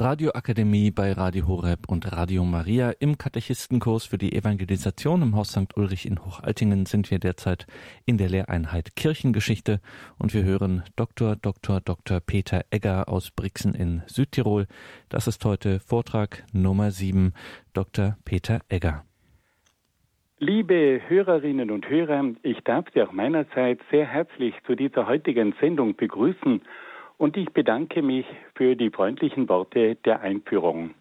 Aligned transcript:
Radioakademie 0.00 0.92
bei 0.92 1.12
Radio 1.12 1.48
Horeb 1.48 1.88
und 1.88 2.12
Radio 2.12 2.44
Maria. 2.44 2.92
Im 3.00 3.18
Katechistenkurs 3.18 4.04
für 4.04 4.16
die 4.16 4.32
Evangelisation 4.32 5.22
im 5.22 5.34
Haus 5.34 5.48
St. 5.48 5.76
Ulrich 5.76 6.06
in 6.06 6.24
Hochaltingen 6.24 6.86
sind 6.86 7.10
wir 7.10 7.18
derzeit 7.18 7.66
in 8.06 8.16
der 8.16 8.28
Lehreinheit 8.28 8.94
Kirchengeschichte 8.94 9.80
und 10.16 10.32
wir 10.34 10.44
hören 10.44 10.84
Dr. 10.94 11.34
Dr. 11.34 11.80
Dr. 11.80 12.20
Peter 12.20 12.64
Egger 12.70 13.08
aus 13.08 13.32
Brixen 13.32 13.74
in 13.74 14.02
Südtirol. 14.06 14.66
Das 15.08 15.26
ist 15.26 15.44
heute 15.44 15.80
Vortrag 15.80 16.44
Nummer 16.52 16.92
7. 16.92 17.32
Dr. 17.72 18.16
Peter 18.24 18.60
Egger. 18.68 19.04
Liebe 20.38 21.00
Hörerinnen 21.08 21.72
und 21.72 21.88
Hörer, 21.88 22.34
ich 22.44 22.60
darf 22.60 22.84
Sie 22.94 23.02
auch 23.02 23.10
meinerseits 23.10 23.82
sehr 23.90 24.06
herzlich 24.06 24.54
zu 24.64 24.76
dieser 24.76 25.08
heutigen 25.08 25.54
Sendung 25.60 25.96
begrüßen 25.96 26.62
und 27.18 27.36
ich 27.36 27.50
bedanke 27.50 28.00
mich 28.00 28.26
für 28.54 28.74
die 28.76 28.90
freundlichen 28.90 29.48
Worte 29.48 29.96
der 29.96 30.20
Einführung. 30.20 30.94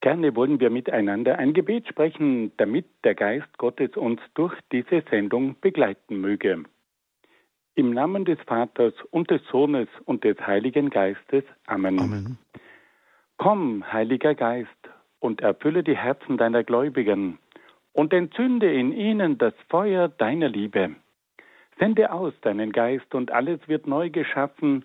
Gerne 0.00 0.36
wollen 0.36 0.60
wir 0.60 0.70
miteinander 0.70 1.38
ein 1.38 1.52
Gebet 1.52 1.88
sprechen, 1.88 2.52
damit 2.58 2.86
der 3.02 3.14
Geist 3.14 3.58
Gottes 3.58 3.96
uns 3.96 4.20
durch 4.34 4.54
diese 4.70 5.02
Sendung 5.10 5.56
begleiten 5.60 6.20
möge. 6.20 6.62
Im 7.74 7.90
Namen 7.90 8.24
des 8.24 8.38
Vaters 8.42 8.94
und 9.10 9.30
des 9.30 9.42
Sohnes 9.50 9.88
und 10.04 10.22
des 10.22 10.38
Heiligen 10.46 10.90
Geistes. 10.90 11.44
Amen. 11.66 11.98
Amen. 11.98 12.38
Komm, 13.38 13.90
Heiliger 13.92 14.34
Geist, 14.34 14.70
und 15.18 15.40
erfülle 15.40 15.82
die 15.82 15.96
Herzen 15.96 16.36
deiner 16.36 16.62
Gläubigen 16.62 17.38
und 17.92 18.12
entzünde 18.12 18.72
in 18.72 18.92
ihnen 18.92 19.38
das 19.38 19.54
Feuer 19.68 20.08
deiner 20.08 20.48
Liebe. 20.48 20.94
Sende 21.78 22.12
aus 22.12 22.32
deinen 22.40 22.72
Geist 22.72 23.14
und 23.14 23.32
alles 23.32 23.60
wird 23.66 23.86
neu 23.86 24.08
geschaffen 24.10 24.84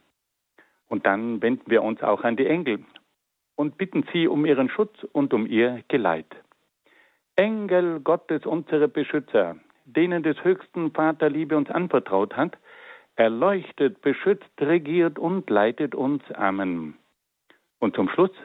Und 0.91 1.05
dann 1.05 1.41
wenden 1.41 1.71
wir 1.71 1.83
uns 1.83 2.03
auch 2.03 2.25
an 2.25 2.35
die 2.35 2.47
Engel 2.47 2.83
und 3.55 3.77
bitten 3.77 4.03
sie 4.11 4.27
um 4.27 4.45
ihren 4.45 4.67
Schutz 4.67 5.01
und 5.13 5.33
um 5.33 5.47
ihr 5.47 5.83
Geleit. 5.87 6.27
Engel 7.37 8.01
Gottes, 8.01 8.45
unsere 8.45 8.89
Beschützer, 8.89 9.55
denen 9.85 10.21
des 10.21 10.43
höchsten 10.43 10.91
Vater 10.91 11.29
Liebe 11.29 11.55
uns 11.55 11.69
anvertraut 11.69 12.35
hat, 12.35 12.57
erleuchtet, 13.15 14.01
beschützt, 14.01 14.51
regiert 14.59 15.17
und 15.17 15.49
leitet 15.49 15.95
uns. 15.95 16.29
Amen. 16.33 16.95
Und 17.79 17.95
zum 17.95 18.09
Schluss 18.09 18.35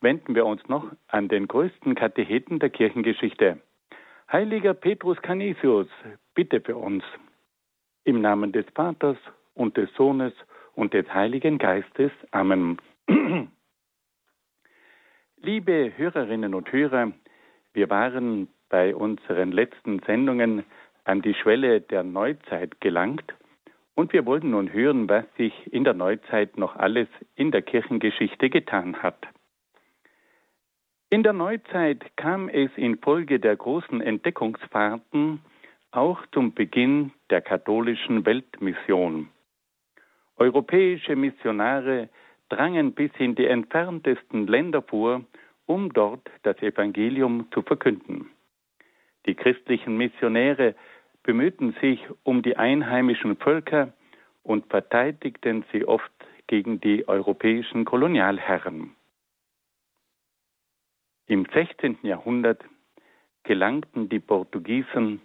wenden 0.00 0.34
wir 0.34 0.46
uns 0.46 0.66
noch 0.68 0.90
an 1.06 1.28
den 1.28 1.46
größten 1.46 1.94
Katecheten 1.94 2.58
der 2.58 2.70
Kirchengeschichte. 2.70 3.60
Heiliger 4.32 4.74
Petrus 4.74 5.22
Canisius, 5.22 5.86
bitte 6.34 6.60
für 6.60 6.76
uns. 6.76 7.04
Im 8.02 8.20
Namen 8.20 8.50
des 8.50 8.66
Vaters 8.74 9.16
und 9.54 9.76
des 9.76 9.94
Sohnes 9.94 10.32
und 10.74 10.94
des 10.94 11.12
Heiligen 11.12 11.58
Geistes. 11.58 12.12
Amen. 12.30 12.78
Liebe 15.36 15.92
Hörerinnen 15.96 16.54
und 16.54 16.72
Hörer, 16.72 17.12
wir 17.72 17.90
waren 17.90 18.48
bei 18.68 18.94
unseren 18.94 19.52
letzten 19.52 20.00
Sendungen 20.00 20.64
an 21.04 21.22
die 21.22 21.34
Schwelle 21.34 21.80
der 21.80 22.02
Neuzeit 22.02 22.80
gelangt 22.80 23.34
und 23.94 24.12
wir 24.12 24.26
wollten 24.26 24.50
nun 24.50 24.72
hören, 24.72 25.08
was 25.08 25.24
sich 25.36 25.52
in 25.72 25.84
der 25.84 25.94
Neuzeit 25.94 26.56
noch 26.56 26.76
alles 26.76 27.08
in 27.36 27.50
der 27.50 27.62
Kirchengeschichte 27.62 28.50
getan 28.50 29.02
hat. 29.02 29.18
In 31.10 31.22
der 31.22 31.32
Neuzeit 31.32 32.16
kam 32.16 32.48
es 32.48 32.70
infolge 32.76 33.38
der 33.38 33.56
großen 33.56 34.00
Entdeckungsfahrten 34.00 35.40
auch 35.92 36.26
zum 36.32 36.54
Beginn 36.54 37.12
der 37.30 37.40
katholischen 37.40 38.26
Weltmission. 38.26 39.28
Europäische 40.36 41.16
Missionare 41.16 42.08
drangen 42.48 42.92
bis 42.92 43.10
in 43.18 43.34
die 43.34 43.46
entferntesten 43.46 44.46
Länder 44.46 44.82
vor, 44.82 45.24
um 45.66 45.92
dort 45.92 46.30
das 46.42 46.60
Evangelium 46.62 47.46
zu 47.52 47.62
verkünden. 47.62 48.30
Die 49.26 49.34
christlichen 49.34 49.96
Missionäre 49.96 50.74
bemühten 51.22 51.74
sich 51.80 52.00
um 52.22 52.42
die 52.42 52.56
einheimischen 52.56 53.36
Völker 53.36 53.92
und 54.42 54.66
verteidigten 54.66 55.64
sie 55.72 55.84
oft 55.86 56.12
gegen 56.46 56.80
die 56.80 57.08
europäischen 57.08 57.84
Kolonialherren. 57.86 58.94
Im 61.26 61.46
16. 61.46 61.98
Jahrhundert 62.02 62.62
gelangten 63.44 64.10
die 64.10 64.20
Portugiesen 64.20 65.22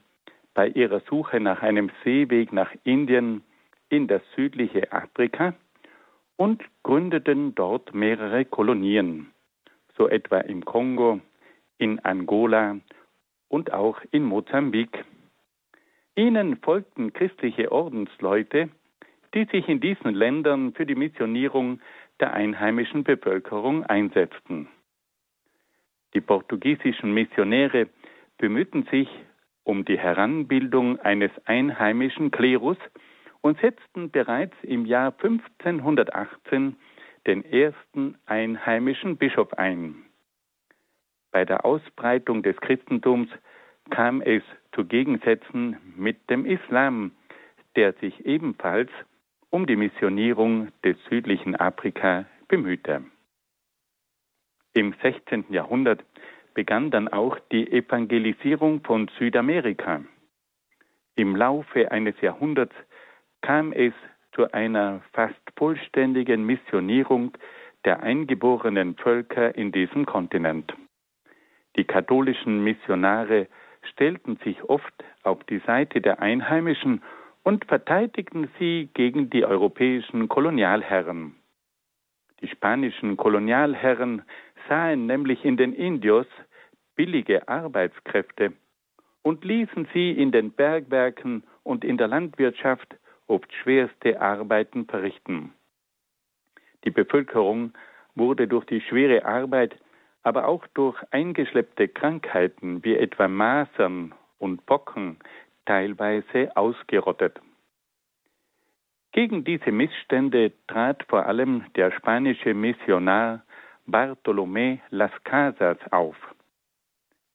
bei 0.53 0.69
ihrer 0.69 1.01
Suche 1.01 1.41
nach 1.41 1.61
einem 1.61 1.91
Seeweg 2.03 2.53
nach 2.53 2.73
Indien 2.85 3.43
in 3.89 4.07
das 4.07 4.21
südliche 4.35 4.91
Afrika 4.91 5.53
und 6.37 6.63
gründeten 6.83 7.55
dort 7.55 7.93
mehrere 7.93 8.45
Kolonien, 8.45 9.31
so 9.97 10.07
etwa 10.07 10.39
im 10.39 10.63
Kongo, 10.63 11.19
in 11.77 11.99
Angola 11.99 12.77
und 13.47 13.73
auch 13.73 13.99
in 14.11 14.23
Mosambik. 14.23 15.03
Ihnen 16.15 16.57
folgten 16.57 17.13
christliche 17.13 17.71
Ordensleute, 17.71 18.69
die 19.33 19.45
sich 19.45 19.67
in 19.67 19.79
diesen 19.79 20.13
Ländern 20.13 20.73
für 20.73 20.85
die 20.85 20.95
Missionierung 20.95 21.79
der 22.19 22.33
einheimischen 22.33 23.03
Bevölkerung 23.03 23.85
einsetzten. 23.85 24.67
Die 26.13 26.21
portugiesischen 26.21 27.13
Missionäre 27.13 27.87
bemühten 28.37 28.83
sich 28.91 29.07
um 29.63 29.85
die 29.85 29.99
Heranbildung 29.99 30.99
eines 30.99 31.31
einheimischen 31.45 32.31
Klerus 32.31 32.77
und 33.41 33.59
setzten 33.61 34.11
bereits 34.11 34.55
im 34.63 34.85
Jahr 34.85 35.13
1518 35.13 36.75
den 37.27 37.45
ersten 37.45 38.17
einheimischen 38.25 39.17
Bischof 39.17 39.53
ein. 39.53 40.05
Bei 41.31 41.45
der 41.45 41.65
Ausbreitung 41.65 42.43
des 42.43 42.57
Christentums 42.57 43.29
kam 43.89 44.21
es 44.21 44.43
zu 44.73 44.85
Gegensätzen 44.85 45.77
mit 45.95 46.29
dem 46.29 46.45
Islam, 46.45 47.11
der 47.75 47.93
sich 47.93 48.25
ebenfalls 48.25 48.89
um 49.49 49.65
die 49.65 49.75
Missionierung 49.75 50.71
des 50.83 50.97
südlichen 51.09 51.55
Afrika 51.55 52.25
bemühte. 52.47 53.03
Im 54.73 54.93
16. 55.01 55.45
Jahrhundert 55.49 56.03
begann 56.53 56.91
dann 56.91 57.07
auch 57.07 57.39
die 57.51 57.71
Evangelisierung 57.71 58.81
von 58.81 59.09
Südamerika. 59.17 60.03
Im 61.15 61.35
Laufe 61.35 61.91
eines 61.91 62.19
Jahrhunderts 62.21 62.75
kam 63.41 63.71
es 63.73 63.93
zu 64.33 64.51
einer 64.51 65.01
fast 65.13 65.39
vollständigen 65.57 66.45
Missionierung 66.45 67.37
der 67.85 68.01
eingeborenen 68.03 68.95
Völker 68.95 69.55
in 69.55 69.71
diesem 69.71 70.05
Kontinent. 70.05 70.73
Die 71.75 71.85
katholischen 71.85 72.63
Missionare 72.63 73.47
stellten 73.83 74.37
sich 74.43 74.63
oft 74.63 74.93
auf 75.23 75.43
die 75.45 75.59
Seite 75.59 76.01
der 76.01 76.21
Einheimischen 76.21 77.01
und 77.43 77.65
verteidigten 77.65 78.49
sie 78.59 78.89
gegen 78.93 79.29
die 79.29 79.45
europäischen 79.45 80.27
Kolonialherren. 80.27 81.35
Die 82.41 82.47
spanischen 82.47 83.17
Kolonialherren 83.17 84.23
sahen 84.67 85.05
nämlich 85.05 85.43
in 85.43 85.57
den 85.57 85.73
Indios 85.73 86.27
billige 86.95 87.47
Arbeitskräfte 87.47 88.53
und 89.21 89.43
ließen 89.43 89.87
sie 89.93 90.11
in 90.11 90.31
den 90.31 90.51
Bergwerken 90.51 91.43
und 91.63 91.83
in 91.83 91.97
der 91.97 92.07
Landwirtschaft 92.07 92.95
oft 93.29 93.53
schwerste 93.53 94.19
Arbeiten 94.19 94.85
verrichten. 94.85 95.53
Die 96.83 96.91
Bevölkerung 96.91 97.73
wurde 98.15 98.47
durch 98.47 98.65
die 98.65 98.81
schwere 98.81 99.25
Arbeit, 99.25 99.75
aber 100.23 100.47
auch 100.47 100.65
durch 100.73 100.97
eingeschleppte 101.11 101.87
Krankheiten 101.87 102.83
wie 102.83 102.95
etwa 102.95 103.27
Masern 103.27 104.13
und 104.37 104.65
Pocken 104.65 105.17
teilweise 105.65 106.55
ausgerottet. 106.55 107.39
Gegen 109.11 109.43
diese 109.43 109.71
Missstände 109.71 110.51
trat 110.67 111.03
vor 111.07 111.25
allem 111.25 111.65
der 111.75 111.91
spanische 111.91 112.53
Missionar 112.53 113.43
Bartolomé 113.87 114.79
Las 114.91 115.11
Casas 115.23 115.77
auf. 115.91 116.15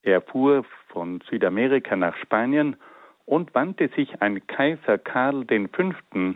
Er 0.02 0.22
fuhr 0.22 0.64
von 0.88 1.20
Südamerika 1.28 1.96
nach 1.96 2.16
Spanien 2.18 2.76
und 3.26 3.54
wandte 3.54 3.88
sich 3.96 4.20
an 4.22 4.46
Kaiser 4.46 4.98
Karl 4.98 5.44
V., 5.46 6.34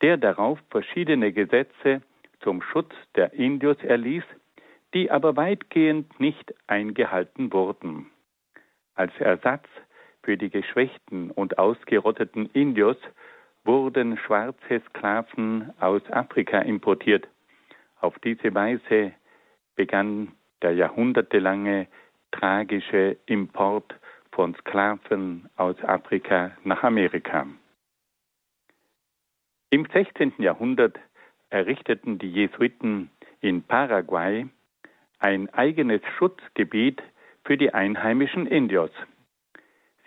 der 0.00 0.16
darauf 0.16 0.58
verschiedene 0.70 1.32
Gesetze 1.32 2.02
zum 2.40 2.62
Schutz 2.62 2.94
der 3.16 3.32
Indios 3.32 3.78
erließ, 3.82 4.24
die 4.94 5.10
aber 5.10 5.36
weitgehend 5.36 6.18
nicht 6.20 6.54
eingehalten 6.66 7.52
wurden. 7.52 8.06
Als 8.94 9.12
Ersatz 9.18 9.66
für 10.22 10.36
die 10.36 10.50
geschwächten 10.50 11.30
und 11.30 11.58
ausgerotteten 11.58 12.50
Indios 12.52 12.96
wurden 13.64 14.16
schwarze 14.18 14.80
Sklaven 14.88 15.72
aus 15.80 16.02
Afrika 16.10 16.60
importiert. 16.60 17.28
Auf 18.00 18.18
diese 18.20 18.54
Weise 18.54 19.12
begann 19.76 20.32
der 20.62 20.72
jahrhundertelange 20.72 21.86
tragische 22.32 23.16
Import 23.26 23.94
von 24.38 24.54
Sklaven 24.54 25.48
aus 25.56 25.74
Afrika 25.82 26.52
nach 26.62 26.84
Amerika. 26.84 27.44
Im 29.70 29.84
16. 29.92 30.34
Jahrhundert 30.38 30.96
errichteten 31.50 32.20
die 32.20 32.30
Jesuiten 32.30 33.10
in 33.40 33.64
Paraguay 33.64 34.46
ein 35.18 35.52
eigenes 35.54 36.02
Schutzgebiet 36.16 37.02
für 37.42 37.56
die 37.56 37.74
einheimischen 37.74 38.46
Indios. 38.46 38.92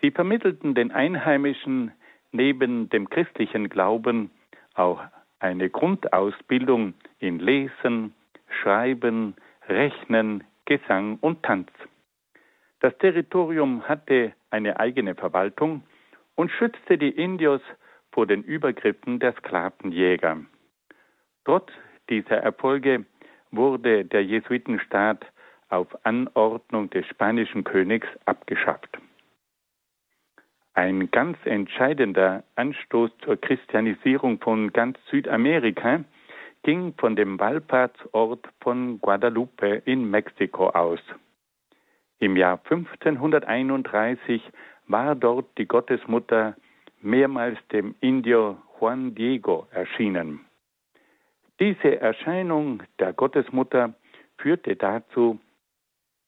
Sie 0.00 0.10
vermittelten 0.10 0.74
den 0.74 0.92
Einheimischen 0.92 1.92
neben 2.30 2.88
dem 2.88 3.10
christlichen 3.10 3.68
Glauben 3.68 4.30
auch 4.72 5.02
eine 5.40 5.68
Grundausbildung 5.68 6.94
in 7.18 7.38
Lesen, 7.38 8.14
Schreiben, 8.62 9.34
Rechnen, 9.68 10.42
Gesang 10.64 11.18
und 11.20 11.42
Tanz. 11.42 11.68
Das 12.82 12.98
Territorium 12.98 13.88
hatte 13.88 14.32
eine 14.50 14.80
eigene 14.80 15.14
Verwaltung 15.14 15.84
und 16.34 16.50
schützte 16.50 16.98
die 16.98 17.10
Indios 17.10 17.60
vor 18.10 18.26
den 18.26 18.42
Übergriffen 18.42 19.20
der 19.20 19.34
Sklavenjäger. 19.34 20.38
Trotz 21.44 21.70
dieser 22.10 22.38
Erfolge 22.38 23.04
wurde 23.52 24.04
der 24.04 24.24
Jesuitenstaat 24.24 25.24
auf 25.68 25.86
Anordnung 26.04 26.90
des 26.90 27.06
spanischen 27.06 27.62
Königs 27.62 28.08
abgeschafft. 28.24 28.98
Ein 30.74 31.08
ganz 31.12 31.38
entscheidender 31.44 32.42
Anstoß 32.56 33.12
zur 33.18 33.36
Christianisierung 33.36 34.40
von 34.40 34.72
ganz 34.72 34.98
Südamerika 35.08 36.02
ging 36.64 36.94
von 36.98 37.14
dem 37.14 37.38
Wallfahrtsort 37.38 38.48
von 38.60 39.00
Guadalupe 39.00 39.82
in 39.84 40.10
Mexiko 40.10 40.70
aus. 40.70 41.00
Im 42.22 42.36
Jahr 42.36 42.60
1531 42.70 44.40
war 44.86 45.16
dort 45.16 45.58
die 45.58 45.66
Gottesmutter 45.66 46.54
mehrmals 47.00 47.58
dem 47.72 47.96
Indio 47.98 48.62
Juan 48.78 49.12
Diego 49.16 49.66
erschienen. 49.72 50.38
Diese 51.58 52.00
Erscheinung 52.00 52.84
der 53.00 53.12
Gottesmutter 53.12 53.94
führte 54.38 54.76
dazu, 54.76 55.40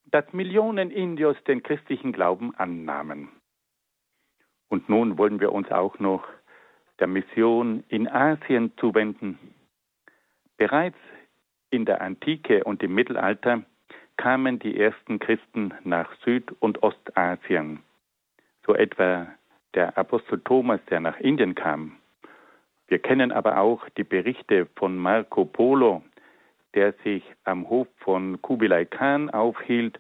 dass 0.07 0.33
Millionen 0.33 0.91
Indios 0.91 1.37
den 1.45 1.63
christlichen 1.63 2.11
Glauben 2.11 2.57
annahmen. 2.57 3.29
Und 4.69 4.89
nun 4.89 5.17
wollen 5.17 5.39
wir 5.39 5.53
uns 5.53 5.71
auch 5.71 6.01
noch 6.01 6.25
der 6.99 7.07
Mission 7.07 7.85
in 7.87 8.09
Asien 8.09 8.73
zuwenden. 8.79 9.39
Bereits 10.57 10.99
in 11.71 11.85
der 11.85 12.01
Antike 12.01 12.65
und 12.65 12.83
im 12.83 12.97
Mittelalter 12.97 13.63
kamen 14.17 14.59
die 14.59 14.79
ersten 14.79 15.19
Christen 15.19 15.75
nach 15.85 16.13
Süd- 16.25 16.55
und 16.61 16.83
Ostasien, 16.83 17.81
so 18.67 18.75
etwa 18.75 19.27
der 19.75 19.97
Apostel 19.99 20.41
Thomas, 20.41 20.81
der 20.89 21.01
nach 21.01 21.19
Indien 21.21 21.55
kam. 21.55 21.97
Wir 22.87 22.99
kennen 22.99 23.33
aber 23.33 23.59
auch 23.59 23.89
die 23.97 24.05
Berichte 24.05 24.67
von 24.77 24.97
Marco 24.97 25.45
Polo, 25.45 26.03
der 26.75 26.93
sich 27.05 27.23
am 27.45 27.69
Hof 27.69 27.89
von 27.99 28.41
Kubilai 28.43 28.85
Khan 28.85 29.31
aufhielt. 29.31 29.99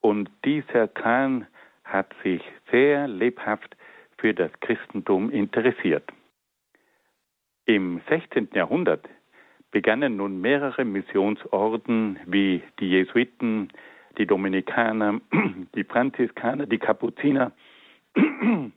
Und 0.00 0.30
dieser 0.44 0.88
Khan 0.88 1.46
hat 1.84 2.14
sich 2.22 2.42
sehr 2.70 3.06
lebhaft 3.06 3.76
für 4.18 4.34
das 4.34 4.50
Christentum 4.60 5.30
interessiert. 5.30 6.04
Im 7.66 8.00
16. 8.08 8.48
Jahrhundert 8.54 9.08
begannen 9.70 10.16
nun 10.16 10.40
mehrere 10.40 10.84
Missionsorden 10.84 12.18
wie 12.26 12.62
die 12.78 12.88
Jesuiten, 12.88 13.70
die 14.18 14.26
Dominikaner, 14.26 15.20
die 15.74 15.84
Franziskaner, 15.84 16.66
die 16.66 16.78
Kapuziner, 16.78 17.52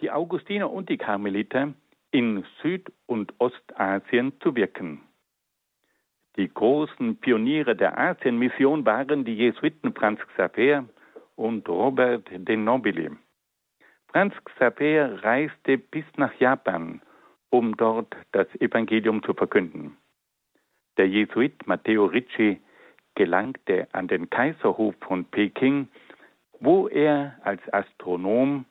die 0.00 0.10
Augustiner 0.10 0.70
und 0.70 0.88
die 0.88 0.96
Karmeliter 0.96 1.74
in 2.10 2.44
Süd- 2.62 2.92
und 3.06 3.34
Ostasien 3.38 4.32
zu 4.40 4.56
wirken. 4.56 5.02
Die 6.36 6.48
großen 6.48 7.16
Pioniere 7.16 7.74
der 7.74 7.98
Asienmission 7.98 8.86
waren 8.86 9.24
die 9.24 9.34
Jesuiten 9.34 9.92
Franz 9.92 10.20
Xaver 10.34 10.84
und 11.34 11.68
Robert 11.68 12.28
de 12.30 12.56
Nobili. 12.56 13.10
Franz 14.06 14.34
Xaver 14.44 15.22
reiste 15.22 15.78
bis 15.78 16.04
nach 16.16 16.32
Japan, 16.38 17.02
um 17.50 17.76
dort 17.76 18.14
das 18.32 18.48
Evangelium 18.60 19.22
zu 19.22 19.34
verkünden. 19.34 19.96
Der 20.96 21.08
Jesuit 21.08 21.66
Matteo 21.66 22.06
Ricci 22.06 22.60
gelangte 23.14 23.88
an 23.92 24.08
den 24.08 24.30
Kaiserhof 24.30 24.94
von 25.00 25.24
Peking, 25.24 25.88
wo 26.60 26.88
er 26.88 27.38
als 27.42 27.60
Astronom 27.72 28.64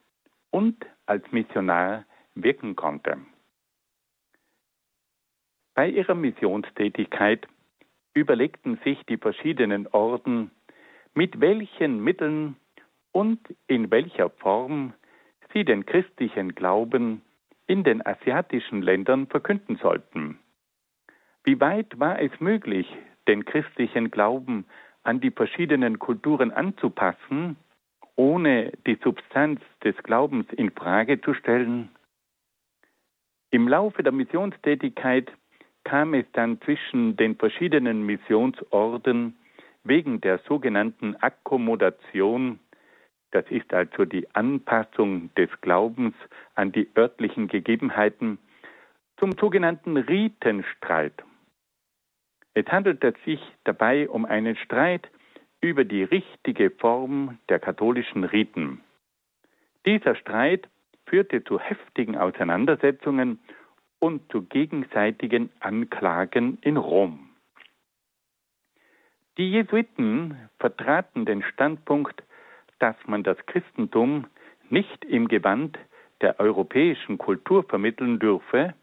und 0.52 0.86
als 1.06 1.30
Missionar 1.32 2.06
wirken 2.36 2.76
konnte. 2.76 3.18
Bei 5.74 5.90
ihrer 5.90 6.16
Missionstätigkeit 6.16 7.48
überlegten 8.14 8.80
sich 8.84 9.00
die 9.06 9.18
verschiedenen 9.18 9.88
Orden, 9.88 10.52
mit 11.14 11.40
welchen 11.40 12.04
Mitteln 12.04 12.56
und 13.12 13.40
in 13.68 13.92
welcher 13.92 14.30
Form 14.30 14.94
sie 15.54 15.64
den 15.64 15.86
christlichen 15.86 16.56
Glauben 16.56 17.22
in 17.68 17.84
den 17.84 18.06
asiatischen 18.06 18.82
Ländern 18.82 19.28
verkünden 19.28 19.78
sollten. 19.78 20.40
Wie 21.44 21.60
weit 21.60 22.00
war 22.00 22.20
es 22.20 22.32
möglich, 22.40 22.88
den 23.28 23.46
christlichen 23.46 24.10
Glauben 24.10 24.66
an 25.04 25.20
die 25.20 25.32
verschiedenen 25.32 26.00
Kulturen 26.00 26.52
anzupassen, 26.52 27.58
ohne 28.16 28.72
die 28.86 28.98
Substanz 29.04 29.62
des 29.84 29.96
Glaubens 30.04 30.48
in 30.54 30.72
Frage 30.72 31.22
zu 31.22 31.34
stellen? 31.34 31.90
Im 33.52 33.68
Laufe 33.68 34.04
der 34.04 34.12
Missionstätigkeit 34.12 35.32
kam 35.84 36.14
es 36.14 36.26
dann 36.34 36.60
zwischen 36.62 37.16
den 37.16 37.38
verschiedenen 37.38 38.06
Missionsorden 38.06 39.38
wegen 39.84 40.20
der 40.20 40.40
sogenannten 40.40 41.16
Akkommodation 41.16 42.60
das 43.32 43.46
ist 43.50 43.74
also 43.74 44.06
die 44.06 44.28
Anpassung 44.36 45.34
des 45.36 45.50
Glaubens 45.62 46.16
an 46.56 46.72
die 46.72 46.90
örtlichen 46.96 47.48
Gegebenheiten 47.48 48.38
zum 49.18 49.34
sogenannten 49.34 49.98
Ritenstreit. 49.98 51.24
Es 52.54 52.66
handelte 52.68 53.14
sich 53.26 53.40
dabei 53.66 54.10
um 54.10 54.26
einen 54.26 54.56
Streit 54.56 55.10
über 55.62 55.84
die 55.84 56.04
richtige 56.04 56.72
Form 56.72 57.38
der 57.50 57.60
katholischen 57.60 58.24
Riten. 58.24 58.82
Dieser 59.86 60.16
Streit 60.16 60.68
führte 61.06 61.44
zu 61.44 61.60
heftigen 61.60 62.18
Auseinandersetzungen 62.18 63.40
und 64.00 64.32
zu 64.32 64.44
gegenseitigen 64.44 65.50
Anklagen 65.60 66.58
in 66.62 66.78
Rom. 66.78 67.30
Die 69.38 69.52
Jesuiten 69.52 70.36
vertraten 70.60 71.26
den 71.26 71.44
Standpunkt, 71.44 72.24
dass 72.80 72.96
man 73.06 73.24
das 73.24 73.38
Christentum 73.46 74.26
nicht 74.70 75.06
im 75.06 75.28
Gewand 75.28 75.78
der 76.22 76.40
europäischen 76.40 77.18
Kultur 77.18 77.64
vermitteln 77.64 78.20
dürfe, 78.20 78.74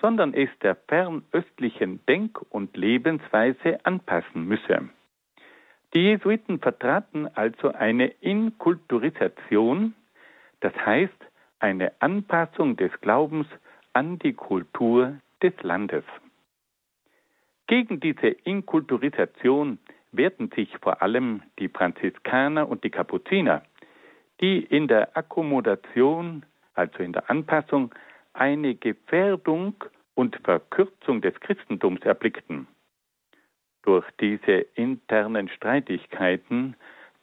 sondern 0.00 0.34
es 0.34 0.48
der 0.62 0.76
fernöstlichen 0.76 2.04
Denk- 2.06 2.40
und 2.50 2.76
Lebensweise 2.76 3.84
anpassen 3.84 4.46
müsse. 4.46 4.88
Die 5.94 6.00
Jesuiten 6.00 6.58
vertraten 6.58 7.28
also 7.34 7.72
eine 7.72 8.08
Inkulturisation, 8.20 9.94
das 10.60 10.74
heißt 10.74 11.14
eine 11.58 11.92
Anpassung 12.00 12.76
des 12.76 12.92
Glaubens 13.00 13.46
an 13.92 14.18
die 14.18 14.34
Kultur 14.34 15.18
des 15.42 15.54
Landes. 15.62 16.04
Gegen 17.66 17.98
diese 18.00 18.28
Inkulturisation 18.28 19.78
wehrten 20.12 20.50
sich 20.54 20.76
vor 20.78 21.02
allem 21.02 21.42
die 21.58 21.68
Franziskaner 21.68 22.68
und 22.68 22.84
die 22.84 22.90
Kapuziner, 22.90 23.62
die 24.40 24.58
in 24.58 24.88
der 24.88 25.16
Akkommodation, 25.16 26.44
also 26.74 26.98
in 27.02 27.12
der 27.12 27.30
Anpassung, 27.30 27.94
eine 28.32 28.74
Gefährdung 28.74 29.74
und 30.14 30.36
Verkürzung 30.44 31.20
des 31.20 31.38
Christentums 31.40 32.00
erblickten. 32.02 32.66
Durch 33.82 34.04
diese 34.20 34.66
internen 34.74 35.48
Streitigkeiten 35.48 36.76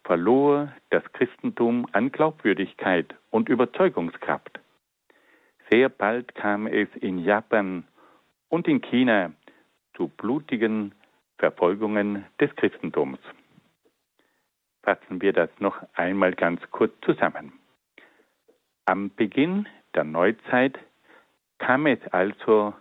verlor 0.04 0.72
das 0.90 1.04
Christentum 1.14 1.88
an 1.92 2.12
Glaubwürdigkeit 2.12 3.16
und 3.32 3.50
Überzeugungskraft. 3.50 4.60
Sehr 5.70 5.90
bald 5.90 6.36
kam 6.36 6.68
es 6.68 6.88
in 7.00 7.20
Japan 7.20 7.86
und 8.50 8.68
in 8.68 8.82
China 8.82 9.32
zu 9.96 10.08
blutigen 10.08 10.94
Verfolgungen 11.44 12.24
des 12.40 12.56
Christentums. 12.56 13.20
Fassen 14.82 15.22
wir 15.22 15.34
das 15.34 15.50
noch 15.60 15.76
einmal 15.94 16.32
ganz 16.36 16.62
kurz 16.72 16.94
zusammen. 17.02 17.52
Am 18.86 19.14
Beginn 19.14 19.68
der 19.94 20.06
Neuzeit 20.06 20.80
kam 21.58 21.86
es 21.86 22.00
also 22.14 22.74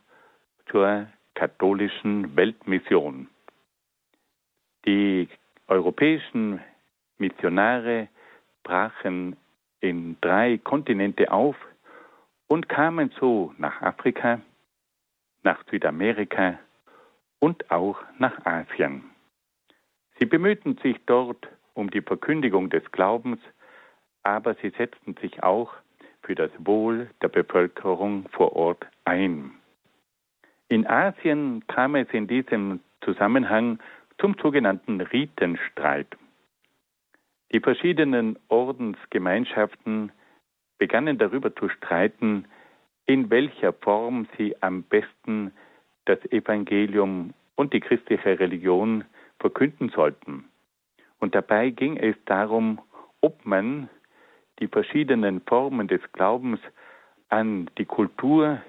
zur 0.71 1.09
katholischen 1.35 2.37
Weltmission. 2.37 3.27
Die 4.87 5.29
europäischen 5.67 6.61
Missionare 7.19 8.07
brachen 8.63 9.37
in 9.81 10.17
drei 10.21 10.59
Kontinente 10.59 11.33
auf 11.33 11.57
und 12.47 12.69
kamen 12.69 13.13
so 13.19 13.53
nach 13.59 13.83
Afrika, 13.83 14.41
nach 15.43 15.65
Südamerika 15.69 16.61
und 17.43 17.73
auch 17.73 17.99
nach 18.19 18.47
Asien. 18.47 19.03
Sie 20.17 20.27
bemühten 20.27 20.79
sich 20.81 20.97
dort 21.07 21.49
um 21.75 21.91
die 21.91 22.01
Verkündigung 22.01 22.71
des 22.71 22.89
Glaubens, 22.93 23.41
aber 24.23 24.55
sie 24.63 24.71
setzten 24.79 25.17
sich 25.17 25.43
auch 25.43 25.73
für 26.23 26.37
das 26.37 26.53
Wohl 26.59 27.11
der 27.21 27.29
Bevölkerung 27.29 28.29
vor 28.31 28.55
Ort 28.55 28.87
ein. 29.05 29.51
In 30.69 30.87
Asien 30.87 31.67
kam 31.67 31.97
es 31.97 32.07
in 32.13 32.29
diesem 32.29 32.79
Zusammenhang 33.01 33.81
zum 34.19 34.37
sogenannten 34.41 35.01
Ritenstreit. 35.01 36.07
Die 37.53 37.59
verschiedenen 37.59 38.39
Ordensgemeinschaften 38.47 40.13
begannen 40.79 41.19
darüber 41.19 41.53
zu 41.57 41.69
streiten, 41.69 42.45
in 43.05 43.31
welcher 43.31 43.73
Form 43.73 44.29
sie 44.39 44.55
am 44.63 44.85
besten 44.85 45.51
das 46.05 46.19
Evangelium 46.31 47.35
und 47.55 47.73
die 47.73 47.81
christliche 47.81 48.39
Religion 48.41 49.05
verkünden 49.39 49.89
sollten. 49.91 50.45
Und 51.19 51.35
dabei 51.35 51.71
ging 51.71 51.97
es 51.97 52.17
darum, 52.25 52.81
ob 53.21 53.45
man 53.47 53.89
die 54.59 54.69
verschiedenen 54.69 55.41
Formen 55.43 55.89
des 55.89 56.01
Glaubens 56.13 56.61
an 57.29 57.71
die 57.79 57.85
Kultur 57.85 58.61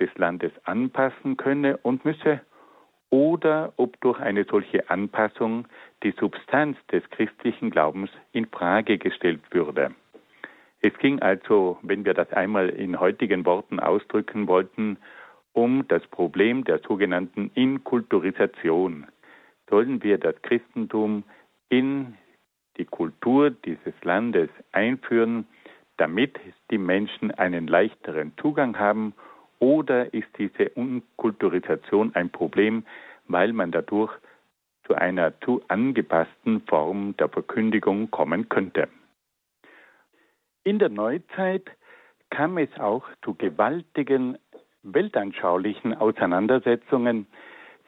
des 0.00 0.10
Landes 0.16 0.52
anpassen 0.64 1.36
könne 1.36 1.76
und 1.78 2.04
müsse, 2.04 2.40
oder 3.10 3.74
ob 3.76 4.00
durch 4.00 4.18
eine 4.20 4.44
solche 4.44 4.88
Anpassung 4.88 5.68
die 6.02 6.14
Substanz 6.18 6.78
des 6.90 7.08
christlichen 7.10 7.70
Glaubens 7.70 8.10
in 8.32 8.46
Frage 8.46 8.96
gestellt 8.96 9.42
würde. 9.50 9.94
Es 10.80 10.96
ging 10.98 11.20
also, 11.20 11.78
wenn 11.82 12.06
wir 12.06 12.14
das 12.14 12.32
einmal 12.32 12.70
in 12.70 12.98
heutigen 12.98 13.44
Worten 13.44 13.80
ausdrücken 13.80 14.48
wollten, 14.48 14.96
um 15.52 15.86
das 15.88 16.06
Problem 16.08 16.64
der 16.64 16.78
sogenannten 16.80 17.50
Inkulturisation. 17.54 19.06
Sollen 19.68 20.02
wir 20.02 20.18
das 20.18 20.40
Christentum 20.42 21.24
in 21.68 22.16
die 22.76 22.84
Kultur 22.84 23.50
dieses 23.50 23.94
Landes 24.02 24.48
einführen, 24.72 25.46
damit 25.96 26.38
die 26.70 26.78
Menschen 26.78 27.30
einen 27.30 27.66
leichteren 27.66 28.32
Zugang 28.40 28.78
haben, 28.78 29.14
oder 29.58 30.12
ist 30.12 30.26
diese 30.38 30.70
Unkulturisation 30.70 32.12
ein 32.16 32.30
Problem, 32.30 32.84
weil 33.28 33.52
man 33.52 33.70
dadurch 33.70 34.12
zu 34.84 34.96
einer 34.96 35.40
zu 35.40 35.62
angepassten 35.68 36.62
Form 36.62 37.16
der 37.18 37.28
Verkündigung 37.28 38.10
kommen 38.10 38.48
könnte? 38.48 38.88
In 40.64 40.80
der 40.80 40.88
Neuzeit 40.88 41.70
kam 42.30 42.58
es 42.58 42.70
auch 42.80 43.04
zu 43.24 43.34
gewaltigen 43.34 44.36
weltanschaulichen 44.82 45.94
Auseinandersetzungen 45.94 47.26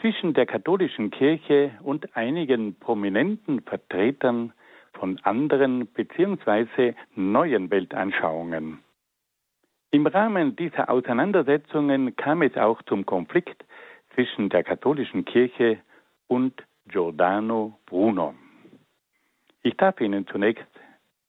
zwischen 0.01 0.35
der 0.35 0.47
katholischen 0.47 1.11
Kirche 1.11 1.73
und 1.83 2.17
einigen 2.17 2.75
prominenten 2.79 3.63
Vertretern 3.63 4.53
von 4.93 5.19
anderen 5.23 5.87
bzw. 5.87 6.95
neuen 7.15 7.71
Weltanschauungen. 7.71 8.79
Im 9.91 10.07
Rahmen 10.07 10.57
dieser 10.57 10.91
Auseinandersetzungen 10.91 12.17
kam 12.17 12.43
es 12.43 12.57
auch 12.57 12.83
zum 12.83 13.07
Konflikt 13.07 13.65
zwischen 14.15 14.49
der 14.49 14.65
katholischen 14.65 15.25
Kirche 15.25 15.79
und 16.27 16.65
Giordano 16.87 17.79
Bruno. 17.87 18.35
Ich 19.63 19.77
darf 19.77 20.01
Ihnen 20.01 20.27
zunächst 20.27 20.67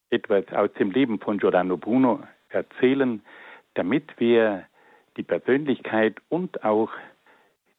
etwas 0.09 0.51
aus 0.51 0.71
dem 0.73 0.91
Leben 0.91 1.19
von 1.19 1.37
Giordano 1.37 1.77
Bruno 1.77 2.23
erzählen, 2.49 3.21
damit 3.75 4.19
wir 4.19 4.65
die 5.17 5.23
Persönlichkeit 5.23 6.17
und 6.29 6.63
auch 6.63 6.91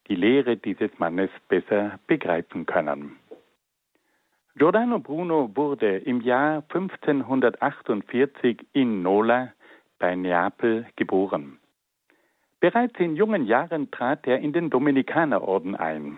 die 0.07 0.15
Lehre 0.15 0.57
dieses 0.57 0.91
Mannes 0.99 1.29
besser 1.49 1.99
begreifen 2.07 2.65
können. 2.65 3.17
Giordano 4.55 4.99
Bruno 4.99 5.51
wurde 5.55 5.97
im 5.97 6.21
Jahr 6.21 6.63
1548 6.69 8.65
in 8.73 9.03
Nola 9.03 9.53
bei 9.99 10.15
Neapel 10.15 10.87
geboren. 10.95 11.59
Bereits 12.59 12.99
in 12.99 13.15
jungen 13.15 13.45
Jahren 13.45 13.91
trat 13.91 14.25
er 14.25 14.39
in 14.39 14.53
den 14.53 14.71
Dominikanerorden 14.71 15.75
ein. 15.75 16.17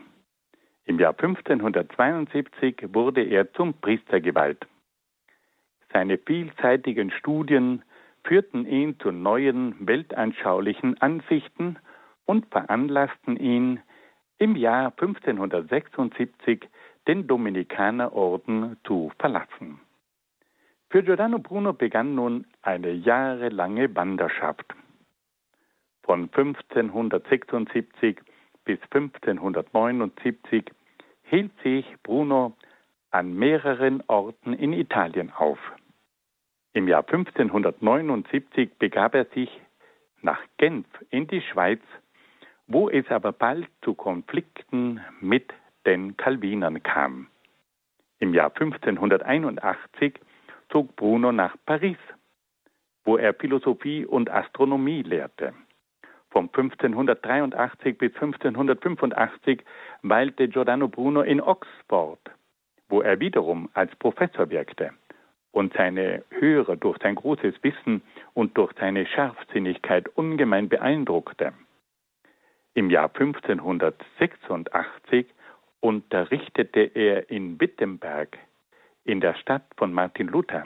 Im 0.85 0.99
Jahr 0.99 1.11
1572 1.11 2.93
wurde 2.93 3.23
er 3.23 3.51
zum 3.53 3.73
Priester 3.73 4.21
geweiht. 4.21 4.65
Seine 5.91 6.17
vielseitigen 6.17 7.11
Studien 7.11 7.83
führten 8.29 8.67
ihn 8.67 8.99
zu 8.99 9.11
neuen 9.11 9.75
weltanschaulichen 9.79 11.01
Ansichten 11.01 11.79
und 12.25 12.45
veranlassten 12.51 13.37
ihn, 13.37 13.79
im 14.37 14.55
Jahr 14.55 14.91
1576 14.91 16.69
den 17.07 17.25
Dominikanerorden 17.25 18.77
zu 18.85 19.11
verlassen. 19.17 19.79
Für 20.91 21.01
Giordano 21.01 21.39
Bruno 21.39 21.73
begann 21.73 22.13
nun 22.13 22.45
eine 22.61 22.91
jahrelange 22.91 23.95
Wanderschaft. 23.95 24.75
Von 26.03 26.29
1576 26.31 28.21
bis 28.63 28.79
1579 28.91 30.65
hielt 31.23 31.51
sich 31.63 31.85
Bruno 32.03 32.55
an 33.09 33.33
mehreren 33.33 34.03
Orten 34.07 34.53
in 34.53 34.73
Italien 34.73 35.31
auf. 35.35 35.59
Im 36.71 36.87
Jahr 36.87 37.01
1579 37.01 38.77
begab 38.77 39.15
er 39.15 39.25
sich 39.25 39.49
nach 40.21 40.39
Genf 40.57 40.85
in 41.09 41.25
die 41.25 41.41
Schweiz, 41.41 41.81
wo 42.67 42.89
es 42.89 43.09
aber 43.09 43.31
bald 43.31 43.67
zu 43.81 43.95
Konflikten 43.95 45.01
mit 45.19 45.51
den 45.87 46.15
Calvinern 46.15 46.83
kam. 46.83 47.27
Im 48.19 48.35
Jahr 48.35 48.51
1581 48.53 50.19
zog 50.69 50.95
Bruno 50.95 51.31
nach 51.31 51.55
Paris, 51.65 51.97
wo 53.03 53.17
er 53.17 53.33
Philosophie 53.33 54.05
und 54.05 54.29
Astronomie 54.29 55.01
lehrte. 55.01 55.55
Von 56.29 56.49
1583 56.49 57.97
bis 57.97 58.13
1585 58.13 59.63
weilte 60.03 60.47
Giordano 60.47 60.87
Bruno 60.87 61.23
in 61.23 61.41
Oxford, 61.41 62.19
wo 62.89 63.01
er 63.01 63.19
wiederum 63.19 63.69
als 63.73 63.95
Professor 63.95 64.51
wirkte 64.51 64.93
und 65.51 65.73
seine 65.73 66.23
Hörer 66.29 66.75
durch 66.75 66.97
sein 67.01 67.15
großes 67.15 67.55
Wissen 67.63 68.03
und 68.33 68.57
durch 68.57 68.73
seine 68.79 69.05
Scharfsinnigkeit 69.05 70.09
ungemein 70.09 70.67
beeindruckte. 70.69 71.53
Im 72.73 72.89
Jahr 72.89 73.11
1586 73.13 75.27
unterrichtete 75.79 76.81
er 76.81 77.29
in 77.29 77.59
Wittenberg, 77.59 78.37
in 79.03 79.21
der 79.21 79.35
Stadt 79.35 79.65
von 79.77 79.93
Martin 79.93 80.27
Luther. 80.27 80.65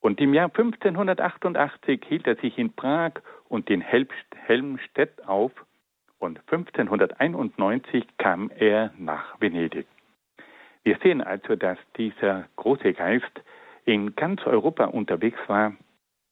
Und 0.00 0.20
im 0.20 0.34
Jahr 0.34 0.48
1588 0.48 2.04
hielt 2.08 2.26
er 2.26 2.36
sich 2.36 2.58
in 2.58 2.72
Prag 2.72 3.12
und 3.48 3.70
in 3.70 3.82
Helmstedt 3.82 5.26
auf 5.26 5.52
und 6.18 6.38
1591 6.50 8.04
kam 8.18 8.50
er 8.56 8.92
nach 8.98 9.40
Venedig. 9.40 9.86
Wir 10.82 10.96
sehen 11.02 11.20
also, 11.20 11.56
dass 11.56 11.78
dieser 11.96 12.46
große 12.56 12.94
Geist 12.94 13.42
in 13.84 14.14
ganz 14.16 14.44
Europa 14.46 14.84
unterwegs 14.84 15.38
war 15.46 15.74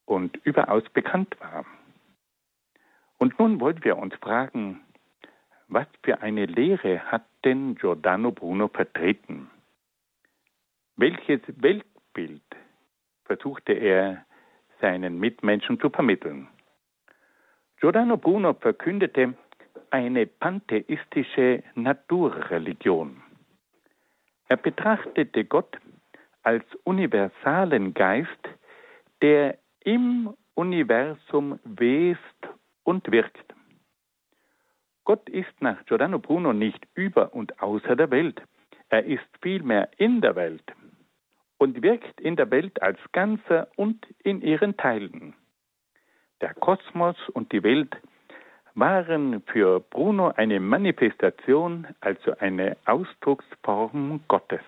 und 0.05 0.37
überaus 0.45 0.85
bekannt 0.93 1.37
war. 1.41 1.65
Und 3.19 3.39
nun 3.39 3.61
wollten 3.61 3.85
wir 3.85 3.97
uns 3.97 4.15
fragen, 4.17 4.81
was 5.69 5.87
für 6.03 6.23
eine 6.23 6.47
Lehre 6.47 7.01
hat 7.11 7.25
denn 7.45 7.75
Giordano 7.75 8.33
Bruno 8.33 8.69
vertreten? 8.69 9.51
Welches 10.97 11.41
Weltbild 11.47 12.43
versuchte 13.25 13.73
er 13.73 14.25
seinen 14.81 15.19
Mitmenschen 15.19 15.79
zu 15.79 15.91
vermitteln? 15.91 16.49
Giordano 17.81 18.17
Bruno 18.17 18.55
verkündete 18.55 19.35
eine 19.91 20.27
pantheistische 20.27 21.63
Naturreligion. 21.75 23.23
Er 24.49 24.57
betrachtete 24.57 25.45
Gott 25.45 25.79
als 26.43 26.65
universalen 26.85 27.95
Geist, 27.95 28.49
der 29.23 29.59
im 29.81 30.35
Universum 30.55 31.59
west 31.65 32.49
und 32.85 33.11
wirkt. 33.11 33.55
Gott 35.05 35.29
ist 35.29 35.61
nach 35.61 35.85
Giordano 35.87 36.19
Bruno 36.19 36.53
nicht 36.53 36.87
über 36.95 37.33
und 37.33 37.63
außer 37.63 37.97
der 37.97 38.11
Welt. 38.11 38.43
Er 38.91 39.05
ist 39.05 39.29
vielmehr 39.41 39.89
in 39.97 40.21
der 40.21 40.37
Welt 40.37 40.65
und 41.59 41.83
wirkt 41.83 42.21
in 42.21 42.37
der 42.37 42.51
Welt 42.51 42.81
als 42.83 42.99
Ganzer 43.13 43.69
und 43.77 44.07
in 44.23 44.43
ihren 44.43 44.77
Teilen. 44.77 45.35
Der 46.41 46.55
Kosmos 46.55 47.17
und 47.31 47.53
die 47.53 47.63
Welt 47.63 47.97
waren 48.75 49.43
für 49.43 49.81
Bruno 49.81 50.29
eine 50.37 50.61
Manifestation, 50.61 51.87
also 52.01 52.37
eine 52.39 52.77
Ausdrucksform 52.87 54.21
Gottes. 54.29 54.61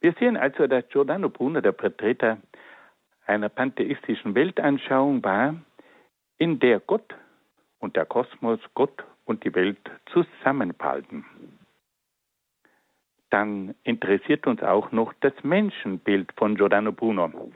Wir 0.00 0.12
sehen 0.18 0.36
also, 0.36 0.66
dass 0.66 0.88
Giordano 0.88 1.28
Bruno 1.28 1.60
der 1.60 1.74
Vertreter 1.74 2.38
einer 3.26 3.48
pantheistischen 3.48 4.34
Weltanschauung 4.34 5.22
war, 5.24 5.56
in 6.38 6.58
der 6.58 6.80
Gott 6.80 7.14
und 7.78 7.96
der 7.96 8.06
Kosmos, 8.06 8.60
Gott 8.74 9.04
und 9.24 9.44
die 9.44 9.54
Welt 9.54 9.90
zusammenhalten. 10.12 11.24
Dann 13.30 13.74
interessiert 13.82 14.46
uns 14.46 14.62
auch 14.62 14.92
noch 14.92 15.12
das 15.20 15.32
Menschenbild 15.42 16.32
von 16.36 16.54
Giordano 16.54 16.92
Bruno. 16.92 17.50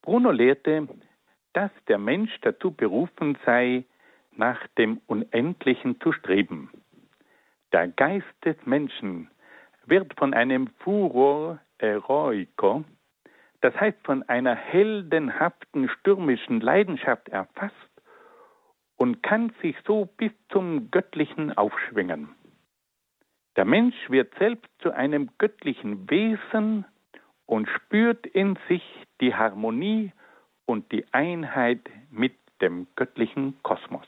Bruno 0.00 0.30
lehrte, 0.30 0.88
dass 1.52 1.70
der 1.88 1.98
Mensch 1.98 2.32
dazu 2.40 2.70
berufen 2.70 3.36
sei, 3.44 3.84
nach 4.34 4.66
dem 4.78 5.00
Unendlichen 5.06 6.00
zu 6.00 6.12
streben. 6.12 6.70
Der 7.72 7.88
Geist 7.88 8.26
des 8.44 8.56
Menschen 8.64 9.28
wird 9.86 10.18
von 10.18 10.34
einem 10.34 10.68
Furor 10.78 11.58
Eroico, 11.78 12.84
das 13.60 13.74
heißt 13.78 13.98
von 14.04 14.22
einer 14.28 14.54
heldenhaften, 14.54 15.88
stürmischen 15.88 16.60
Leidenschaft 16.60 17.28
erfasst 17.28 17.74
und 18.96 19.22
kann 19.22 19.52
sich 19.62 19.76
so 19.86 20.06
bis 20.16 20.32
zum 20.50 20.90
Göttlichen 20.90 21.56
aufschwingen. 21.56 22.28
Der 23.56 23.64
Mensch 23.64 23.96
wird 24.08 24.32
selbst 24.38 24.70
zu 24.80 24.92
einem 24.92 25.30
göttlichen 25.38 26.08
Wesen 26.08 26.84
und 27.46 27.68
spürt 27.68 28.26
in 28.26 28.58
sich 28.68 28.82
die 29.20 29.34
Harmonie 29.34 30.12
und 30.64 30.90
die 30.90 31.04
Einheit 31.12 31.80
mit 32.10 32.34
dem 32.60 32.86
göttlichen 32.96 33.62
Kosmos. 33.62 34.06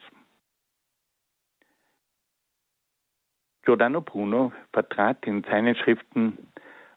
Giordano 3.64 4.02
Bruno 4.02 4.52
vertrat 4.72 5.26
in 5.26 5.42
seinen 5.44 5.74
Schriften 5.74 6.38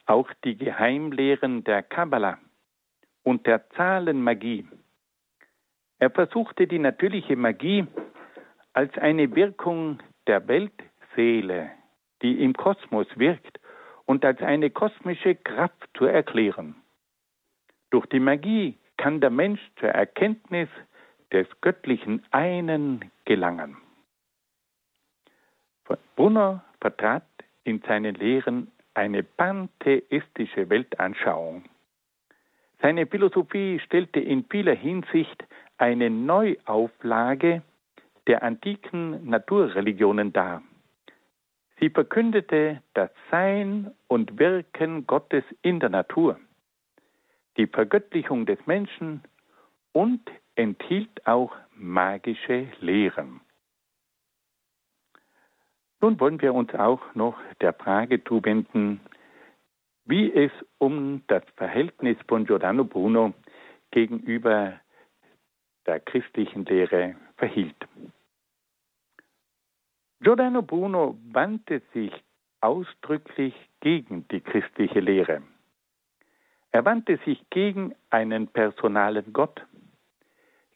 auch 0.05 0.29
die 0.43 0.57
Geheimlehren 0.57 1.63
der 1.63 1.81
Kabbala 1.83 2.39
und 3.24 3.45
der 3.45 3.69
Zahlenmagie. 3.71 4.67
Er 6.00 6.12
versuchte 6.12 6.67
die 6.67 6.79
natürliche 6.79 7.36
Magie 7.36 7.88
als 8.74 8.95
eine 8.97 9.33
Wirkung 9.36 10.00
der 10.27 10.47
Weltseele, 10.47 11.71
die 12.21 12.43
im 12.43 12.53
Kosmos 12.53 13.07
wirkt, 13.15 13.59
und 14.05 14.24
als 14.24 14.41
eine 14.41 14.69
kosmische 14.69 15.36
Kraft 15.36 15.89
zu 15.97 16.05
erklären. 16.05 16.75
Durch 17.89 18.05
die 18.07 18.21
Magie 18.21 18.77
kann 18.97 19.19
der 19.19 19.29
Mensch 19.29 19.59
zur 19.79 19.89
Erkenntnis 19.89 20.69
des 21.31 21.47
göttlichen 21.62 22.24
Einen 22.31 23.12
gelangen. 23.25 23.77
Brunner 26.15 26.63
vertrat 26.82 27.24
in 27.63 27.82
seinen 27.82 28.15
Lehren 28.15 28.72
eine 28.94 29.24
pantheistische 29.24 30.70
Weltanschauung. 30.70 31.63
Seine 32.82 33.08
Philosophie 33.08 33.79
stellte 33.79 34.20
in 34.20 34.46
vieler 34.46 34.75
Hinsicht 34.75 35.44
eine 35.77 36.10
Neuauflage 36.10 37.62
der 38.27 38.44
antiken 38.44 39.29
Naturreligionen 39.29 40.34
dar. 40.34 40.62
Sie 41.79 41.89
verkündete 41.89 42.82
das 42.94 43.10
Sein 43.29 43.91
und 44.08 44.39
Wirken 44.39 45.06
Gottes 45.06 45.44
in 45.62 45.79
der 45.79 45.89
Natur 45.89 46.39
die 47.58 47.67
Vergöttlichung 47.67 48.46
des 48.46 48.59
Menschen 48.66 49.22
und 49.92 50.22
enthielt 50.55 51.25
auch 51.25 51.55
magische 51.75 52.68
Lehren. 52.79 53.42
Nun 56.01 56.20
wollen 56.20 56.42
wir 56.42 56.53
uns 56.53 56.74
auch 56.75 57.01
noch 57.16 57.38
der 57.60 57.74
Frage 57.74 58.24
zuwenden, 58.24 59.01
wie 60.05 60.31
es 60.31 60.51
um 60.77 61.24
das 61.27 61.44
Verhältnis 61.55 62.18
von 62.27 62.46
Giordano 62.46 62.86
Bruno 62.86 63.33
gegenüber 63.92 64.79
der 65.86 66.00
christlichen 66.00 66.66
Lehre 66.66 67.16
verhielt. 67.38 67.75
Giordano 70.20 70.62
Bruno 70.62 71.18
wandte 71.31 71.81
sich 71.94 72.12
ausdrücklich 72.62 73.53
gegen 73.81 74.27
die 74.29 74.42
christliche 74.42 75.00
Lehre. 75.00 75.42
Er 76.72 76.86
wandte 76.86 77.18
sich 77.25 77.44
gegen 77.50 77.96
einen 78.10 78.48
personalen 78.48 79.31
Gott, 79.33 79.66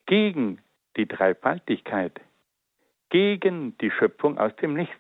gegen 0.06 0.60
die 0.96 1.08
Dreifaltigkeit, 1.08 2.20
gegen 3.12 3.78
die 3.80 3.92
Schöpfung 3.92 4.40
aus 4.40 4.56
dem 4.56 4.74
Nichts. 4.74 4.96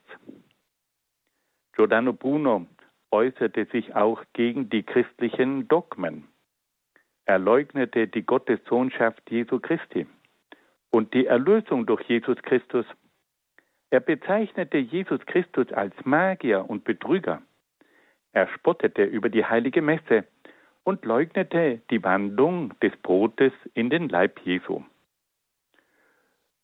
Giordano 1.73 2.13
Bruno 2.13 2.67
äußerte 3.09 3.65
sich 3.71 3.95
auch 3.95 4.23
gegen 4.33 4.69
die 4.69 4.83
christlichen 4.83 5.67
Dogmen. 5.69 6.27
Er 7.25 7.39
leugnete 7.39 8.07
die 8.07 8.23
Gottessohnschaft 8.23 9.31
Jesu 9.31 9.59
Christi 9.59 10.05
und 10.91 11.13
die 11.13 11.25
Erlösung 11.25 11.85
durch 11.85 12.01
Jesus 12.03 12.35
Christus. 12.43 12.85
Er 13.89 14.01
bezeichnete 14.01 14.77
Jesus 14.77 15.25
Christus 15.25 15.71
als 15.71 15.93
Magier 16.03 16.69
und 16.69 16.83
Betrüger. 16.83 17.41
Er 18.33 18.47
spottete 18.49 19.03
über 19.03 19.29
die 19.29 19.45
heilige 19.45 19.81
Messe 19.81 20.25
und 20.83 21.05
leugnete 21.05 21.81
die 21.89 22.03
Wandlung 22.03 22.77
des 22.81 22.95
Brotes 22.97 23.53
in 23.73 23.89
den 23.89 24.09
Leib 24.09 24.39
Jesu. 24.43 24.83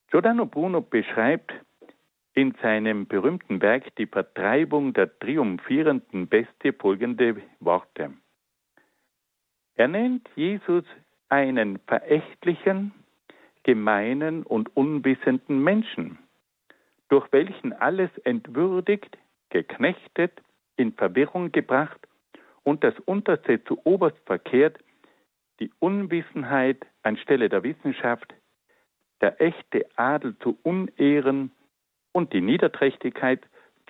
Giordano 0.10 0.46
Bruno 0.46 0.82
beschreibt 0.82 1.54
in 2.34 2.54
seinem 2.62 3.08
berühmten 3.08 3.62
Werk 3.62 3.94
Die 3.98 4.06
Vertreibung 4.06 4.94
der 4.94 5.20
triumphierenden 5.20 6.28
Beste 6.28 6.72
folgende 6.72 7.42
Worte. 7.60 8.14
Er 9.76 9.88
nennt 9.90 10.30
Jesus 10.36 10.86
einen 11.28 11.80
verächtlichen, 11.80 12.94
gemeinen 13.64 14.44
und 14.44 14.74
unwissenden 14.78 15.62
Menschen, 15.62 16.20
durch 17.10 17.30
welchen 17.34 17.74
alles 17.74 18.10
entwürdigt, 18.24 19.18
geknechtet, 19.50 20.42
in 20.78 20.94
Verwirrung 20.94 21.52
gebracht 21.52 22.00
und 22.64 22.84
das 22.84 22.98
Unterste 23.00 23.62
zu 23.66 23.82
oberst 23.84 24.20
verkehrt, 24.26 24.78
die 25.60 25.72
Unwissenheit 25.80 26.86
anstelle 27.02 27.50
der 27.50 27.64
Wissenschaft, 27.64 28.34
der 29.22 29.42
echte 29.42 29.86
Adel 29.96 30.38
zu 30.40 30.58
Unehren 30.64 31.52
und 32.12 32.34
die 32.34 32.42
Niederträchtigkeit 32.42 33.42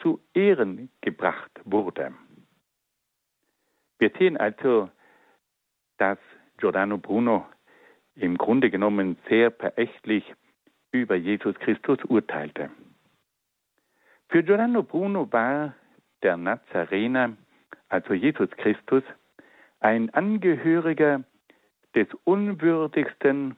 zu 0.02 0.20
Ehren 0.34 0.90
gebracht 1.02 1.52
wurde. 1.66 2.14
Wir 4.00 4.12
sehen 4.18 4.38
also, 4.38 4.90
dass 5.98 6.20
Giordano 6.58 6.98
Bruno 6.98 7.46
im 8.16 8.38
Grunde 8.38 8.70
genommen 8.70 9.18
sehr 9.28 9.52
verächtlich 9.52 10.24
über 10.92 11.16
Jesus 11.16 11.56
Christus 11.60 12.00
urteilte. 12.06 12.70
Für 14.30 14.44
Giordano 14.44 14.84
Bruno 14.84 15.32
war 15.32 15.74
der 16.22 16.38
Nazarener 16.38 17.38
also 17.90 18.14
Jesus 18.14 18.50
Christus, 18.52 19.04
ein 19.80 20.10
Angehöriger 20.14 21.24
des 21.96 22.08
unwürdigsten 22.24 23.56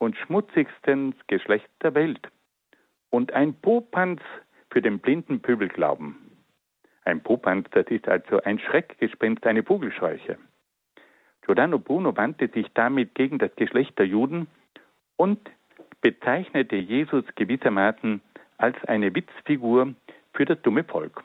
und 0.00 0.16
schmutzigsten 0.16 1.14
Geschlechts 1.28 1.70
der 1.82 1.94
Welt 1.94 2.26
und 3.10 3.32
ein 3.32 3.54
Popanz 3.54 4.22
für 4.70 4.80
den 4.80 4.98
blinden 4.98 5.40
Pöbelglauben. 5.40 6.16
Ein 7.04 7.22
Popanz, 7.22 7.68
das 7.72 7.86
ist 7.88 8.08
also 8.08 8.42
ein 8.42 8.58
Schreckgespenst, 8.58 9.46
eine 9.46 9.62
Vogelscheuche. 9.62 10.38
Giordano 11.42 11.78
Bruno 11.78 12.16
wandte 12.16 12.48
sich 12.48 12.66
damit 12.74 13.14
gegen 13.14 13.38
das 13.38 13.54
Geschlecht 13.56 13.98
der 13.98 14.06
Juden 14.06 14.46
und 15.16 15.38
bezeichnete 16.00 16.76
Jesus 16.76 17.24
gewissermaßen 17.34 18.22
als 18.56 18.82
eine 18.84 19.14
Witzfigur 19.14 19.94
für 20.32 20.44
das 20.46 20.60
dumme 20.62 20.84
Volk. 20.84 21.22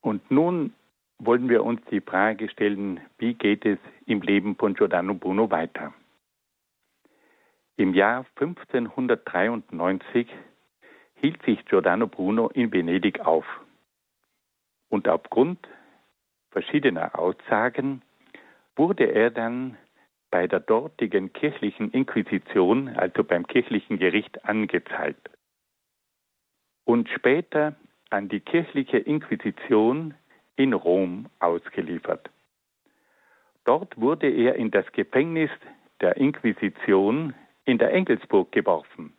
Und 0.00 0.28
nun 0.32 0.74
wollen 1.24 1.48
wir 1.48 1.64
uns 1.64 1.80
die 1.90 2.00
Frage 2.00 2.48
stellen, 2.48 3.00
wie 3.18 3.34
geht 3.34 3.64
es 3.64 3.78
im 4.06 4.20
Leben 4.22 4.56
von 4.56 4.74
Giordano 4.74 5.14
Bruno 5.14 5.50
weiter? 5.50 5.94
Im 7.76 7.94
Jahr 7.94 8.26
1593 8.36 10.28
hielt 11.14 11.42
sich 11.44 11.64
Giordano 11.66 12.06
Bruno 12.06 12.48
in 12.48 12.72
Venedig 12.72 13.20
auf. 13.20 13.46
Und 14.88 15.08
aufgrund 15.08 15.68
verschiedener 16.50 17.18
Aussagen 17.18 18.02
wurde 18.76 19.04
er 19.04 19.30
dann 19.30 19.76
bei 20.30 20.46
der 20.46 20.60
dortigen 20.60 21.32
kirchlichen 21.32 21.90
Inquisition, 21.92 22.88
also 22.88 23.22
beim 23.22 23.46
kirchlichen 23.46 23.98
Gericht, 23.98 24.44
angezeigt 24.44 25.30
und 26.84 27.08
später 27.08 27.76
an 28.10 28.28
die 28.28 28.40
kirchliche 28.40 28.98
Inquisition 28.98 30.14
in 30.62 30.72
Rom 30.72 31.26
ausgeliefert. 31.40 32.30
Dort 33.64 34.00
wurde 34.00 34.30
er 34.30 34.54
in 34.54 34.70
das 34.70 34.90
Gefängnis 34.92 35.50
der 36.00 36.16
Inquisition 36.16 37.34
in 37.64 37.78
der 37.78 37.92
Engelsburg 37.92 38.52
geworfen. 38.52 39.12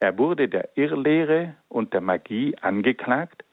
Er 0.00 0.18
wurde 0.18 0.48
der 0.48 0.76
Irrlehre 0.76 1.54
und 1.68 1.92
der 1.94 2.00
Magie 2.02 2.56
angeklagt, 2.60 3.44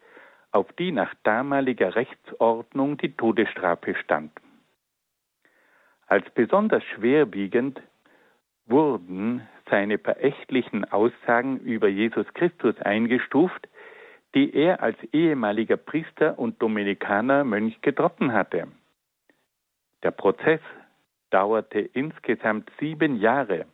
auf 0.52 0.72
die 0.74 0.92
nach 0.92 1.14
damaliger 1.24 1.96
Rechtsordnung 1.96 2.98
die 2.98 3.14
Todesstrafe 3.16 3.96
stand. 3.96 4.32
Als 6.08 6.30
besonders 6.32 6.84
schwerwiegend 6.86 7.82
wurden 8.66 9.48
seine 9.70 9.98
verächtlichen 9.98 10.86
Aussagen 10.86 11.60
über 11.60 11.88
Jesus 11.88 12.26
Christus 12.34 12.80
eingestuft, 12.80 13.68
die 14.36 14.54
er 14.54 14.82
als 14.82 14.98
ehemaliger 15.12 15.78
Priester 15.78 16.38
und 16.38 16.62
Dominikaner 16.62 17.44
Mönch 17.44 17.82
getroffen 17.82 18.34
hatte. 18.34 18.68
Der 20.04 20.12
Prozess 20.12 20.62
dauerte 21.30 21.80
insgesamt 21.80 22.72
sieben 22.80 23.20
Jahre 23.20 23.66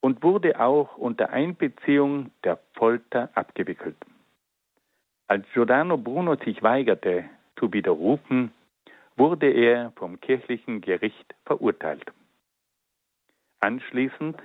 und 0.00 0.22
wurde 0.22 0.60
auch 0.60 0.96
unter 0.96 1.30
Einbeziehung 1.30 2.30
der 2.44 2.58
Folter 2.74 3.30
abgewickelt. 3.34 3.96
Als 5.26 5.46
Giordano 5.52 5.96
Bruno 5.96 6.36
sich 6.36 6.62
weigerte 6.62 7.24
zu 7.58 7.72
widerrufen, 7.72 8.52
wurde 9.16 9.50
er 9.50 9.92
vom 9.92 10.20
kirchlichen 10.20 10.80
Gericht 10.80 11.34
verurteilt. 11.46 12.04
Anschließend 13.60 14.36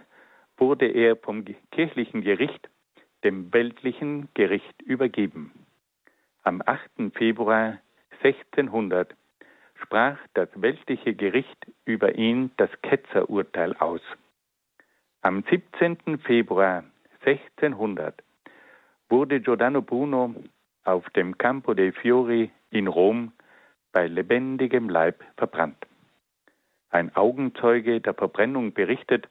wurde 0.57 0.87
er 0.87 1.17
vom 1.17 1.43
kirchlichen 1.71 2.21
Gericht 2.21 2.69
dem 3.23 3.53
weltlichen 3.53 4.29
Gericht 4.33 4.81
übergeben. 4.81 5.51
Am 6.43 6.61
8. 6.65 7.13
Februar 7.13 7.79
1600 8.23 9.15
sprach 9.81 10.17
das 10.33 10.49
weltliche 10.55 11.13
Gericht 11.13 11.65
über 11.85 12.15
ihn 12.15 12.51
das 12.57 12.69
Ketzerurteil 12.81 13.75
aus. 13.77 14.01
Am 15.21 15.43
17. 15.49 16.19
Februar 16.19 16.83
1600 17.25 18.23
wurde 19.09 19.41
Giordano 19.41 19.81
Bruno 19.81 20.35
auf 20.83 21.09
dem 21.11 21.37
Campo 21.37 21.73
dei 21.73 21.91
Fiori 21.91 22.51
in 22.69 22.87
Rom 22.87 23.33
bei 23.91 24.07
lebendigem 24.07 24.89
Leib 24.89 25.23
verbrannt. 25.37 25.85
Ein 26.89 27.15
Augenzeuge 27.15 28.01
der 28.01 28.13
Verbrennung 28.13 28.73
berichtet, 28.73 29.27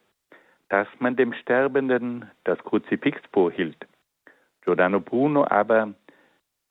dass 0.69 0.89
man 0.99 1.17
dem 1.17 1.33
Sterbenden 1.33 2.31
das 2.45 2.59
Kruzifix 2.59 3.21
vorhielt. 3.33 3.87
Giordano 4.63 5.01
Bruno 5.01 5.47
aber 5.49 5.95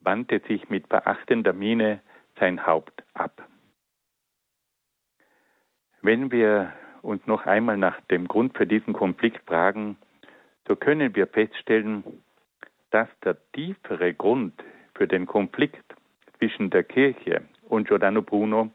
wandte 0.02 0.40
sich 0.48 0.70
mit 0.70 0.88
verachtender 0.88 1.54
Miene 1.54 2.02
sein 2.40 2.66
Haupt 2.66 3.04
ab. 3.14 3.48
Wenn 6.02 6.32
wir 6.32 6.74
uns 7.02 7.26
noch 7.26 7.46
einmal 7.46 7.78
nach 7.78 8.00
dem 8.12 8.28
Grund 8.28 8.56
für 8.56 8.68
diesen 8.68 8.94
Konflikt 8.94 9.46
fragen, 9.48 9.98
so 10.68 10.76
können 10.76 11.16
wir 11.16 11.28
feststellen, 11.28 12.04
dass 12.92 13.08
der 13.24 13.38
tiefere 13.54 14.14
Grund 14.14 14.54
für 14.94 15.08
den 15.08 15.26
Konflikt 15.26 15.84
zwischen 16.38 16.70
der 16.70 16.84
Kirche 16.84 17.42
und 17.68 17.88
Giordano 17.88 18.22
Bruno 18.22 18.72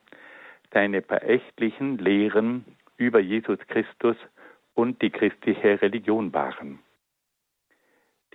seine 0.72 1.02
verächtlichen 1.02 1.98
Lehren 1.98 2.64
über 2.96 3.20
Jesus 3.20 3.58
Christus 3.68 4.16
und 4.74 5.02
die 5.02 5.11
christliche 5.11 5.80
Religion 5.82 6.32
waren. 6.32 6.78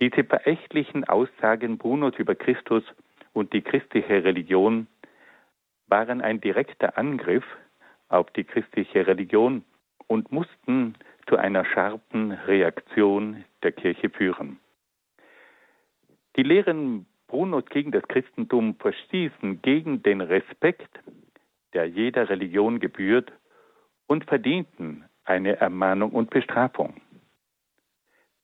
Diese 0.00 0.24
verächtlichen 0.24 1.04
Aussagen 1.04 1.78
Brunos 1.78 2.14
über 2.18 2.34
Christus 2.34 2.84
und 3.32 3.52
die 3.52 3.62
christliche 3.62 4.24
Religion 4.24 4.86
waren 5.88 6.20
ein 6.20 6.40
direkter 6.40 6.96
Angriff 6.96 7.44
auf 8.08 8.30
die 8.30 8.44
christliche 8.44 9.06
Religion 9.06 9.64
und 10.06 10.30
mussten 10.30 10.94
zu 11.28 11.36
einer 11.36 11.64
scharfen 11.64 12.32
Reaktion 12.32 13.44
der 13.62 13.72
Kirche 13.72 14.08
führen. 14.10 14.58
Die 16.36 16.42
Lehren 16.42 17.06
Brunos 17.26 17.66
gegen 17.66 17.90
das 17.90 18.04
Christentum 18.08 18.76
verstießen 18.76 19.60
gegen 19.60 20.02
den 20.02 20.20
Respekt, 20.20 20.88
der 21.74 21.86
jeder 21.86 22.28
Religion 22.30 22.80
gebührt, 22.80 23.32
und 24.06 24.24
verdienten 24.24 25.04
eine 25.28 25.56
Ermahnung 25.56 26.12
und 26.12 26.30
Bestrafung. 26.30 27.00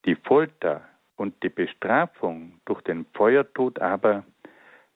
Die 0.04 0.16
Folter 0.16 0.82
und 1.16 1.42
die 1.42 1.48
Bestrafung 1.48 2.60
durch 2.66 2.82
den 2.82 3.06
Feuertod 3.14 3.78
aber 3.80 4.24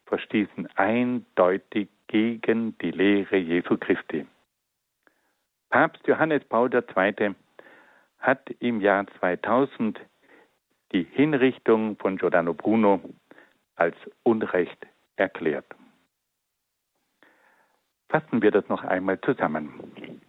verstießen 0.07 0.69
eindeutig 0.77 1.89
gegen 2.07 2.77
die 2.79 2.91
Lehre 2.91 3.37
Jesu 3.37 3.77
Christi. 3.79 4.27
Papst 5.71 6.07
Johannes 6.07 6.45
Paul 6.45 6.71
II. 6.73 7.35
hat 8.19 8.51
im 8.59 8.81
Jahr 8.81 9.07
2000 9.19 10.01
die 10.93 11.05
Hinrichtung 11.05 11.97
von 11.97 12.17
Giordano 12.17 12.55
Bruno 12.55 13.01
als 13.77 13.97
Unrecht 14.23 14.87
erklärt. 15.17 15.67
Fassen 18.09 18.41
wir 18.41 18.51
das 18.51 18.67
noch 18.69 18.83
einmal 18.85 19.21
zusammen. 19.21 20.21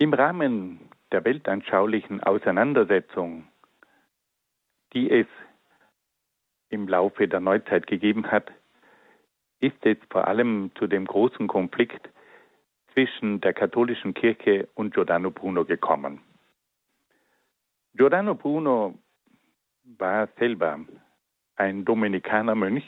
Im 0.00 0.14
Rahmen 0.14 0.78
der 1.10 1.24
weltanschaulichen 1.24 2.22
Auseinandersetzung, 2.22 3.48
die 4.92 5.10
es 5.10 5.26
im 6.68 6.86
Laufe 6.86 7.26
der 7.26 7.40
Neuzeit 7.40 7.88
gegeben 7.88 8.30
hat, 8.30 8.52
ist 9.58 9.84
es 9.84 9.96
vor 10.08 10.28
allem 10.28 10.70
zu 10.76 10.86
dem 10.86 11.04
großen 11.04 11.48
Konflikt 11.48 12.08
zwischen 12.92 13.40
der 13.40 13.52
katholischen 13.52 14.14
Kirche 14.14 14.68
und 14.74 14.94
Giordano 14.94 15.32
Bruno 15.32 15.64
gekommen. 15.64 16.20
Giordano 17.94 18.36
Bruno 18.36 18.96
war 19.82 20.28
selber 20.38 20.78
ein 21.56 21.84
Dominikanermönch, 21.84 22.84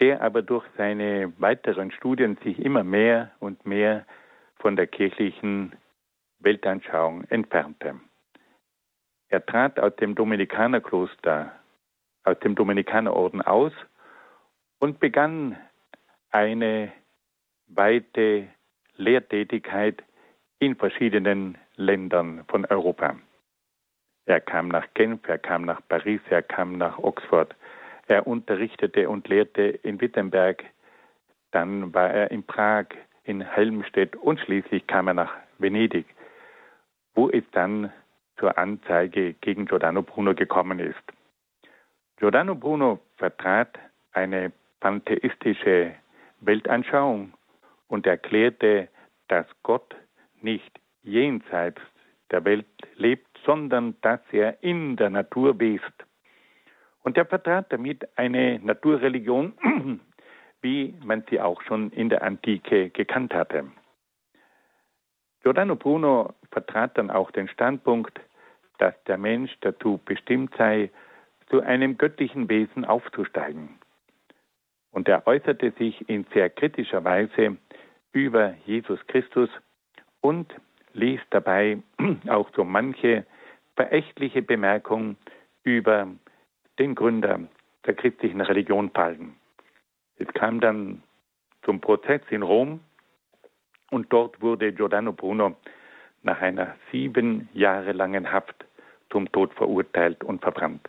der 0.00 0.20
aber 0.20 0.42
durch 0.42 0.66
seine 0.76 1.32
weiteren 1.40 1.90
Studien 1.92 2.36
sich 2.44 2.58
immer 2.58 2.84
mehr 2.84 3.30
und 3.40 3.64
mehr 3.64 4.04
von 4.58 4.76
der 4.76 4.86
kirchlichen 4.86 5.72
Weltanschauung 6.40 7.24
entfernte. 7.24 8.00
Er 9.28 9.44
trat 9.44 9.78
aus 9.78 9.94
dem 9.96 10.14
Dominikanerkloster, 10.14 11.52
aus 12.24 12.38
dem 12.40 12.54
Dominikanerorden 12.54 13.42
aus 13.42 13.72
und 14.78 15.00
begann 15.00 15.56
eine 16.30 16.92
weite 17.66 18.48
Lehrtätigkeit 18.96 20.02
in 20.58 20.76
verschiedenen 20.76 21.58
Ländern 21.76 22.44
von 22.48 22.64
Europa. 22.66 23.16
Er 24.26 24.40
kam 24.40 24.68
nach 24.68 24.86
Genf, 24.94 25.26
er 25.26 25.38
kam 25.38 25.62
nach 25.64 25.80
Paris, 25.88 26.20
er 26.28 26.42
kam 26.42 26.76
nach 26.76 26.98
Oxford. 26.98 27.54
Er 28.08 28.26
unterrichtete 28.26 29.08
und 29.08 29.28
lehrte 29.28 29.62
in 29.62 30.00
Wittenberg. 30.00 30.64
Dann 31.50 31.94
war 31.94 32.10
er 32.10 32.30
in 32.30 32.42
Prag, 32.42 32.86
in 33.28 33.42
Helmstedt 33.42 34.16
und 34.16 34.40
schließlich 34.40 34.86
kam 34.86 35.08
er 35.08 35.14
nach 35.14 35.34
Venedig, 35.58 36.06
wo 37.14 37.28
es 37.28 37.44
dann 37.52 37.92
zur 38.38 38.56
Anzeige 38.56 39.34
gegen 39.34 39.66
Giordano 39.66 40.02
Bruno 40.02 40.34
gekommen 40.34 40.78
ist. 40.78 40.96
Giordano 42.16 42.54
Bruno 42.54 43.00
vertrat 43.16 43.78
eine 44.12 44.52
pantheistische 44.80 45.94
Weltanschauung 46.40 47.34
und 47.88 48.06
erklärte, 48.06 48.88
dass 49.28 49.46
Gott 49.62 49.94
nicht 50.40 50.80
jenseits 51.02 51.80
der 52.30 52.44
Welt 52.44 52.66
lebt, 52.96 53.26
sondern 53.44 53.96
dass 54.00 54.20
er 54.32 54.62
in 54.62 54.96
der 54.96 55.10
Natur 55.10 55.58
west. 55.60 56.04
Und 57.02 57.16
er 57.16 57.26
vertrat 57.26 57.72
damit 57.72 58.08
eine 58.16 58.58
Naturreligion, 58.60 59.52
wie 60.60 60.94
man 61.04 61.24
sie 61.30 61.40
auch 61.40 61.62
schon 61.62 61.90
in 61.90 62.08
der 62.08 62.22
Antike 62.22 62.90
gekannt 62.90 63.34
hatte. 63.34 63.64
Giordano 65.42 65.76
Bruno 65.76 66.34
vertrat 66.50 66.98
dann 66.98 67.10
auch 67.10 67.30
den 67.30 67.48
Standpunkt, 67.48 68.18
dass 68.78 68.94
der 69.04 69.18
Mensch 69.18 69.56
dazu 69.60 70.00
bestimmt 70.04 70.54
sei, 70.56 70.90
zu 71.48 71.62
einem 71.62 71.96
göttlichen 71.96 72.48
Wesen 72.48 72.84
aufzusteigen. 72.84 73.78
Und 74.90 75.08
er 75.08 75.26
äußerte 75.26 75.72
sich 75.72 76.08
in 76.08 76.26
sehr 76.34 76.50
kritischer 76.50 77.04
Weise 77.04 77.56
über 78.12 78.54
Jesus 78.66 78.98
Christus 79.06 79.48
und 80.20 80.54
ließ 80.92 81.20
dabei 81.30 81.78
auch 82.28 82.50
so 82.54 82.64
manche 82.64 83.24
verächtliche 83.76 84.42
Bemerkung 84.42 85.16
über 85.62 86.08
den 86.78 86.94
Gründer 86.94 87.40
der 87.86 87.94
christlichen 87.94 88.40
Religion 88.40 88.90
fallen. 88.90 89.37
Es 90.18 90.28
kam 90.34 90.60
dann 90.60 91.02
zum 91.62 91.80
Prozess 91.80 92.22
in 92.30 92.42
Rom 92.42 92.80
Und 93.90 94.12
dort 94.12 94.40
wurde 94.40 94.72
Giordano 94.72 95.12
Bruno 95.12 95.56
nach 96.22 96.40
einer 96.40 96.76
sieben 96.90 97.48
Jahre 97.54 97.92
langen 97.92 98.32
Haft 98.32 98.66
zum 99.10 99.30
Tod 99.32 99.54
verurteilt 99.54 100.22
und 100.24 100.42
verbrannt. 100.42 100.88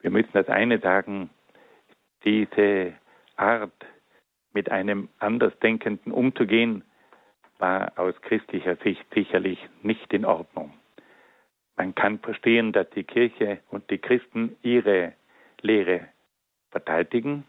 Wir 0.00 0.10
müssen 0.10 0.30
das 0.32 0.48
eine 0.48 0.78
sagen, 0.78 1.28
diese 2.24 2.94
Art, 3.36 3.72
mit 4.52 4.70
einem 4.70 5.08
Andersdenkenden 5.18 6.12
umzugehen, 6.12 6.82
war 7.58 7.92
aus 7.96 8.20
christlicher 8.22 8.76
Sicht 8.76 9.04
sicherlich 9.14 9.58
nicht 9.82 10.12
in 10.12 10.24
Ordnung. 10.24 10.72
Man 11.76 11.94
kann 11.94 12.18
verstehen, 12.18 12.72
dass 12.72 12.88
die 12.90 13.04
Kirche 13.04 13.60
und 13.70 13.88
die 13.90 13.98
Christen 13.98 14.56
ihre 14.62 15.12
Lehre 15.60 16.08
verteidigen 16.70 17.44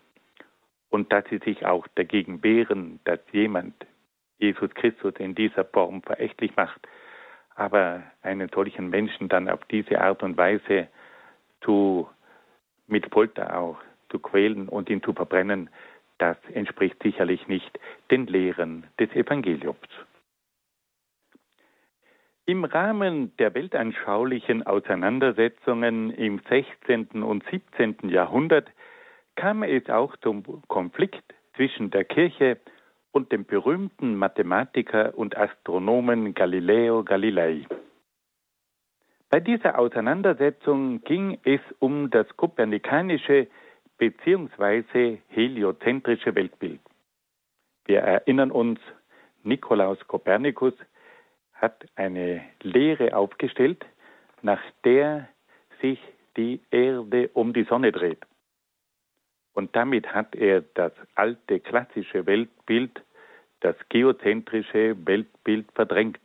und 0.92 1.12
dass 1.12 1.24
sie 1.30 1.40
sich 1.40 1.66
auch 1.66 1.88
dagegen 1.96 2.44
wehren, 2.44 3.00
dass 3.06 3.20
jemand 3.32 3.74
Jesus 4.38 4.70
Christus 4.76 5.14
in 5.18 5.34
dieser 5.34 5.66
Form 5.66 6.04
verächtlich 6.04 6.56
macht. 6.56 6.88
Aber 7.56 8.04
einen 8.22 8.50
solchen 8.50 8.90
Menschen 8.90 9.30
dann 9.30 9.50
auf 9.50 9.64
diese 9.66 10.00
Art 10.00 10.22
und 10.22 10.38
Weise 10.38 10.88
zu, 11.62 12.10
mit 12.88 13.12
Folter 13.12 13.58
auch 13.58 13.78
zu 14.10 14.20
quälen 14.20 14.68
und 14.68 14.90
ihn 14.90 15.02
zu 15.02 15.14
verbrennen, 15.14 15.70
das 16.18 16.38
entspricht 16.54 17.02
sicherlich 17.02 17.48
nicht 17.48 17.80
den 18.12 18.28
Lehren 18.28 18.86
des 19.00 19.10
Evangeliums. 19.12 19.88
Im 22.46 22.66
Rahmen 22.66 23.36
der 23.38 23.54
weltanschaulichen 23.54 24.64
Auseinandersetzungen 24.66 26.12
im 26.12 26.42
16. 26.50 27.24
und 27.24 27.44
17. 27.50 28.10
Jahrhundert 28.10 28.70
kam 29.42 29.64
es 29.64 29.90
auch 29.90 30.16
zum 30.18 30.44
Konflikt 30.68 31.24
zwischen 31.56 31.90
der 31.90 32.04
Kirche 32.04 32.60
und 33.12 33.32
dem 33.32 33.44
berühmten 33.44 34.16
Mathematiker 34.16 35.18
und 35.18 35.36
Astronomen 35.36 36.36
Galileo 36.36 37.04
Galilei. 37.04 37.66
Bei 39.32 39.40
dieser 39.40 39.80
Auseinandersetzung 39.80 41.02
ging 41.06 41.40
es 41.44 41.60
um 41.80 42.12
das 42.12 42.28
kopernikanische 42.38 43.48
bzw. 43.98 45.18
heliozentrische 45.30 46.36
Weltbild. 46.36 46.82
Wir 47.86 48.02
erinnern 48.02 48.52
uns, 48.52 48.80
Nikolaus 49.42 49.98
Kopernikus 50.06 50.76
hat 51.54 51.84
eine 51.96 52.44
Lehre 52.62 53.18
aufgestellt, 53.18 53.88
nach 54.44 54.62
der 54.86 55.30
sich 55.82 56.00
die 56.38 56.62
Erde 56.70 57.32
um 57.34 57.54
die 57.54 57.64
Sonne 57.64 57.92
dreht. 57.92 58.24
Und 59.54 59.76
damit 59.76 60.14
hat 60.14 60.36
er 60.36 60.62
das 60.74 60.94
alte 61.16 61.60
klassische 61.60 62.26
Weltbild, 62.26 63.04
das 63.60 63.76
geozentrische 63.90 64.96
Weltbild 65.06 65.70
verdrängt. 65.74 66.20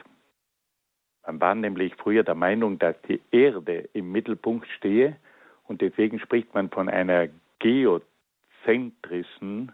Man 1.26 1.40
war 1.40 1.56
nämlich 1.56 1.94
früher 1.96 2.22
der 2.22 2.36
Meinung, 2.36 2.78
dass 2.78 2.94
die 3.02 3.20
Erde 3.32 3.88
im 3.92 4.12
Mittelpunkt 4.12 4.68
stehe. 4.76 5.16
Und 5.64 5.80
deswegen 5.80 6.20
spricht 6.20 6.54
man 6.54 6.70
von 6.70 6.88
einer 6.88 7.26
geozentrischen, 7.58 9.72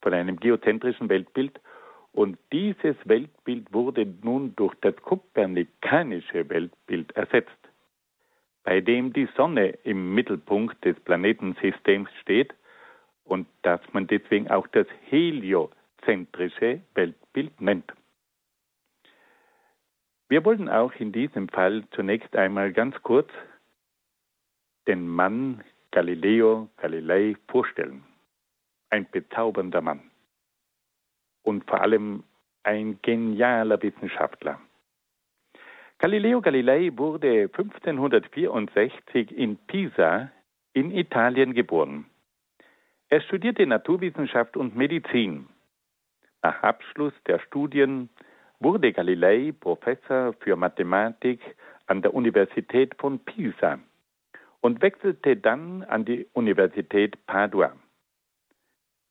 von 0.00 0.14
einem 0.14 0.40
geozentrischen 0.40 1.10
Weltbild. 1.10 1.60
Und 2.12 2.38
dieses 2.52 2.96
Weltbild 3.04 3.70
wurde 3.72 4.06
nun 4.22 4.56
durch 4.56 4.74
das 4.80 4.96
kopernikanische 4.96 6.48
Weltbild 6.48 7.14
ersetzt, 7.16 7.50
bei 8.62 8.80
dem 8.80 9.12
die 9.12 9.28
Sonne 9.36 9.70
im 9.82 10.14
Mittelpunkt 10.14 10.82
des 10.84 10.98
Planetensystems 11.00 12.08
steht 12.22 12.54
und 13.24 13.46
das 13.62 13.80
man 13.92 14.06
deswegen 14.06 14.50
auch 14.50 14.66
das 14.68 14.86
heliozentrische 15.08 16.80
Weltbild 16.94 17.60
nennt. 17.60 17.92
Wir 20.28 20.44
wollen 20.44 20.68
auch 20.68 20.92
in 20.94 21.12
diesem 21.12 21.48
Fall 21.48 21.84
zunächst 21.90 22.34
einmal 22.36 22.72
ganz 22.72 22.94
kurz 23.02 23.30
den 24.86 25.08
Mann 25.08 25.62
Galileo 25.90 26.68
Galilei 26.76 27.36
vorstellen. 27.48 28.04
Ein 28.90 29.06
bezaubernder 29.10 29.80
Mann 29.80 30.10
und 31.44 31.64
vor 31.68 31.80
allem 31.80 32.24
ein 32.62 32.98
genialer 33.02 33.80
Wissenschaftler. 33.82 34.60
Galileo 35.98 36.40
Galilei 36.40 36.90
wurde 36.96 37.44
1564 37.44 39.30
in 39.30 39.56
Pisa 39.56 40.30
in 40.72 40.90
Italien 40.90 41.54
geboren. 41.54 42.06
Er 43.14 43.20
studierte 43.20 43.64
Naturwissenschaft 43.64 44.56
und 44.56 44.74
Medizin. 44.74 45.46
Nach 46.42 46.60
Abschluss 46.64 47.12
der 47.28 47.38
Studien 47.38 48.08
wurde 48.58 48.92
Galilei 48.92 49.52
Professor 49.52 50.32
für 50.40 50.56
Mathematik 50.56 51.38
an 51.86 52.02
der 52.02 52.12
Universität 52.12 52.92
von 52.98 53.20
Pisa 53.20 53.78
und 54.62 54.82
wechselte 54.82 55.36
dann 55.36 55.84
an 55.84 56.04
die 56.04 56.26
Universität 56.32 57.24
Padua. 57.24 57.76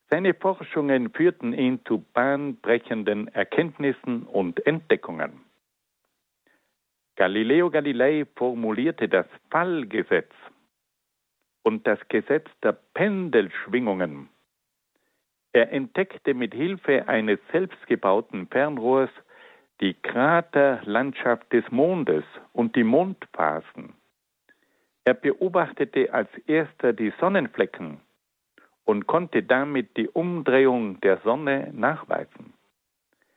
Seine 0.09 0.33
Forschungen 0.33 1.09
führten 1.13 1.53
ihn 1.53 1.79
zu 1.85 1.99
bahnbrechenden 1.99 3.29
Erkenntnissen 3.29 4.23
und 4.23 4.67
Entdeckungen. 4.67 5.45
Galileo 7.15 7.69
Galilei 7.69 8.25
formulierte 8.35 9.07
das 9.07 9.27
Fallgesetz 9.49 10.33
und 11.63 11.87
das 11.87 11.99
Gesetz 12.09 12.47
der 12.61 12.73
Pendelschwingungen. 12.93 14.29
Er 15.53 15.71
entdeckte 15.71 16.33
mit 16.33 16.53
Hilfe 16.53 17.07
eines 17.07 17.39
selbstgebauten 17.51 18.47
Fernrohrs 18.47 19.11
die 19.81 19.93
Kraterlandschaft 19.93 21.51
des 21.51 21.69
Mondes 21.71 22.23
und 22.53 22.75
die 22.75 22.83
Mondphasen. 22.83 23.93
Er 25.05 25.13
beobachtete 25.13 26.13
als 26.13 26.29
erster 26.47 26.93
die 26.93 27.13
Sonnenflecken 27.19 27.99
und 28.85 29.07
konnte 29.07 29.43
damit 29.43 29.95
die 29.97 30.07
Umdrehung 30.07 30.99
der 31.01 31.17
Sonne 31.19 31.71
nachweisen. 31.73 32.53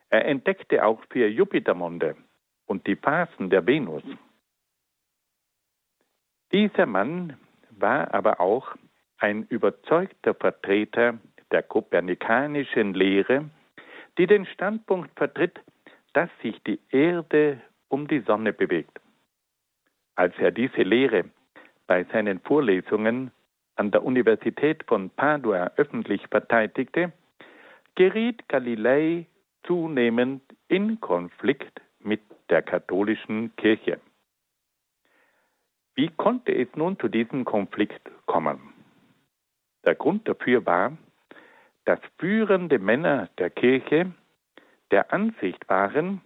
Er 0.09 0.25
entdeckte 0.25 0.85
auch 0.85 1.03
vier 1.11 1.31
Jupitermonde 1.31 2.17
und 2.67 2.87
die 2.87 2.97
Phasen 2.97 3.51
der 3.51 3.67
Venus. 3.67 4.05
Dieser 6.53 6.87
Mann 6.87 7.37
war 7.77 8.13
aber 8.15 8.41
auch 8.41 8.75
ein 9.19 9.45
überzeugter 9.49 10.35
Vertreter 10.35 11.19
der 11.51 11.63
kopernikanischen 11.63 12.95
Lehre, 12.95 13.51
die 14.19 14.27
den 14.27 14.47
Standpunkt 14.47 15.17
vertritt, 15.17 15.61
dass 16.13 16.31
sich 16.43 16.61
die 16.65 16.81
Erde 16.91 17.61
um 17.89 18.09
die 18.09 18.21
Sonne 18.21 18.53
bewegt. 18.53 18.99
Als 20.17 20.35
er 20.39 20.51
diese 20.51 20.83
Lehre 20.83 21.25
bei 21.87 22.05
seinen 22.05 22.41
Vorlesungen 22.41 23.31
an 23.77 23.91
der 23.91 24.03
Universität 24.03 24.83
von 24.87 25.11
Padua 25.11 25.71
öffentlich 25.77 26.27
verteidigte, 26.29 27.13
geriet 27.95 28.49
Galilei 28.49 29.27
zunehmend 29.67 30.43
in 30.69 31.01
Konflikt 31.01 31.81
mit 32.01 32.23
der 32.49 32.63
katholischen 32.63 33.55
Kirche. 33.57 34.01
Wie 35.97 36.09
konnte 36.09 36.55
es 36.55 36.69
nun 36.77 36.99
zu 36.99 37.09
diesem 37.09 37.47
Konflikt 37.47 38.11
kommen? 38.27 38.61
Der 39.87 39.95
Grund 39.95 40.29
dafür 40.29 40.67
war, 40.67 40.97
dass 41.87 42.01
führende 42.19 42.79
Männer 42.79 43.31
der 43.39 43.49
Kirche 43.49 44.13
der 44.91 45.11
Ansicht 45.11 45.67
waren, 45.71 46.21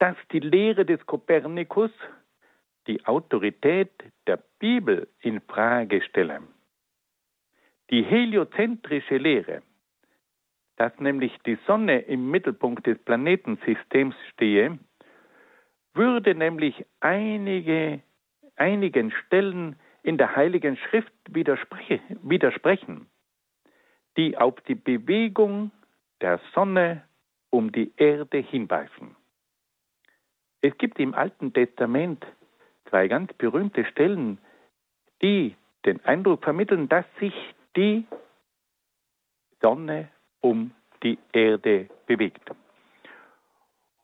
dass 0.00 0.16
die 0.32 0.40
Lehre 0.40 0.84
des 0.84 1.06
Kopernikus 1.06 1.92
die 2.88 3.04
Autorität 3.06 3.92
der 4.26 4.42
Bibel 4.58 5.08
in 5.20 5.40
Frage 5.40 6.02
stellen. 6.02 6.48
Die 7.90 8.02
heliozentrische 8.02 9.18
Lehre, 9.18 9.62
dass 10.76 10.98
nämlich 10.98 11.32
die 11.46 11.58
Sonne 11.66 12.00
im 12.00 12.30
Mittelpunkt 12.30 12.86
des 12.86 12.98
Planetensystems 12.98 14.16
stehe, 14.32 14.78
würde 15.94 16.34
nämlich 16.34 16.84
einige, 17.00 18.02
einigen 18.56 19.10
Stellen 19.10 19.76
in 20.02 20.18
der 20.18 20.36
Heiligen 20.36 20.76
Schrift 20.76 21.12
widerspre 21.28 22.00
widersprechen, 22.22 23.06
die 24.16 24.36
auf 24.36 24.60
die 24.62 24.74
Bewegung 24.74 25.70
der 26.20 26.40
Sonne 26.54 27.02
um 27.50 27.72
die 27.72 27.92
Erde 27.96 28.38
hinweisen. 28.38 29.16
Es 30.60 30.76
gibt 30.78 30.98
im 30.98 31.14
Alten 31.14 31.52
Testament 31.52 32.26
zwei 32.88 33.08
ganz 33.08 33.32
berühmte 33.34 33.84
Stellen, 33.84 34.38
die 35.22 35.54
den 35.84 36.04
Eindruck 36.04 36.42
vermitteln, 36.42 36.88
dass 36.88 37.04
sich 37.20 37.34
die 37.76 38.06
Sonne 39.60 40.08
um 40.40 40.72
die 41.02 41.18
Erde 41.32 41.88
bewegt. 42.06 42.50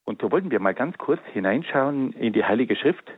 Und 0.04 0.20
so 0.20 0.30
wollen 0.30 0.50
wir 0.50 0.60
mal 0.60 0.74
ganz 0.74 0.96
kurz 0.98 1.20
hineinschauen 1.32 2.12
in 2.12 2.32
die 2.32 2.44
Heilige 2.44 2.76
Schrift. 2.76 3.10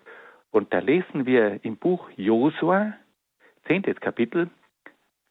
Und 0.54 0.72
da 0.72 0.78
lesen 0.78 1.26
wir 1.26 1.64
im 1.64 1.76
Buch 1.76 2.08
Josua, 2.14 2.94
10. 3.66 3.82
Kapitel, 3.96 4.48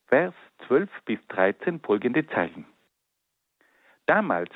Vers 0.08 0.34
12 0.66 0.90
bis 1.06 1.18
13 1.28 1.80
folgende 1.80 2.26
Zeilen. 2.26 2.66
Damals 4.04 4.50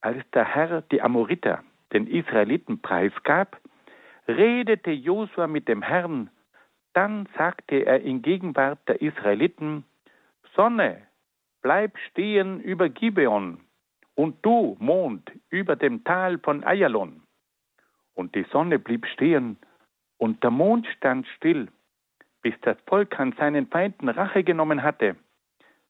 als 0.00 0.28
der 0.34 0.44
Herr 0.44 0.82
die 0.82 1.00
Amoriter 1.00 1.62
den 1.92 2.08
Israeliten 2.08 2.82
preisgab, 2.82 3.60
redete 4.26 4.90
Josua 4.90 5.46
mit 5.46 5.68
dem 5.68 5.82
Herrn. 5.82 6.30
Dann 6.92 7.28
sagte 7.38 7.86
er 7.86 8.00
in 8.00 8.22
Gegenwart 8.22 8.80
der 8.88 9.00
Israeliten, 9.00 9.84
Sonne, 10.56 11.06
bleib 11.62 11.96
stehen 12.10 12.60
über 12.60 12.88
Gibeon 12.88 13.60
und 14.16 14.44
du, 14.44 14.76
Mond, 14.80 15.30
über 15.48 15.76
dem 15.76 16.02
Tal 16.02 16.38
von 16.40 16.64
Ayalon. 16.64 17.22
Und 18.14 18.34
die 18.34 18.46
Sonne 18.50 18.80
blieb 18.80 19.06
stehen 19.06 19.56
und 20.18 20.42
der 20.42 20.50
Mond 20.50 20.86
stand 20.96 21.26
still, 21.36 21.68
bis 22.42 22.54
das 22.62 22.76
Volk 22.86 23.18
an 23.18 23.32
seinen 23.38 23.66
Feinden 23.66 24.08
Rache 24.08 24.44
genommen 24.44 24.82
hatte. 24.82 25.16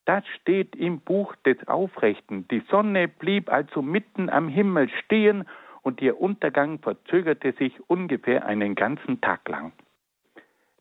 Das 0.04 0.24
steht 0.40 0.76
im 0.76 1.00
Buch 1.00 1.34
des 1.44 1.66
Aufrechten. 1.66 2.46
Die 2.48 2.62
Sonne 2.70 3.08
blieb 3.08 3.50
also 3.50 3.82
mitten 3.82 4.30
am 4.30 4.48
Himmel 4.48 4.88
stehen 5.04 5.44
und 5.82 6.00
ihr 6.00 6.20
Untergang 6.20 6.78
verzögerte 6.78 7.52
sich 7.52 7.72
ungefähr 7.88 8.46
einen 8.46 8.74
ganzen 8.74 9.20
Tag 9.20 9.48
lang. 9.48 9.72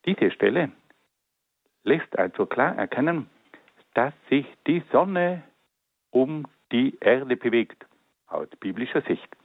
Diese 0.06 0.32
Stelle 0.32 0.72
lässt 1.84 2.18
also 2.18 2.46
klar 2.46 2.76
erkennen, 2.76 3.30
dass 3.96 4.14
sich 4.30 4.46
die 4.68 4.84
Sonne 4.92 5.44
um 6.12 6.46
die 6.72 6.98
Erde 7.02 7.36
bewegt, 7.36 7.86
aus 8.28 8.48
biblischer 8.60 9.02
Sicht. 9.02 9.36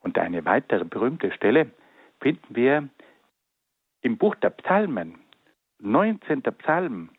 Und 0.00 0.18
eine 0.18 0.44
weitere 0.44 0.84
berühmte 0.84 1.32
Stelle 1.32 1.70
finden 2.24 2.56
wir 2.56 2.88
im 4.00 4.16
Buch 4.16 4.34
der 4.36 4.48
Psalmen, 4.48 5.18
19. 5.80 6.40
Psalm, 6.40 7.10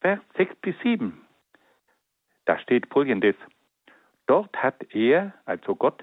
Vers 0.00 0.18
6 0.36 0.56
bis 0.56 0.74
7. 0.82 1.24
Da 2.44 2.58
steht 2.58 2.88
folgendes. 2.92 3.36
Dort 4.26 4.52
hat 4.56 4.82
er, 4.92 5.32
also 5.44 5.76
Gott, 5.76 6.02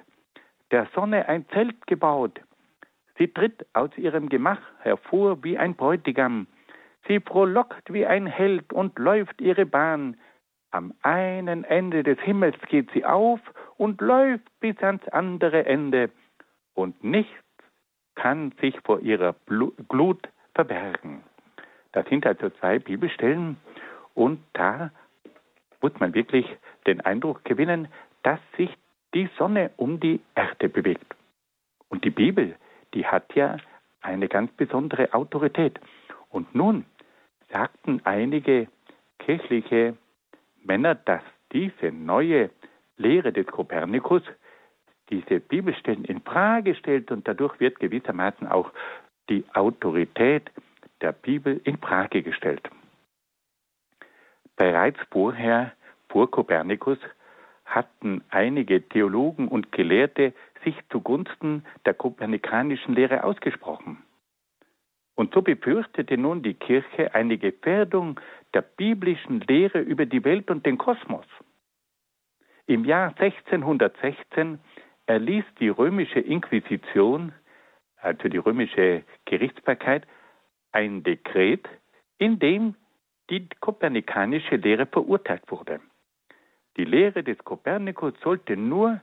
der 0.71 0.87
Sonne 0.95 1.27
ein 1.27 1.49
Zelt 1.49 1.85
gebaut. 1.85 2.39
Sie 3.17 3.27
tritt 3.27 3.65
aus 3.73 3.89
ihrem 3.97 4.29
Gemach 4.29 4.61
hervor 4.79 5.43
wie 5.43 5.57
ein 5.57 5.75
Bräutigam. 5.75 6.47
Sie 7.09 7.19
frohlockt 7.19 7.91
wie 7.91 8.05
ein 8.05 8.25
Held 8.25 8.71
und 8.71 8.97
läuft 8.97 9.41
ihre 9.41 9.65
Bahn. 9.65 10.15
Am 10.71 10.93
einen 11.01 11.65
Ende 11.65 12.03
des 12.03 12.19
Himmels 12.19 12.55
geht 12.69 12.89
sie 12.93 13.03
auf 13.03 13.41
und 13.75 13.99
läuft 13.99 14.47
bis 14.61 14.77
ans 14.81 15.05
andere 15.09 15.65
Ende. 15.65 16.09
Und 16.73 17.03
nichts 17.03 17.35
kann 18.19 18.51
sich 18.59 18.77
vor 18.83 18.99
ihrer 18.99 19.33
Glut 19.87 20.27
verbergen. 20.53 21.23
Das 21.93 22.05
sind 22.09 22.25
also 22.25 22.49
zwei 22.49 22.77
Bibelstellen 22.77 23.55
und 24.13 24.43
da 24.53 24.91
muss 25.81 25.97
man 25.99 26.13
wirklich 26.13 26.45
den 26.85 26.99
Eindruck 26.99 27.45
gewinnen, 27.45 27.87
dass 28.23 28.39
sich 28.57 28.69
die 29.13 29.29
Sonne 29.37 29.71
um 29.77 30.01
die 30.01 30.19
Erde 30.35 30.67
bewegt. 30.67 31.15
Und 31.87 32.03
die 32.03 32.09
Bibel, 32.09 32.55
die 32.93 33.05
hat 33.05 33.33
ja 33.35 33.55
eine 34.01 34.27
ganz 34.27 34.51
besondere 34.51 35.13
Autorität. 35.13 35.79
Und 36.29 36.53
nun 36.53 36.85
sagten 37.51 38.01
einige 38.03 38.67
kirchliche 39.19 39.95
Männer, 40.61 40.95
dass 40.95 41.23
diese 41.53 41.93
neue 41.93 42.49
Lehre 42.97 43.31
des 43.31 43.47
Kopernikus 43.47 44.23
diese 45.09 45.39
Bibelstellen 45.39 46.05
in 46.05 46.21
Frage 46.21 46.75
stellt 46.75 47.11
und 47.11 47.27
dadurch 47.27 47.59
wird 47.59 47.79
gewissermaßen 47.79 48.47
auch 48.47 48.71
die 49.29 49.43
Autorität 49.53 50.51
der 51.01 51.11
Bibel 51.11 51.59
in 51.63 51.77
Frage 51.77 52.23
gestellt. 52.23 52.69
Bereits 54.55 54.99
vorher, 55.11 55.73
vor 56.09 56.29
Kopernikus, 56.29 56.97
hatten 57.65 58.23
einige 58.29 58.81
Theologen 58.87 59.47
und 59.47 59.71
Gelehrte 59.71 60.33
sich 60.63 60.75
zugunsten 60.89 61.63
der 61.85 61.93
kopernikanischen 61.93 62.95
Lehre 62.95 63.23
ausgesprochen. 63.23 64.03
Und 65.15 65.33
so 65.33 65.41
befürchtete 65.41 66.17
nun 66.17 66.41
die 66.41 66.53
Kirche 66.53 67.13
eine 67.13 67.37
Gefährdung 67.37 68.19
der 68.53 68.61
biblischen 68.61 69.41
Lehre 69.41 69.79
über 69.79 70.05
die 70.05 70.23
Welt 70.23 70.49
und 70.49 70.65
den 70.65 70.77
Kosmos. 70.77 71.25
Im 72.67 72.85
Jahr 72.85 73.13
1616 73.17 74.59
erließ 75.09 75.43
die 75.59 75.69
römische 75.69 76.19
Inquisition, 76.19 77.33
also 77.97 78.29
die 78.29 78.37
römische 78.37 79.03
Gerichtsbarkeit, 79.25 80.05
ein 80.71 81.01
Dekret, 81.01 81.67
in 82.19 82.37
dem 82.37 82.75
die 83.31 83.49
kopernikanische 83.59 84.57
Lehre 84.57 84.85
verurteilt 84.85 85.41
wurde. 85.47 85.79
Die 86.77 86.85
Lehre 86.85 87.23
des 87.23 87.39
Kopernikus 87.39 88.13
sollte 88.21 88.55
nur 88.55 89.01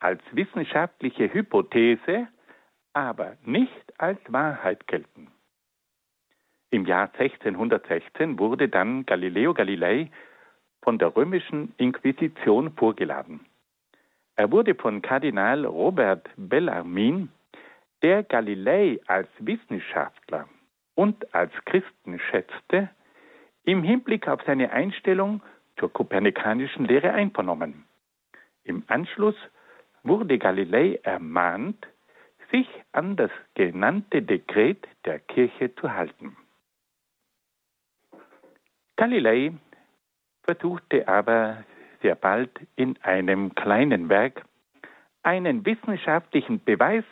als 0.00 0.20
wissenschaftliche 0.32 1.32
Hypothese, 1.32 2.26
aber 2.92 3.36
nicht 3.44 3.84
als 3.98 4.18
Wahrheit 4.28 4.86
gelten. 4.88 5.28
Im 6.70 6.84
Jahr 6.84 7.12
1616 7.16 8.40
wurde 8.40 8.68
dann 8.68 9.06
Galileo 9.06 9.54
Galilei 9.54 10.10
von 10.82 10.98
der 10.98 11.14
römischen 11.14 11.72
Inquisition 11.76 12.72
vorgeladen. 12.72 13.46
Er 14.36 14.50
wurde 14.50 14.74
von 14.74 15.00
Kardinal 15.00 15.64
Robert 15.64 16.28
Bellarmin, 16.36 17.30
der 18.02 18.22
Galilei 18.24 18.98
als 19.06 19.28
Wissenschaftler 19.38 20.48
und 20.94 21.34
als 21.34 21.52
Christen 21.64 22.18
schätzte, 22.18 22.90
im 23.64 23.82
Hinblick 23.82 24.28
auf 24.28 24.42
seine 24.44 24.70
Einstellung 24.72 25.40
zur 25.78 25.92
kopernikanischen 25.92 26.84
Lehre 26.84 27.12
einvernommen. 27.12 27.84
Im 28.64 28.82
Anschluss 28.88 29.36
wurde 30.02 30.38
Galilei 30.38 31.00
ermahnt, 31.02 31.86
sich 32.50 32.68
an 32.92 33.16
das 33.16 33.30
genannte 33.54 34.22
Dekret 34.22 34.86
der 35.04 35.18
Kirche 35.20 35.74
zu 35.76 35.92
halten. 35.92 36.36
Galilei 38.96 39.52
versuchte 40.42 41.08
aber 41.08 41.64
sehr 42.04 42.14
bald 42.14 42.50
in 42.76 42.98
einem 43.02 43.54
kleinen 43.54 44.10
Werk 44.10 44.44
einen 45.22 45.64
wissenschaftlichen 45.64 46.62
Beweis 46.62 47.04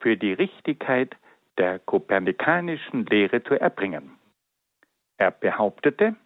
für 0.00 0.16
die 0.16 0.32
Richtigkeit 0.32 1.14
der 1.58 1.78
kopernikanischen 1.78 3.06
Lehre 3.06 3.44
zu 3.44 3.54
erbringen. 3.54 4.18
Er 5.16 5.30
behauptete, 5.30 6.16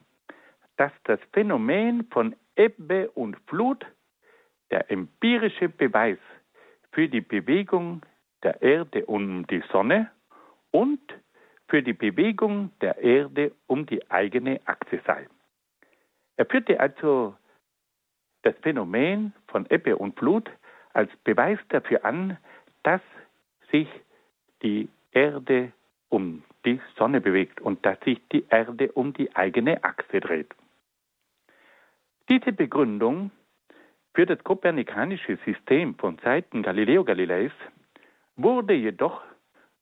dass 0.79 0.93
das 1.05 1.21
Phänomen 1.35 2.07
von 2.11 2.35
Ebbe 2.57 3.11
und 3.11 3.37
Flut 3.49 3.85
der 4.71 4.91
empirische 4.91 5.69
Beweis 5.69 6.19
für 6.93 7.09
die 7.09 7.21
Bewegung 7.21 8.01
der 8.43 8.63
Erde 8.63 9.05
um 9.05 9.47
die 9.47 9.63
Sonne 9.71 10.11
und 10.71 11.01
für 11.69 11.83
die 11.83 11.93
Bewegung 11.93 12.71
der 12.81 12.97
Erde 12.97 13.53
um 13.67 13.85
die 13.85 14.11
eigene 14.11 14.59
Achse 14.65 15.03
sei. 15.07 15.27
Er 16.39 16.47
führte 16.47 16.81
also 16.81 17.35
das 18.47 18.55
Phänomen 18.63 19.33
von 19.49 19.67
Ebbe 19.71 19.97
und 19.97 20.17
Flut 20.17 20.49
als 20.93 21.11
Beweis 21.25 21.59
dafür 21.69 22.05
an, 22.05 22.39
dass 22.85 23.01
sich 23.73 23.89
die 24.63 24.89
Erde 25.11 25.73
um 26.09 26.45
die 26.65 26.81
Sonne 26.97 27.21
bewegt 27.21 27.61
und 27.61 27.85
dass 27.85 27.99
sich 28.01 28.21
die 28.31 28.45
Erde 28.49 28.93
um 28.93 29.13
die 29.13 29.35
eigene 29.35 29.83
Achse 29.83 30.21
dreht. 30.21 30.55
Diese 32.29 32.53
Begründung 32.53 33.33
für 34.15 34.27
das 34.27 34.43
kopernikanische 34.45 35.39
System 35.45 35.97
von 35.97 36.19
Seiten 36.19 36.63
Galileo 36.63 37.03
Galileis 37.03 37.53
wurde 38.37 38.75
jedoch 38.75 39.23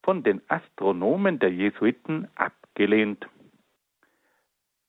von 0.03 0.23
den 0.23 0.41
Astronomen 0.49 1.39
der 1.39 1.53
Jesuiten 1.53 2.29
abgelehnt. 2.35 3.27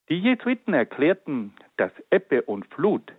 Die 0.08 0.18
Jesuiten 0.18 0.72
erklärten, 0.72 1.52
dass 1.76 1.92
Ebbe 2.10 2.40
und 2.42 2.66
Flut 2.72 3.12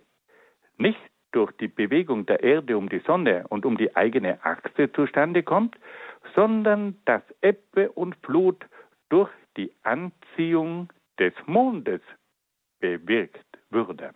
nicht 0.78 1.00
durch 1.32 1.52
die 1.52 1.68
Bewegung 1.68 2.26
der 2.26 2.42
Erde 2.42 2.78
um 2.78 2.88
die 2.88 3.00
Sonne 3.00 3.44
und 3.48 3.66
um 3.66 3.76
die 3.76 3.94
eigene 3.94 4.42
Achse 4.44 4.90
zustande 4.92 5.42
kommt, 5.42 5.76
sondern 6.34 6.96
dass 7.04 7.22
Ebbe 7.42 7.92
und 7.92 8.16
Flut 8.24 8.64
durch 9.08 9.30
die 9.56 9.72
Anziehung 9.82 10.90
des 11.18 11.34
Mondes 11.46 12.00
bewirkt 12.80 13.58
würde. 13.70 14.14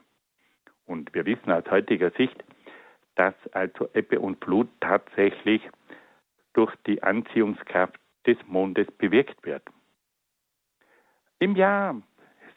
Und 0.86 1.12
wir 1.14 1.26
wissen 1.26 1.50
aus 1.50 1.64
heutiger 1.70 2.10
Sicht, 2.12 2.42
dass 3.14 3.34
also 3.52 3.88
Ebbe 3.92 4.20
und 4.20 4.42
Flut 4.42 4.68
tatsächlich 4.80 5.62
durch 6.54 6.74
die 6.86 7.02
Anziehungskraft 7.02 7.98
des 8.26 8.38
Mondes 8.46 8.86
bewirkt 8.98 9.44
wird. 9.44 9.62
Im 11.38 11.56
Jahr 11.56 12.00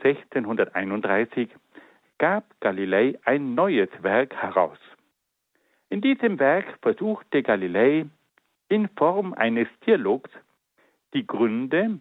1631 0.04 1.50
gab 2.18 2.60
Galilei 2.62 3.18
ein 3.26 3.56
neues 3.56 3.90
Werk 4.02 4.34
heraus. 4.36 4.80
In 5.90 6.02
diesem 6.02 6.40
Werk 6.40 6.78
versuchte 6.82 7.44
Galilei 7.44 8.06
in 8.70 8.90
Form 8.98 9.34
eines 9.34 9.68
Dialogs 9.86 10.32
die 11.14 11.26
Gründe 11.26 12.00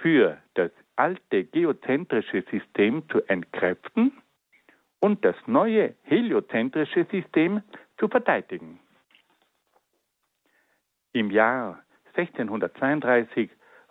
für 0.00 0.38
das 0.54 0.70
alte 0.96 1.44
geozentrische 1.44 2.42
System 2.50 3.08
zu 3.08 3.22
entkräften 3.28 4.12
und 5.00 5.24
das 5.24 5.36
neue 5.46 5.94
heliozentrische 6.02 7.04
System 7.10 7.62
zu 7.98 8.08
verteidigen. 8.08 8.80
Im 11.12 11.30
Jahr 11.30 11.82
1632 12.14 13.50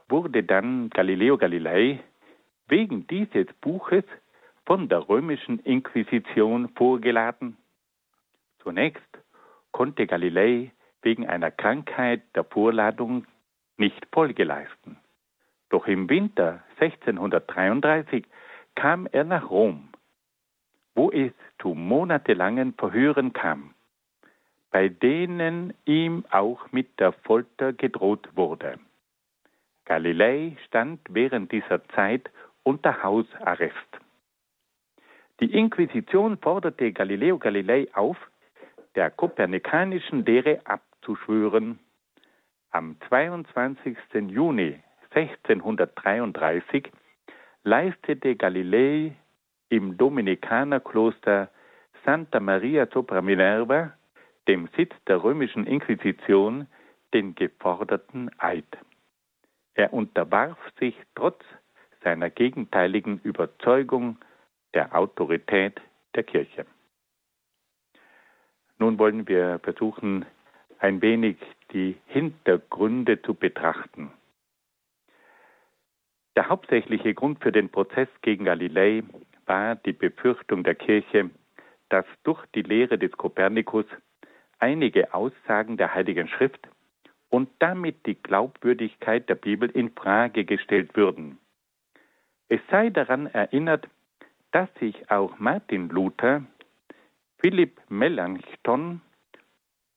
wurde 0.10 0.44
dann 0.44 0.90
Galileo 0.90 1.38
Galilei 1.38 2.00
wegen 2.68 3.08
dieses 3.08 3.48
Buches 3.62 4.04
von 4.68 4.90
der 4.90 5.08
römischen 5.08 5.60
Inquisition 5.60 6.68
vorgeladen. 6.76 7.56
Zunächst 8.60 9.18
konnte 9.72 10.06
Galilei 10.06 10.74
wegen 11.02 11.26
einer 11.26 11.52
Krankheit 11.52 12.22
der 12.36 12.44
Vorladung 12.44 13.26
nicht 13.78 14.06
Folge 14.12 14.44
leisten. 14.44 14.98
Doch 15.70 15.88
im 15.88 16.10
Winter 16.10 16.64
1633 16.82 18.26
kam 18.76 19.08
er 19.10 19.24
nach 19.24 19.50
Rom, 19.50 19.88
wo 20.96 21.12
es 21.12 21.32
zu 21.62 21.70
monatelangen 21.70 22.74
Verhören 22.74 23.32
kam, 23.32 23.74
bei 24.70 24.90
denen 24.90 25.74
ihm 25.86 26.26
auch 26.30 26.74
mit 26.74 27.00
der 27.00 27.14
Folter 27.14 27.72
gedroht 27.72 28.28
wurde. 28.36 28.80
Galilei 29.86 30.58
stand 30.66 31.00
während 31.10 31.54
dieser 31.54 31.88
Zeit 31.90 32.30
unter 32.64 33.02
Hausarrest. 33.02 34.07
Die 35.40 35.54
Inquisition 35.54 36.40
forderte 36.40 36.92
Galileo 36.92 37.38
Galilei 37.38 37.88
auf, 37.94 38.18
der 38.96 39.12
kopernikanischen 39.12 40.26
Lehre 40.26 40.62
abzuschwören. 40.66 41.78
Am 42.72 42.96
22. 43.08 43.96
Juni 44.30 44.80
1633 45.12 46.92
leistete 47.64 48.36
Galilei 48.36 49.16
im 49.70 49.96
Dominikanerkloster 49.96 51.50
Santa 52.04 52.40
Maria 52.40 52.88
sopra 52.92 53.22
Minerva, 53.22 53.94
dem 54.48 54.68
Sitz 54.76 54.96
der 55.06 55.24
römischen 55.24 55.68
Inquisition, 55.68 56.68
den 57.14 57.36
geforderten 57.36 58.32
Eid. 58.40 58.66
Er 59.76 59.94
unterwarf 59.94 60.58
sich 60.80 60.96
trotz 61.14 61.44
seiner 62.04 62.32
gegenteiligen 62.32 63.20
Überzeugung 63.24 64.18
der 64.74 64.96
Autorität 64.96 65.82
der 66.16 66.24
Kirche. 66.24 66.66
Nun 68.80 69.00
wollen 69.00 69.28
wir 69.28 69.60
versuchen, 69.64 70.26
ein 70.80 71.02
wenig 71.02 71.38
die 71.72 71.98
Hintergründe 72.08 73.22
zu 73.22 73.34
betrachten. 73.34 74.12
Der 76.36 76.50
hauptsächliche 76.50 77.16
Grund 77.16 77.42
für 77.42 77.52
den 77.52 77.70
Prozess 77.70 78.08
gegen 78.22 78.46
Galilei 78.46 79.04
war 79.48 79.76
die 79.76 79.94
Befürchtung 79.94 80.64
der 80.64 80.76
Kirche, 80.76 81.32
dass 81.90 82.06
durch 82.24 82.46
die 82.54 82.62
Lehre 82.62 83.00
des 83.00 83.12
Kopernikus 83.14 83.86
einige 84.60 85.14
Aussagen 85.14 85.78
der 85.78 85.96
Heiligen 85.96 86.28
Schrift 86.28 86.68
und 87.30 87.50
damit 87.60 88.06
die 88.06 88.22
Glaubwürdigkeit 88.22 89.28
der 89.30 89.36
Bibel 89.36 89.70
in 89.70 89.92
Frage 89.92 90.46
gestellt 90.46 90.96
würden. 90.96 91.40
Es 92.50 92.62
sei 92.70 92.90
daran 92.90 93.28
erinnert, 93.28 93.88
dass 94.52 94.70
sich 94.80 95.10
auch 95.12 95.38
Martin 95.40 95.90
Luther, 95.90 96.44
Philipp 97.40 97.80
Melanchthon 97.90 99.02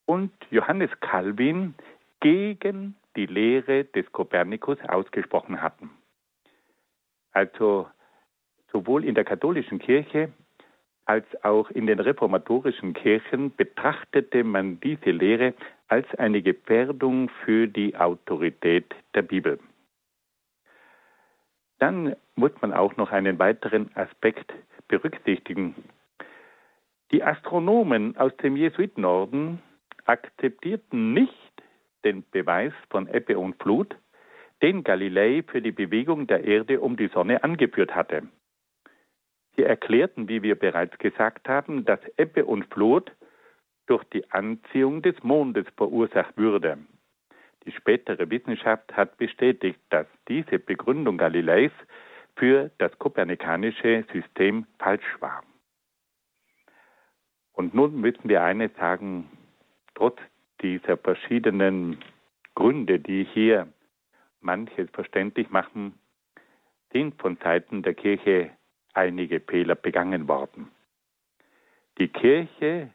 und 0.07 0.32
Johannes 0.51 0.90
Calvin 1.01 1.74
gegen 2.20 2.96
die 3.16 3.26
Lehre 3.26 3.84
des 3.84 4.11
Kopernikus 4.12 4.78
ausgesprochen 4.88 5.62
hatten. 5.62 5.90
Also 7.32 7.88
sowohl 8.72 9.05
in 9.05 9.14
der 9.14 9.24
katholischen 9.24 9.78
Kirche 9.78 10.32
als 11.07 11.26
auch 11.42 11.70
in 11.70 11.86
den 11.86 11.98
reformatorischen 11.98 12.92
Kirchen 12.92 13.55
betrachtete 13.57 14.44
man 14.44 14.78
diese 14.80 15.11
Lehre 15.11 15.55
als 15.88 16.07
eine 16.16 16.40
Gefährdung 16.40 17.28
für 17.44 17.66
die 17.66 17.96
Autorität 17.96 18.94
der 19.14 19.22
Bibel. 19.22 19.59
Dann 21.81 22.14
muss 22.37 22.53
man 22.61 22.72
auch 22.74 22.97
noch 22.97 23.11
einen 23.11 23.39
weiteren 23.39 23.91
Aspekt 23.97 24.53
berücksichtigen. 24.87 25.74
Die 27.11 27.24
Astronomen 27.24 28.16
aus 28.18 28.37
dem 28.37 28.57
Jesuitenorden 28.57 29.61
akzeptierten 30.05 31.14
nicht 31.14 31.33
den 32.05 32.22
Beweis 32.31 32.72
von 32.91 33.09
Ebbe 33.09 33.39
und 33.39 33.61
Flut, 33.62 33.97
den 34.62 34.85
Galilei 34.85 35.43
für 35.47 35.62
die 35.62 35.72
Bewegung 35.72 36.26
der 36.26 36.45
Erde 36.45 36.81
um 36.81 36.99
die 36.99 37.09
Sonne 37.09 37.43
angeführt 37.43 37.95
hatte. 37.95 38.24
Sie 39.57 39.62
erklärten, 39.62 40.28
wie 40.28 40.43
wir 40.43 40.57
bereits 40.57 40.97
gesagt 40.99 41.49
haben, 41.49 41.87
dass 41.87 42.01
Ebbe 42.18 42.45
und 42.45 42.66
Flut 42.66 43.11
durch 43.87 44.05
die 44.05 44.31
Anziehung 44.31 45.01
des 45.01 45.20
Mondes 45.22 45.66
verursacht 45.76 46.37
würde. 46.37 46.78
Die 47.65 47.73
spätere 47.73 48.31
Wissenschaft 48.31 48.97
hat 48.97 49.17
bestätigt, 49.19 49.81
dass 49.91 50.07
diese 50.29 50.59
Begründung 50.59 51.19
Galileis 51.19 51.73
für 52.37 52.71
das 52.79 52.99
kopernikanische 52.99 54.05
System 54.13 54.67
falsch 54.79 55.21
war. 55.21 55.43
Und 57.53 57.75
nun 57.75 58.01
müssen 58.01 58.29
wir 58.29 58.43
eines 58.43 58.75
sagen, 58.77 59.29
trotz 59.95 60.19
dieser 60.63 60.97
verschiedenen 60.97 61.99
Gründe, 62.55 62.99
die 62.99 63.25
hier 63.25 63.69
manches 64.41 64.89
verständlich 64.91 65.51
machen, 65.51 65.99
sind 66.93 67.21
von 67.21 67.37
Seiten 67.37 67.83
der 67.83 67.95
Kirche 67.95 68.51
einige 68.95 69.41
Fehler 69.41 69.75
begangen 69.75 70.29
worden. 70.29 70.71
Die 71.99 72.09
Kirche 72.09 72.91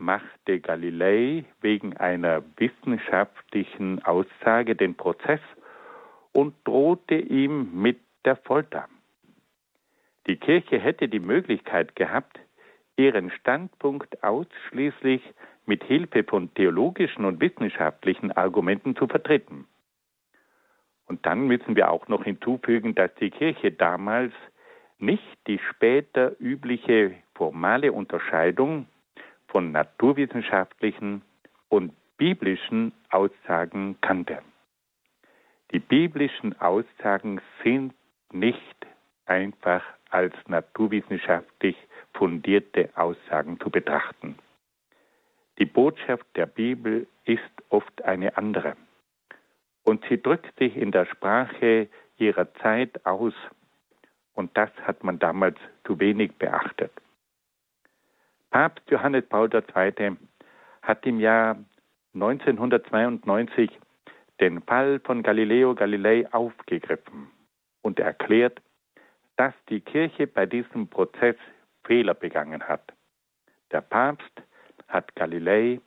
machte 0.00 0.60
Galilei 0.60 1.44
wegen 1.60 1.96
einer 1.96 2.42
wissenschaftlichen 2.56 4.02
Aussage 4.04 4.74
den 4.74 4.96
Prozess 4.96 5.40
und 6.32 6.54
drohte 6.64 7.16
ihm 7.16 7.80
mit 7.80 8.00
der 8.24 8.36
Folter. 8.36 8.88
Die 10.26 10.36
Kirche 10.36 10.78
hätte 10.78 11.08
die 11.08 11.20
Möglichkeit 11.20 11.96
gehabt, 11.96 12.38
ihren 12.96 13.30
Standpunkt 13.30 14.22
ausschließlich 14.22 15.22
mit 15.66 15.84
Hilfe 15.84 16.24
von 16.24 16.52
theologischen 16.54 17.24
und 17.24 17.40
wissenschaftlichen 17.40 18.32
Argumenten 18.32 18.96
zu 18.96 19.06
vertreten. 19.06 19.66
Und 21.06 21.26
dann 21.26 21.46
müssen 21.46 21.76
wir 21.76 21.90
auch 21.90 22.08
noch 22.08 22.24
hinzufügen, 22.24 22.94
dass 22.94 23.14
die 23.16 23.30
Kirche 23.30 23.72
damals 23.72 24.32
nicht 24.98 25.38
die 25.46 25.58
später 25.58 26.38
übliche 26.40 27.14
formale 27.34 27.92
Unterscheidung 27.92 28.86
von 29.50 29.72
naturwissenschaftlichen 29.72 31.22
und 31.68 31.92
biblischen 32.16 32.92
Aussagen 33.10 33.96
kannte. 34.00 34.38
Die 35.72 35.78
biblischen 35.78 36.60
Aussagen 36.60 37.40
sind 37.62 37.94
nicht 38.32 38.86
einfach 39.26 39.82
als 40.10 40.34
naturwissenschaftlich 40.48 41.76
fundierte 42.14 42.90
Aussagen 42.96 43.60
zu 43.60 43.70
betrachten. 43.70 44.36
Die 45.58 45.66
Botschaft 45.66 46.26
der 46.36 46.46
Bibel 46.46 47.06
ist 47.24 47.42
oft 47.68 48.02
eine 48.02 48.36
andere 48.36 48.76
und 49.84 50.04
sie 50.08 50.20
drückt 50.20 50.58
sich 50.58 50.76
in 50.76 50.90
der 50.90 51.06
Sprache 51.06 51.88
ihrer 52.16 52.52
Zeit 52.54 53.04
aus 53.06 53.34
und 54.34 54.56
das 54.56 54.70
hat 54.82 55.04
man 55.04 55.18
damals 55.18 55.58
zu 55.84 55.98
wenig 56.00 56.32
beachtet. 56.36 56.92
Papst 58.50 58.90
Johannes 58.90 59.24
Paul 59.28 59.48
II. 59.54 60.16
hat 60.82 61.06
im 61.06 61.20
Jahr 61.20 61.56
1992 62.14 63.70
den 64.40 64.60
Fall 64.62 64.98
von 65.00 65.22
Galileo 65.22 65.74
Galilei 65.76 66.26
aufgegriffen 66.32 67.30
und 67.82 68.00
erklärt, 68.00 68.60
dass 69.36 69.54
die 69.68 69.80
Kirche 69.80 70.26
bei 70.26 70.46
diesem 70.46 70.88
Prozess 70.88 71.36
Fehler 71.84 72.14
begangen 72.14 72.66
hat. 72.66 72.92
Der 73.70 73.82
Papst 73.82 74.42
hat 74.88 75.14
Galilei 75.14 75.80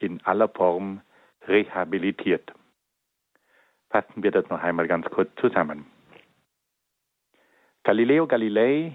in 0.00 0.20
aller 0.24 0.48
Form 0.48 1.00
rehabilitiert. 1.46 2.52
Fassen 3.90 4.24
wir 4.24 4.32
das 4.32 4.48
noch 4.48 4.62
einmal 4.62 4.88
ganz 4.88 5.06
kurz 5.06 5.30
zusammen. 5.36 5.86
Galileo 7.84 8.26
Galilei 8.26 8.92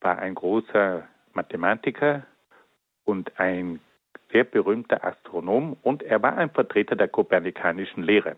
war 0.00 0.18
ein 0.18 0.34
großer 0.34 1.08
Mathematiker 1.32 2.26
und 3.04 3.38
ein 3.38 3.80
sehr 4.30 4.44
berühmter 4.44 5.04
Astronom 5.04 5.76
und 5.82 6.02
er 6.02 6.22
war 6.22 6.36
ein 6.36 6.50
Vertreter 6.50 6.96
der 6.96 7.08
kopernikanischen 7.08 8.02
Lehre. 8.02 8.36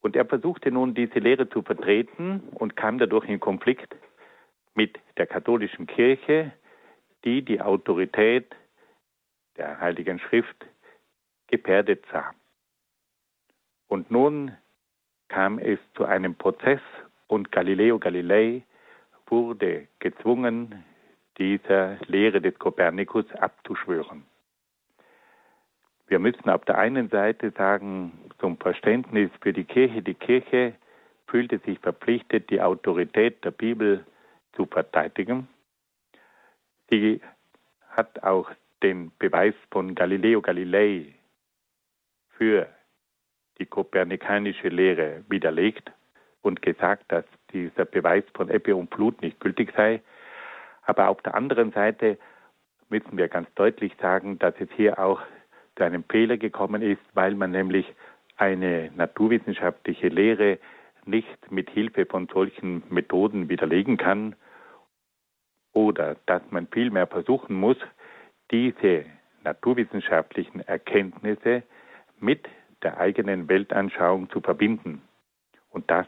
Und 0.00 0.16
er 0.16 0.26
versuchte 0.26 0.70
nun 0.70 0.94
diese 0.94 1.18
Lehre 1.18 1.48
zu 1.48 1.62
vertreten 1.62 2.40
und 2.52 2.76
kam 2.76 2.98
dadurch 2.98 3.28
in 3.28 3.40
Konflikt 3.40 3.94
mit 4.74 4.98
der 5.16 5.26
katholischen 5.26 5.86
Kirche, 5.86 6.52
die 7.24 7.42
die 7.42 7.60
Autorität 7.60 8.54
der 9.56 9.80
Heiligen 9.80 10.18
Schrift 10.18 10.66
gefährdet 11.46 12.04
sah. 12.12 12.34
Und 13.88 14.10
nun 14.10 14.54
kam 15.28 15.58
es 15.58 15.78
zu 15.94 16.04
einem 16.04 16.34
Prozess 16.34 16.80
und 17.28 17.50
Galileo 17.50 17.98
Galilei 17.98 18.62
wurde 19.26 19.88
gezwungen, 20.00 20.84
dieser 21.38 21.96
Lehre 22.06 22.40
des 22.40 22.58
Kopernikus 22.58 23.30
abzuschwören. 23.32 24.24
Wir 26.06 26.18
müssen 26.18 26.50
auf 26.50 26.64
der 26.64 26.78
einen 26.78 27.08
Seite 27.08 27.50
sagen, 27.52 28.12
zum 28.38 28.58
Verständnis 28.58 29.30
für 29.40 29.52
die 29.52 29.64
Kirche, 29.64 30.02
die 30.02 30.14
Kirche 30.14 30.74
fühlte 31.26 31.58
sich 31.58 31.78
verpflichtet, 31.78 32.50
die 32.50 32.60
Autorität 32.60 33.44
der 33.44 33.50
Bibel 33.50 34.04
zu 34.52 34.66
verteidigen. 34.66 35.48
Sie 36.90 37.20
hat 37.88 38.22
auch 38.22 38.50
den 38.82 39.12
Beweis 39.18 39.54
von 39.70 39.94
Galileo 39.94 40.42
Galilei 40.42 41.14
für 42.36 42.68
die 43.58 43.66
kopernikanische 43.66 44.68
Lehre 44.68 45.24
widerlegt 45.28 45.90
und 46.42 46.60
gesagt, 46.60 47.04
dass 47.08 47.24
dieser 47.52 47.84
Beweis 47.84 48.24
von 48.34 48.50
Ebbe 48.50 48.76
und 48.76 48.94
Flut 48.94 49.22
nicht 49.22 49.40
gültig 49.40 49.72
sei. 49.76 50.02
Aber 50.86 51.08
auf 51.08 51.22
der 51.22 51.34
anderen 51.34 51.72
Seite 51.72 52.18
müssen 52.88 53.16
wir 53.16 53.28
ganz 53.28 53.52
deutlich 53.54 53.92
sagen, 54.00 54.38
dass 54.38 54.54
es 54.58 54.68
hier 54.76 54.98
auch 54.98 55.20
zu 55.76 55.84
einem 55.84 56.04
Fehler 56.04 56.36
gekommen 56.36 56.82
ist, 56.82 57.02
weil 57.14 57.34
man 57.34 57.50
nämlich 57.50 57.86
eine 58.36 58.90
naturwissenschaftliche 58.94 60.08
Lehre 60.08 60.58
nicht 61.04 61.50
mit 61.50 61.70
Hilfe 61.70 62.06
von 62.06 62.28
solchen 62.32 62.82
Methoden 62.88 63.48
widerlegen 63.48 63.96
kann 63.96 64.36
oder 65.72 66.16
dass 66.26 66.42
man 66.50 66.68
vielmehr 66.68 67.06
versuchen 67.06 67.56
muss, 67.56 67.76
diese 68.50 69.04
naturwissenschaftlichen 69.42 70.60
Erkenntnisse 70.60 71.62
mit 72.18 72.48
der 72.82 72.98
eigenen 72.98 73.48
Weltanschauung 73.48 74.30
zu 74.30 74.40
verbinden. 74.40 75.02
Und 75.70 75.90
das 75.90 76.06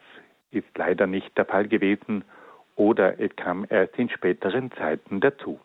ist 0.50 0.68
leider 0.76 1.06
nicht 1.06 1.36
der 1.36 1.44
Fall 1.44 1.68
gewesen 1.68 2.24
oder 2.76 3.18
es 3.18 3.34
kam 3.36 3.66
erst 3.68 3.98
in 3.98 4.08
späteren 4.08 4.70
Zeiten 4.72 5.20
dazu. 5.20 5.58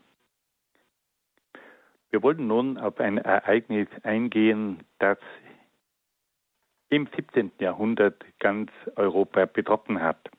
Wir 2.10 2.24
wollen 2.24 2.48
nun 2.48 2.78
auf 2.78 3.00
ein 3.00 3.18
Ereignis 3.18 3.88
eingehen, 4.04 4.84
das 5.00 5.18
im 6.90 7.08
17. 7.16 7.52
Jahrhundert 7.60 8.26
ganz 8.40 8.70
Europa 8.96 9.46
betroffen 9.46 10.02
hat. 10.02 10.30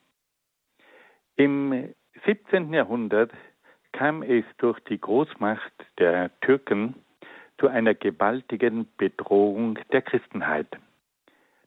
Im 1.37 1.95
17. 2.27 2.73
Jahrhundert 2.75 3.33
kam 3.93 4.23
es 4.23 4.45
durch 4.59 4.79
die 4.81 5.01
Großmacht 5.01 5.73
der 5.99 6.31
Türken 6.41 6.95
zu 7.59 7.69
einer 7.69 7.95
gewaltigen 7.95 8.87
Bedrohung 8.97 9.79
der 9.93 10.03
Christenheit. 10.03 10.67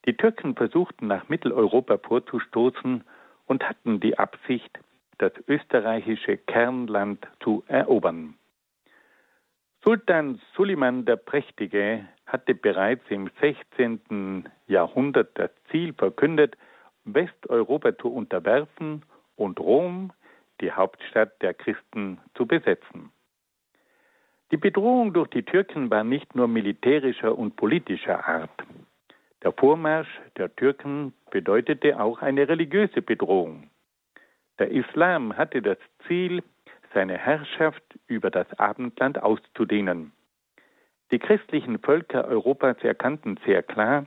Die 0.05 0.15
Türken 0.15 0.55
versuchten 0.55 1.07
nach 1.07 1.29
Mitteleuropa 1.29 1.97
vorzustoßen 1.97 3.03
und 3.47 3.63
hatten 3.67 3.99
die 3.99 4.19
Absicht, 4.19 4.77
das 5.17 5.33
österreichische 5.47 6.37
Kernland 6.37 7.25
zu 7.41 7.63
erobern. 7.67 8.35
Sultan 9.83 10.41
Suleiman 10.55 11.05
der 11.05 11.17
Prächtige 11.17 12.07
hatte 12.25 12.55
bereits 12.55 13.03
im 13.09 13.29
16. 13.39 14.49
Jahrhundert 14.67 15.37
das 15.37 15.51
Ziel 15.69 15.93
verkündet, 15.93 16.57
Westeuropa 17.03 17.95
zu 17.97 18.11
unterwerfen 18.11 19.03
und 19.35 19.59
Rom, 19.59 20.11
die 20.59 20.71
Hauptstadt 20.71 21.39
der 21.41 21.53
Christen, 21.53 22.19
zu 22.33 22.47
besetzen. 22.47 23.11
Die 24.51 24.57
Bedrohung 24.57 25.13
durch 25.13 25.29
die 25.29 25.43
Türken 25.43 25.89
war 25.91 26.03
nicht 26.03 26.35
nur 26.35 26.47
militärischer 26.47 27.37
und 27.37 27.55
politischer 27.55 28.27
Art. 28.27 28.63
Der 29.43 29.51
Vormarsch 29.51 30.09
der 30.37 30.55
Türken 30.55 31.13
bedeutete 31.29 31.99
auch 31.99 32.21
eine 32.21 32.47
religiöse 32.47 33.01
Bedrohung. 33.01 33.69
Der 34.59 34.71
Islam 34.71 35.37
hatte 35.37 35.61
das 35.61 35.77
Ziel, 36.07 36.43
seine 36.93 37.17
Herrschaft 37.17 37.83
über 38.07 38.31
das 38.31 38.47
Abendland 38.57 39.21
auszudehnen. 39.21 40.13
Die 41.11 41.19
christlichen 41.19 41.79
Völker 41.79 42.25
Europas 42.25 42.77
erkannten 42.81 43.37
sehr 43.45 43.63
klar, 43.63 44.05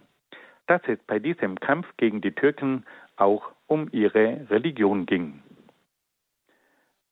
dass 0.67 0.83
es 0.87 0.99
bei 1.07 1.19
diesem 1.19 1.61
Kampf 1.61 1.87
gegen 1.97 2.21
die 2.21 2.33
Türken 2.33 2.85
auch 3.17 3.53
um 3.67 3.89
ihre 3.93 4.49
Religion 4.51 5.07
ging. 5.07 5.43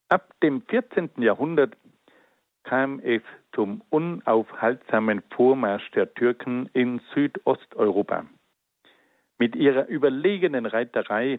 Ab 0.09 0.33
dem 0.43 0.63
14. 0.63 1.11
Jahrhundert 1.19 1.77
kam 2.65 3.01
es 3.01 3.23
zum 3.55 3.83
unaufhaltsamen 3.91 5.23
Vormarsch 5.31 5.91
der 5.93 6.13
Türken 6.15 6.69
in 6.73 7.01
Südosteuropa. 7.15 8.27
Mit 9.39 9.55
ihrer 9.55 9.87
überlegenen 9.87 10.67
Reiterei 10.67 11.39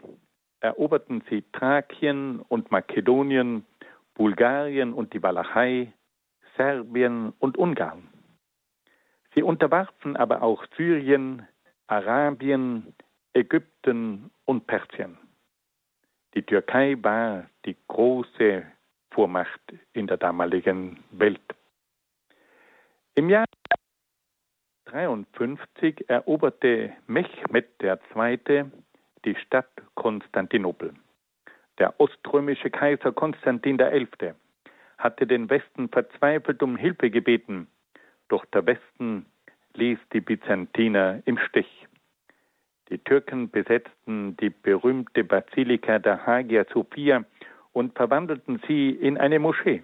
eroberten 0.60 1.22
sie 1.28 1.44
Thrakien 1.52 2.40
und 2.40 2.70
Makedonien 2.70 3.64
Bulgarien 4.18 4.92
und 4.92 5.14
die 5.14 5.22
Walachei, 5.22 5.92
Serbien 6.56 7.32
und 7.38 7.56
Ungarn. 7.56 8.08
Sie 9.34 9.44
unterwarfen 9.44 10.16
aber 10.16 10.42
auch 10.42 10.64
Syrien, 10.76 11.46
Arabien, 11.86 12.94
Ägypten 13.32 14.32
und 14.44 14.66
Persien. 14.66 15.16
Die 16.34 16.42
Türkei 16.42 16.96
war 17.00 17.48
die 17.64 17.76
große 17.86 18.66
Vormacht 19.12 19.60
in 19.92 20.08
der 20.08 20.16
damaligen 20.16 20.98
Welt. 21.12 21.40
Im 23.14 23.30
Jahr 23.30 23.46
1953 24.86 26.08
eroberte 26.08 26.92
Mechmed 27.06 27.68
II. 27.80 28.64
Die 29.24 29.34
Stadt 29.36 29.70
Konstantinopel. 29.94 30.94
Der 31.78 31.98
oströmische 32.00 32.70
Kaiser 32.70 33.12
Konstantin 33.12 33.78
XI. 33.78 34.32
hatte 34.98 35.26
den 35.26 35.48
Westen 35.48 35.88
verzweifelt 35.88 36.62
um 36.62 36.76
Hilfe 36.76 37.10
gebeten, 37.10 37.68
doch 38.28 38.44
der 38.46 38.66
Westen 38.66 39.26
ließ 39.74 39.98
die 40.12 40.20
Byzantiner 40.20 41.22
im 41.24 41.38
Stich. 41.38 41.86
Die 42.90 42.98
Türken 42.98 43.50
besetzten 43.50 44.36
die 44.38 44.50
berühmte 44.50 45.22
Basilika 45.22 45.98
der 45.98 46.26
Hagia 46.26 46.64
Sophia 46.72 47.24
und 47.72 47.94
verwandelten 47.94 48.60
sie 48.66 48.90
in 48.90 49.18
eine 49.18 49.38
Moschee. 49.38 49.82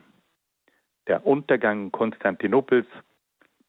Der 1.06 1.26
Untergang 1.26 1.92
Konstantinopels 1.92 2.86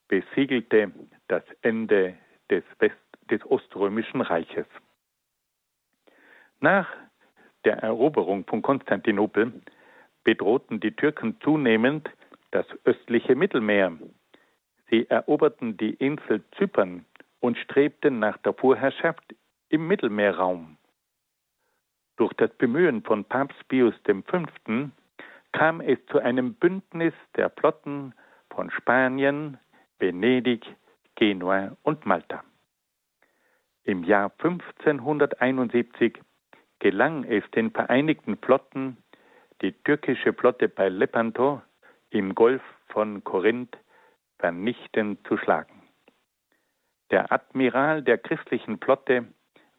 besiegelte 0.08 0.92
das 1.28 1.44
Ende 1.62 2.16
des, 2.50 2.64
West 2.80 2.96
des 3.30 3.46
Oströmischen 3.46 4.22
Reiches. 4.22 4.68
Nach 6.66 6.88
der 7.64 7.78
Eroberung 7.84 8.44
von 8.48 8.64
Konstantinopel 8.64 9.54
bedrohten 10.24 10.80
die 10.80 10.96
Türken 10.96 11.40
zunehmend 11.42 12.10
das 12.50 12.66
östliche 12.86 13.36
Mittelmeer. 13.36 13.92
Sie 14.90 15.08
eroberten 15.08 15.78
die 15.78 15.94
Insel 15.94 16.44
Zypern 16.58 17.06
und 17.40 17.56
strebten 17.60 18.18
nach 18.18 18.38
der 18.38 18.56
Vorherrschaft 18.56 19.36
im 19.70 19.88
Mittelmeerraum. 19.88 20.78
Durch 22.18 22.34
das 22.34 22.50
Bemühen 22.56 23.04
von 23.04 23.26
Papst 23.26 23.68
Pius 23.68 23.94
V. 24.26 24.46
kam 25.52 25.82
es 25.82 26.04
zu 26.08 26.18
einem 26.18 26.56
Bündnis 26.56 27.14
der 27.36 27.52
Flotten 27.52 28.16
von 28.50 28.72
Spanien, 28.72 29.60
Venedig, 30.00 30.66
Genua 31.14 31.78
und 31.84 32.08
Malta. 32.08 32.44
Im 33.84 34.04
Jahr 34.04 34.32
1571 34.40 36.18
gelang 36.86 37.24
es 37.24 37.44
den 37.56 37.72
Vereinigten 37.72 38.38
Flotten, 38.38 38.98
die 39.64 39.72
türkische 39.72 40.34
Flotte 40.34 40.70
bei 40.70 40.88
Lepanto 40.88 41.60
im 42.12 42.36
Golf 42.36 42.62
von 42.90 43.24
Korinth 43.24 43.76
vernichtend 44.38 45.28
zu 45.28 45.36
schlagen. 45.36 45.82
Der 47.10 47.32
Admiral 47.32 48.04
der 48.04 48.20
christlichen 48.20 48.78
Flotte 48.78 49.26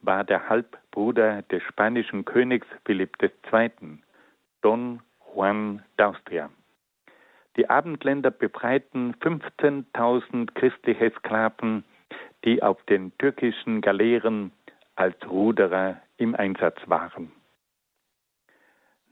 war 0.00 0.24
der 0.24 0.48
Halbbruder 0.48 1.42
des 1.42 1.62
spanischen 1.62 2.24
Königs 2.24 2.66
Philipp 2.84 3.16
II., 3.22 3.70
Don 4.62 5.00
Juan 5.32 5.84
d'Austria. 5.96 6.48
Die 7.56 7.70
Abendländer 7.70 8.32
befreiten 8.32 9.14
15.000 9.20 10.52
christliche 10.54 11.12
Sklaven, 11.18 11.84
die 12.44 12.64
auf 12.64 12.82
den 12.86 13.16
türkischen 13.18 13.80
Galeeren 13.80 14.50
als 14.96 15.14
Ruderer 15.28 16.00
im 16.16 16.34
Einsatz 16.34 16.78
waren. 16.86 17.32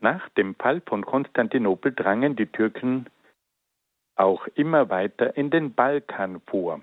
Nach 0.00 0.28
dem 0.30 0.54
Fall 0.56 0.82
von 0.82 1.04
Konstantinopel 1.04 1.92
drangen 1.92 2.36
die 2.36 2.46
Türken 2.46 3.06
auch 4.16 4.46
immer 4.54 4.90
weiter 4.90 5.36
in 5.36 5.50
den 5.50 5.74
Balkan 5.74 6.40
vor. 6.46 6.80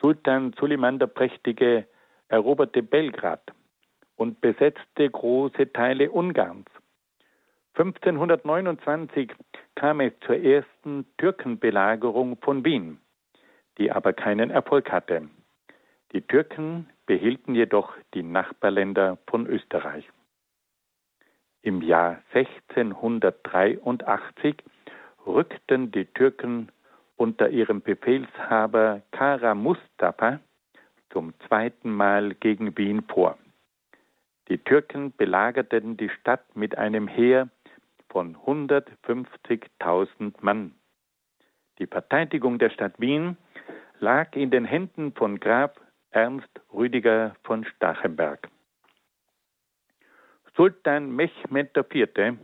Sultan 0.00 0.52
Suleiman 0.58 0.98
der 0.98 1.06
Prächtige 1.06 1.86
eroberte 2.28 2.82
Belgrad 2.82 3.42
und 4.16 4.40
besetzte 4.40 5.08
große 5.08 5.72
Teile 5.72 6.10
Ungarns. 6.10 6.66
1529 7.74 9.32
kam 9.74 10.00
es 10.00 10.12
zur 10.26 10.36
ersten 10.36 11.06
Türkenbelagerung 11.16 12.36
von 12.38 12.64
Wien, 12.64 13.00
die 13.78 13.90
aber 13.90 14.12
keinen 14.12 14.50
Erfolg 14.50 14.90
hatte. 14.90 15.28
Die 16.12 16.22
Türken 16.22 16.90
behielten 17.06 17.54
jedoch 17.54 17.94
die 18.14 18.24
Nachbarländer 18.24 19.18
von 19.28 19.46
Österreich. 19.46 20.10
Im 21.62 21.82
Jahr 21.82 22.22
1683 22.32 24.56
rückten 25.26 25.92
die 25.92 26.06
Türken 26.06 26.72
unter 27.16 27.50
ihrem 27.50 27.82
Befehlshaber 27.82 29.02
Kara 29.12 29.54
Mustafa 29.54 30.40
zum 31.10 31.34
zweiten 31.46 31.90
Mal 31.90 32.34
gegen 32.34 32.76
Wien 32.76 33.02
vor. 33.02 33.38
Die 34.48 34.58
Türken 34.58 35.12
belagerten 35.12 35.96
die 35.96 36.08
Stadt 36.08 36.56
mit 36.56 36.76
einem 36.76 37.06
Heer 37.06 37.48
von 38.08 38.36
150.000 38.36 40.34
Mann. 40.40 40.74
Die 41.78 41.86
Verteidigung 41.86 42.58
der 42.58 42.70
Stadt 42.70 42.98
Wien 42.98 43.36
lag 44.00 44.34
in 44.34 44.50
den 44.50 44.64
Händen 44.64 45.12
von 45.12 45.38
Graf 45.38 45.70
Ernst 46.12 46.60
Rüdiger 46.72 47.36
von 47.44 47.64
Stachenberg. 47.64 48.48
Sultan 50.56 51.14
Mehmed 51.14 51.76
IV. 51.76 52.36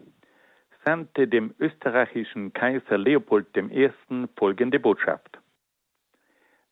sandte 0.85 1.27
dem 1.27 1.53
österreichischen 1.59 2.53
Kaiser 2.53 2.97
Leopold 2.97 3.57
I. 3.57 3.91
folgende 4.37 4.79
Botschaft. 4.79 5.41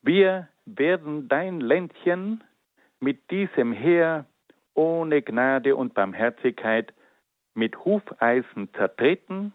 Wir 0.01 0.47
werden 0.65 1.27
dein 1.27 1.59
Ländchen 1.59 2.43
mit 3.01 3.29
diesem 3.29 3.73
Heer 3.73 4.25
ohne 4.73 5.21
Gnade 5.21 5.75
und 5.75 5.93
Barmherzigkeit 5.93 6.93
mit 7.55 7.77
Hufeisen 7.83 8.73
zertreten 8.73 9.51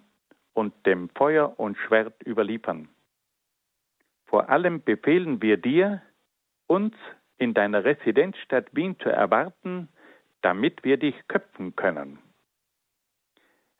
und 0.52 0.74
dem 0.84 1.08
Feuer 1.10 1.58
und 1.58 1.78
Schwert 1.78 2.14
überliefern. 2.26 2.88
Vor 4.26 4.50
allem 4.50 4.82
befehlen 4.82 5.40
wir 5.40 5.56
dir, 5.56 6.02
uns 6.66 6.94
in 7.40 7.54
deiner 7.54 7.84
Residenzstadt 7.84 8.66
Wien 8.72 8.96
zu 9.00 9.08
erwarten, 9.08 9.88
damit 10.42 10.84
wir 10.84 10.98
dich 10.98 11.14
köpfen 11.26 11.74
können. 11.74 12.18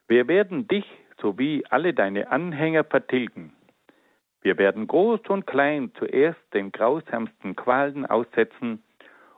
Wir 0.09 0.27
werden 0.29 0.67
dich 0.67 0.87
sowie 1.21 1.65
alle 1.69 1.93
deine 1.93 2.31
Anhänger 2.31 2.85
vertilgen. 2.85 3.53
Wir 4.41 4.57
werden 4.57 4.87
groß 4.87 5.21
und 5.29 5.47
klein 5.47 5.93
zuerst 5.99 6.41
den 6.55 6.73
grausamsten 6.73 7.55
Qualen 7.55 8.07
aussetzen 8.07 8.83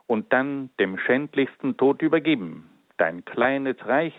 und 0.07 0.31
dann 0.31 0.69
dem 0.79 0.97
schändlichsten 0.97 1.75
Tod 1.75 2.01
übergeben. 2.01 2.69
Dein 2.97 3.25
kleines 3.25 3.75
Reich 3.85 4.13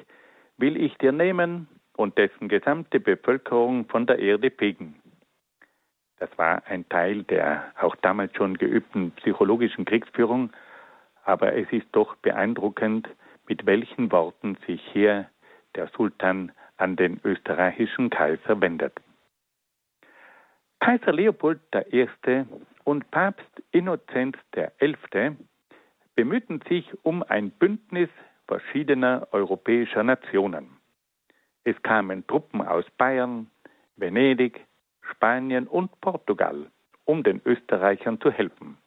will 0.59 0.77
ich 0.77 0.97
dir 0.99 1.13
nehmen 1.13 1.67
und 1.97 2.19
dessen 2.19 2.49
gesamte 2.49 3.01
Bevölkerung 3.01 3.87
von 3.87 4.07
der 4.07 4.19
Erde 4.19 4.51
fegen. 4.51 5.01
Das 6.19 6.31
war 6.39 6.63
ein 6.67 6.89
Teil 6.89 7.25
der 7.25 7.73
auch 7.81 7.97
damals 7.97 8.35
schon 8.37 8.57
geübten 8.57 9.13
psychologischen 9.13 9.85
Kriegsführung, 9.85 10.53
aber 11.25 11.55
es 11.55 11.71
ist 11.73 11.87
doch 11.93 12.17
beeindruckend, 12.17 13.09
mit 13.47 13.67
welchen 13.67 14.11
Worten 14.13 14.57
sich 14.67 14.81
hier 14.93 15.29
der 15.75 15.89
Sultan 15.89 16.53
an 16.77 16.97
den 16.97 17.21
österreichischen 17.25 18.11
Kaiser 18.11 18.61
wendet. 18.61 18.95
Kaiser 20.81 21.13
Leopold 21.13 21.61
I. 21.93 22.09
und 22.85 23.11
Papst 23.11 23.63
Innozenz 23.71 24.37
XI. 24.53 25.37
bemühten 26.15 26.61
sich 26.69 26.87
um 27.03 27.23
ein 27.23 27.51
Bündnis 27.51 28.11
verschiedener 28.47 29.27
europäischer 29.33 30.03
Nationen. 30.03 30.77
Es 31.65 31.81
kamen 31.83 32.27
Truppen 32.27 32.61
aus 32.61 32.85
Bayern, 32.99 33.51
Venedig, 33.97 34.67
Spanien 35.11 35.67
und 35.67 36.01
Portugal, 36.01 36.71
um 37.05 37.23
den 37.23 37.41
Österreichern 37.45 38.21
zu 38.21 38.31
helfen. 38.31 38.79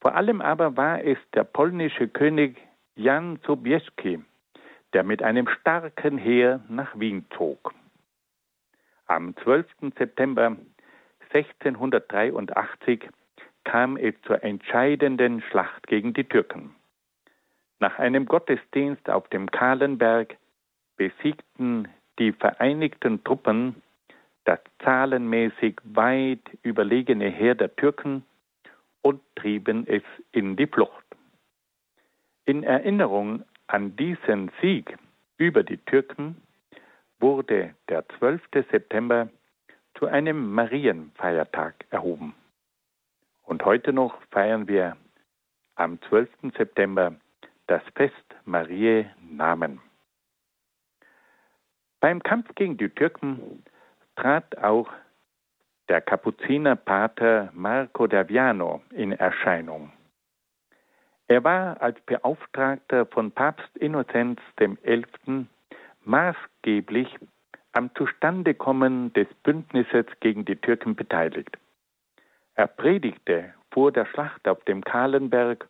Vor 0.00 0.14
allem 0.14 0.40
aber 0.40 0.76
war 0.76 1.02
es 1.04 1.18
der 1.34 1.44
polnische 1.44 2.08
König 2.08 2.56
Jan 2.96 3.38
Sobieski, 3.46 4.22
der 4.92 5.04
mit 5.04 5.22
einem 5.22 5.48
starken 5.48 6.18
Heer 6.18 6.60
nach 6.68 6.98
Wien 6.98 7.24
zog. 7.36 7.72
Am 9.06 9.36
12. 9.36 9.66
September 9.96 10.56
1683 11.32 13.08
kam 13.64 13.96
es 13.96 14.14
zur 14.22 14.42
entscheidenden 14.42 15.40
Schlacht 15.42 15.86
gegen 15.86 16.12
die 16.12 16.24
Türken. 16.24 16.74
Nach 17.78 17.98
einem 17.98 18.26
Gottesdienst 18.26 19.08
auf 19.08 19.28
dem 19.28 19.50
Kahlenberg 19.50 20.36
besiegten 20.96 21.88
die 22.18 22.32
vereinigten 22.32 23.24
Truppen 23.24 23.82
das 24.44 24.58
zahlenmäßig 24.82 25.76
weit 25.84 26.40
überlegene 26.62 27.28
Heer 27.28 27.54
der 27.54 27.74
Türken 27.76 28.24
und 29.02 29.20
trieben 29.36 29.86
es 29.86 30.02
in 30.32 30.56
die 30.56 30.66
Flucht. 30.66 31.04
In 32.44 32.62
Erinnerung 32.62 33.44
an 33.66 33.96
diesen 33.96 34.50
Sieg 34.60 34.96
über 35.36 35.62
die 35.62 35.78
Türken 35.78 36.36
wurde 37.20 37.74
der 37.88 38.08
12. 38.18 38.42
September 38.70 39.28
zu 39.94 40.06
einem 40.06 40.52
Marienfeiertag 40.52 41.86
erhoben. 41.90 42.34
Und 43.44 43.64
heute 43.64 43.92
noch 43.92 44.20
feiern 44.30 44.66
wir 44.66 44.96
am 45.76 46.00
12. 46.08 46.28
September 46.56 47.14
das 47.66 47.82
Fest 47.94 48.14
Mariä 48.44 49.10
Namen. 49.20 49.80
Beim 52.00 52.22
Kampf 52.22 52.52
gegen 52.56 52.76
die 52.76 52.88
Türken 52.88 53.62
trat 54.16 54.56
auch 54.58 54.90
der 55.88 56.00
Kapuzinerpater 56.00 57.50
Marco 57.54 58.06
Daviano 58.06 58.82
in 58.90 59.12
Erscheinung. 59.12 59.92
Er 61.28 61.44
war 61.44 61.80
als 61.80 62.00
Beauftragter 62.02 63.06
von 63.06 63.30
Papst 63.30 63.76
Innozenz 63.76 64.40
XI. 64.56 65.46
maßgeblich 66.04 67.18
am 67.72 67.90
Zustandekommen 67.94 69.12
des 69.14 69.28
Bündnisses 69.42 70.06
gegen 70.20 70.44
die 70.44 70.56
Türken 70.56 70.94
beteiligt. 70.94 71.56
Er 72.54 72.66
predigte 72.66 73.54
vor 73.70 73.92
der 73.92 74.04
Schlacht 74.06 74.46
auf 74.46 74.62
dem 74.64 74.84
Kahlenberg 74.84 75.68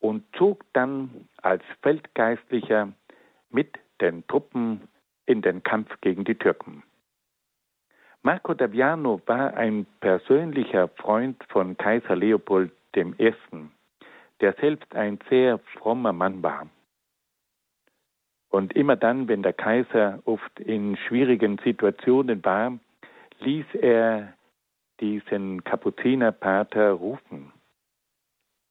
und 0.00 0.24
zog 0.36 0.64
dann 0.72 1.28
als 1.42 1.62
Feldgeistlicher 1.82 2.92
mit 3.50 3.78
den 4.00 4.26
Truppen 4.26 4.88
in 5.26 5.42
den 5.42 5.62
Kampf 5.62 6.00
gegen 6.00 6.24
die 6.24 6.36
Türken. 6.36 6.82
Marco 8.22 8.52
Daviano 8.52 9.20
war 9.26 9.54
ein 9.54 9.86
persönlicher 10.00 10.88
Freund 10.88 11.42
von 11.48 11.76
Kaiser 11.76 12.16
Leopold 12.16 12.72
I., 12.96 13.34
der 14.40 14.52
selbst 14.54 14.94
ein 14.94 15.18
sehr 15.30 15.58
frommer 15.58 16.12
Mann 16.12 16.42
war. 16.42 16.68
Und 18.50 18.74
immer 18.74 18.96
dann, 18.96 19.28
wenn 19.28 19.42
der 19.42 19.52
Kaiser 19.52 20.20
oft 20.24 20.58
in 20.58 20.96
schwierigen 20.96 21.58
Situationen 21.58 22.44
war, 22.44 22.78
ließ 23.40 23.66
er 23.74 24.34
diesen 25.00 25.62
Kapuzinerpater 25.62 26.92
rufen. 26.92 27.52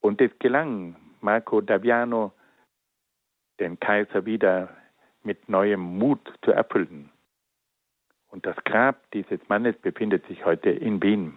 Und 0.02 0.20
es 0.20 0.32
gelang 0.40 0.96
Marco 1.22 1.62
Daviano, 1.62 2.34
den 3.60 3.80
Kaiser 3.80 4.26
wieder 4.26 4.76
mit 5.24 5.48
neuem 5.48 5.82
Mut 5.82 6.20
zu 6.44 6.52
erfüllen. 6.52 7.10
Und 8.30 8.46
das 8.46 8.56
Grab 8.66 9.10
dieses 9.12 9.40
Mannes 9.48 9.76
befindet 9.78 10.26
sich 10.28 10.46
heute 10.46 10.70
in 10.70 11.02
Wien. 11.02 11.36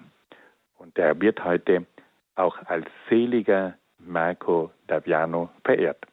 Und 0.76 0.98
er 0.98 1.20
wird 1.20 1.44
heute 1.44 1.86
auch 2.34 2.58
als 2.66 2.86
seliger 3.08 3.74
Marco 3.98 4.70
Daviano 4.86 5.50
verehrt. 5.64 6.04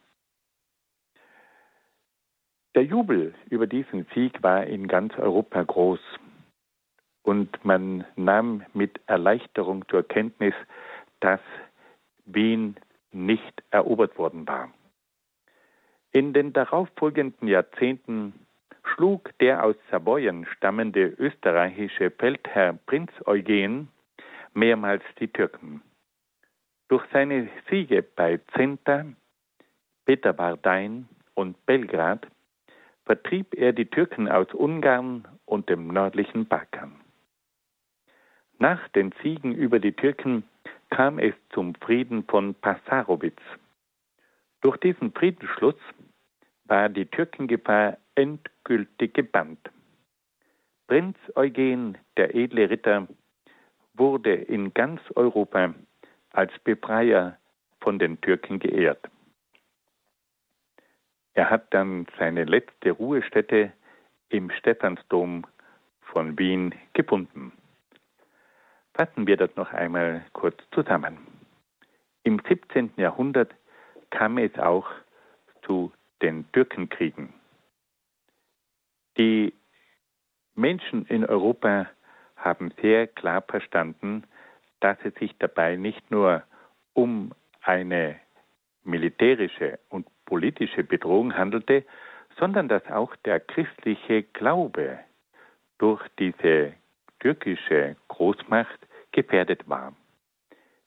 Der 2.76 2.84
Jubel 2.84 3.34
über 3.50 3.66
diesen 3.66 4.06
Sieg 4.14 4.44
war 4.44 4.66
in 4.66 4.88
ganz 4.88 5.18
Europa 5.18 5.64
groß 5.64 6.00
und 7.24 7.66
man 7.66 8.06
nahm 8.16 8.64
mit 8.74 9.02
Erleichterung 9.08 9.84
zur 9.90 10.08
Kenntnis, 10.08 10.54
dass 11.20 11.40
Wien 12.26 12.76
nicht 13.12 13.64
erobert 13.72 14.18
worden 14.18 14.48
war. 14.48 14.72
In 16.12 16.34
den 16.34 16.54
darauffolgenden 16.54 17.48
Jahrzehnten 17.48 18.34
schlug 18.98 19.38
der 19.38 19.64
aus 19.64 19.76
Savoyen 19.92 20.46
stammende 20.46 21.06
österreichische 21.20 22.10
Feldherr 22.10 22.74
Prinz 22.88 23.12
Eugen 23.28 23.90
mehrmals 24.56 25.04
die 25.20 25.28
Türken. 25.28 25.84
Durch 26.88 27.06
seine 27.14 27.48
Siege 27.70 28.02
bei 28.02 28.40
Zenta, 28.56 29.06
Peterwardein 30.06 31.08
und 31.36 31.64
Belgrad 31.68 32.26
vertrieb 33.06 33.54
er 33.54 33.72
die 33.72 33.86
Türken 33.86 34.28
aus 34.28 34.52
Ungarn 34.54 35.28
und 35.46 35.70
dem 35.70 35.90
nördlichen 35.90 36.48
Balkan. 36.48 37.00
Nach 38.58 38.88
den 38.90 39.14
Siegen 39.22 39.54
über 39.54 39.80
die 39.80 39.94
Türken 39.94 40.44
kam 40.90 41.20
es 41.20 41.36
zum 41.52 41.76
Frieden 41.76 42.24
von 42.24 42.56
Passarowitz. 42.56 43.42
Durch 44.62 44.78
diesen 44.78 45.12
Friedensschluss 45.12 45.76
war 46.66 46.90
die 46.90 47.06
Türkengefahr 47.06 47.98
endgültig 48.18 49.14
gebannt. 49.14 49.70
Prinz 50.88 51.18
Eugen, 51.36 51.98
der 52.18 52.36
edle 52.36 52.70
Ritter, 52.70 53.08
wurde 53.94 54.34
in 54.34 54.74
ganz 54.74 55.00
Europa 55.16 55.74
als 56.32 56.52
Befreier 56.64 57.38
von 57.80 58.00
den 58.00 58.20
Türken 58.22 58.60
geehrt. 58.60 59.08
Er 61.34 61.50
hat 61.50 61.74
dann 61.74 62.08
seine 62.18 62.46
letzte 62.46 62.92
Ruhestätte 62.92 63.72
im 64.30 64.50
Stephansdom 64.52 65.46
von 66.02 66.38
Wien 66.40 66.74
gefunden. 66.94 67.52
Fassen 68.96 69.28
wir 69.28 69.38
das 69.38 69.56
noch 69.56 69.72
einmal 69.74 70.26
kurz 70.34 70.58
zusammen. 70.72 71.20
Im 72.24 72.42
17. 72.48 72.94
Jahrhundert 72.98 73.54
kam 74.10 74.40
es 74.40 74.58
auch 74.58 74.88
zu 75.62 75.92
den 76.22 76.52
Türkenkriegen. 76.52 77.37
Die 79.18 79.54
Menschen 80.56 81.06
in 81.06 81.26
Europa 81.26 81.88
haben 82.36 82.72
sehr 82.82 83.08
klar 83.08 83.42
verstanden, 83.42 84.24
dass 84.80 84.98
es 85.04 85.14
sich 85.16 85.36
dabei 85.40 85.76
nicht 85.76 86.12
nur 86.12 86.44
um 86.94 87.32
eine 87.62 88.20
militärische 88.84 89.80
und 89.90 90.08
politische 90.26 90.84
Bedrohung 90.84 91.36
handelte, 91.36 91.84
sondern 92.40 92.68
dass 92.68 92.86
auch 92.88 93.16
der 93.18 93.40
christliche 93.40 94.24
Glaube 94.24 95.00
durch 95.80 96.02
diese 96.20 96.74
türkische 97.20 97.96
Großmacht 98.08 98.80
gefährdet 99.12 99.68
war. 99.68 99.94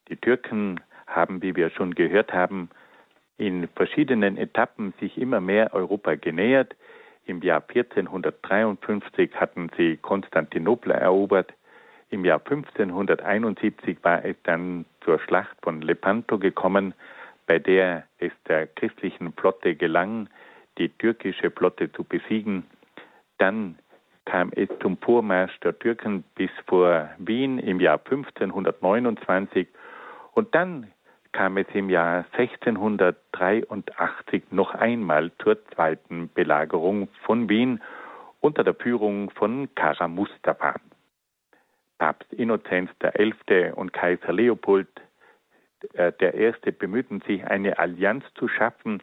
Die 0.09 0.16
Türken 0.16 0.81
haben, 1.07 1.43
wie 1.43 1.57
wir 1.57 1.70
schon 1.70 1.95
gehört 1.95 2.33
haben, 2.33 2.70
in 3.37 3.68
verschiedenen 3.68 4.37
Etappen 4.37 4.93
sich 5.01 5.16
immer 5.16 5.41
mehr 5.41 5.72
Europa 5.72 6.14
genähert. 6.14 6.76
Im 7.31 7.43
Jahr 7.43 7.62
1453 7.68 9.31
hatten 9.37 9.70
sie 9.76 9.97
Konstantinopel 9.99 10.91
erobert. 10.91 11.55
Im 12.11 12.24
Jahr 12.24 12.41
1571 12.41 13.99
war 14.03 14.24
es 14.24 14.35
dann 14.43 14.85
zur 15.05 15.20
Schlacht 15.20 15.57
von 15.62 15.81
Lepanto 15.81 16.41
gekommen, 16.41 16.93
bei 17.47 17.61
der 17.61 18.03
es 18.18 18.33
der 18.49 18.66
christlichen 18.66 19.33
Flotte 19.35 19.76
gelang, 19.76 20.28
die 20.76 20.89
türkische 20.89 21.53
Flotte 21.53 21.93
zu 21.93 22.03
besiegen. 22.03 22.64
Dann 23.39 23.78
kam 24.24 24.51
es 24.57 24.68
zum 24.83 24.97
Vormarsch 24.97 25.57
der 25.61 25.78
Türken 25.78 26.24
bis 26.35 26.51
vor 26.66 27.11
Wien 27.18 27.61
im 27.61 27.78
Jahr 27.78 27.99
1529 27.99 29.68
und 30.33 30.53
dann 30.53 30.89
kam 31.33 31.57
es 31.57 31.66
im 31.74 31.91
Jahr 31.91 32.24
1683 32.33 34.45
noch 34.51 34.74
einmal 34.74 35.31
zur 35.43 35.64
zweiten 35.66 36.28
Belagerung 36.35 37.09
von 37.24 37.49
Wien 37.49 37.81
unter 38.41 38.64
der 38.64 38.74
Führung 38.74 39.31
von 39.31 39.72
Kara 39.74 40.09
Mustafa. 40.09 40.74
Papst 41.99 42.33
Innozenz 42.33 42.91
XI. 42.99 43.72
und 43.74 43.93
Kaiser 43.93 44.33
Leopold 44.33 44.89
äh, 45.95 46.12
I. 46.22 46.53
bemühten 46.72 47.20
sich, 47.22 47.47
eine 47.47 47.78
Allianz 47.78 48.24
zu 48.35 48.49
schaffen, 48.49 49.03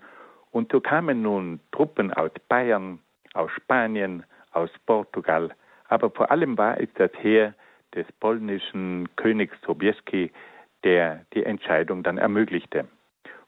und 0.52 0.72
so 0.72 0.82
kamen 0.82 1.22
nun 1.22 1.60
Truppen 1.72 2.14
aus 2.14 2.32
Bayern, 2.48 3.00
aus 3.34 3.52
Spanien, 3.52 4.24
aus 4.52 4.72
Portugal, 4.86 5.52
aber 5.88 6.10
vor 6.10 6.32
allem 6.32 6.58
war 6.58 6.80
es 6.80 6.90
das 6.96 7.12
Heer 7.20 7.54
des 7.94 8.08
polnischen 8.20 9.08
Königs 9.16 9.56
Sobieski, 9.66 10.32
der 10.88 11.26
die 11.34 11.44
Entscheidung 11.44 12.02
dann 12.02 12.18
ermöglichte. 12.18 12.88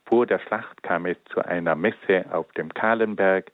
Vor 0.04 0.26
der 0.26 0.40
Schlacht 0.40 0.84
kam 0.84 1.06
es 1.06 1.16
zu 1.32 1.40
einer 1.40 1.74
Messe 1.74 2.26
auf 2.32 2.52
dem 2.52 2.74
Kahlenberg. 2.74 3.54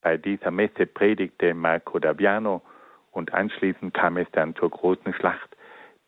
Bei 0.00 0.16
dieser 0.16 0.50
Messe 0.50 0.86
predigte 0.86 1.54
Marco 1.54 2.00
Daviano 2.00 2.62
und 3.12 3.32
anschließend 3.32 3.94
kam 3.94 4.16
es 4.16 4.26
dann 4.32 4.56
zur 4.56 4.70
großen 4.70 5.14
Schlacht, 5.14 5.56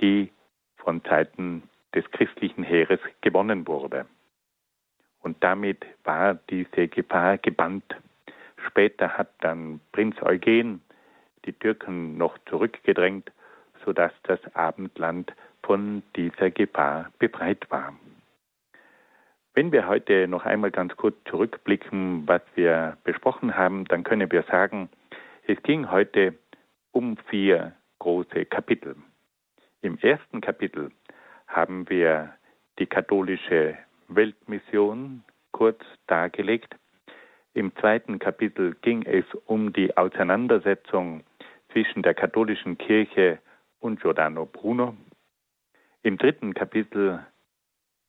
die 0.00 0.32
von 0.76 1.02
Seiten 1.08 1.62
des 1.94 2.04
christlichen 2.10 2.64
Heeres 2.64 2.98
gewonnen 3.20 3.68
wurde. 3.68 4.06
Und 5.20 5.36
damit 5.44 5.86
war 6.02 6.34
diese 6.50 6.88
Gefahr 6.88 7.38
gebannt. 7.38 7.94
Später 8.66 9.16
hat 9.16 9.30
dann 9.38 9.80
Prinz 9.92 10.20
Eugen 10.20 10.82
die 11.44 11.52
Türken 11.52 12.18
noch 12.18 12.36
zurückgedrängt, 12.46 13.30
sodass 13.84 14.12
das 14.24 14.40
Abendland 14.56 15.32
von 15.66 16.02
dieser 16.16 16.50
Gefahr 16.50 17.10
befreit 17.18 17.70
war. 17.70 17.94
Wenn 19.54 19.70
wir 19.70 19.86
heute 19.86 20.26
noch 20.26 20.44
einmal 20.44 20.70
ganz 20.70 20.96
kurz 20.96 21.16
zurückblicken, 21.30 22.26
was 22.26 22.42
wir 22.54 22.96
besprochen 23.04 23.56
haben, 23.56 23.84
dann 23.84 24.02
können 24.02 24.30
wir 24.32 24.42
sagen, 24.44 24.88
es 25.46 25.62
ging 25.62 25.90
heute 25.90 26.34
um 26.90 27.16
vier 27.28 27.72
große 28.00 28.46
Kapitel. 28.46 28.96
Im 29.80 29.98
ersten 29.98 30.40
Kapitel 30.40 30.90
haben 31.46 31.88
wir 31.88 32.34
die 32.78 32.86
katholische 32.86 33.76
Weltmission 34.08 35.22
kurz 35.52 35.80
dargelegt. 36.08 36.74
Im 37.52 37.74
zweiten 37.76 38.18
Kapitel 38.18 38.74
ging 38.82 39.04
es 39.04 39.24
um 39.46 39.72
die 39.72 39.96
Auseinandersetzung 39.96 41.22
zwischen 41.70 42.02
der 42.02 42.14
katholischen 42.14 42.76
Kirche 42.76 43.38
und 43.78 44.00
Giordano 44.00 44.46
Bruno. 44.46 44.96
Im 46.04 46.18
dritten 46.18 46.52
Kapitel 46.52 47.24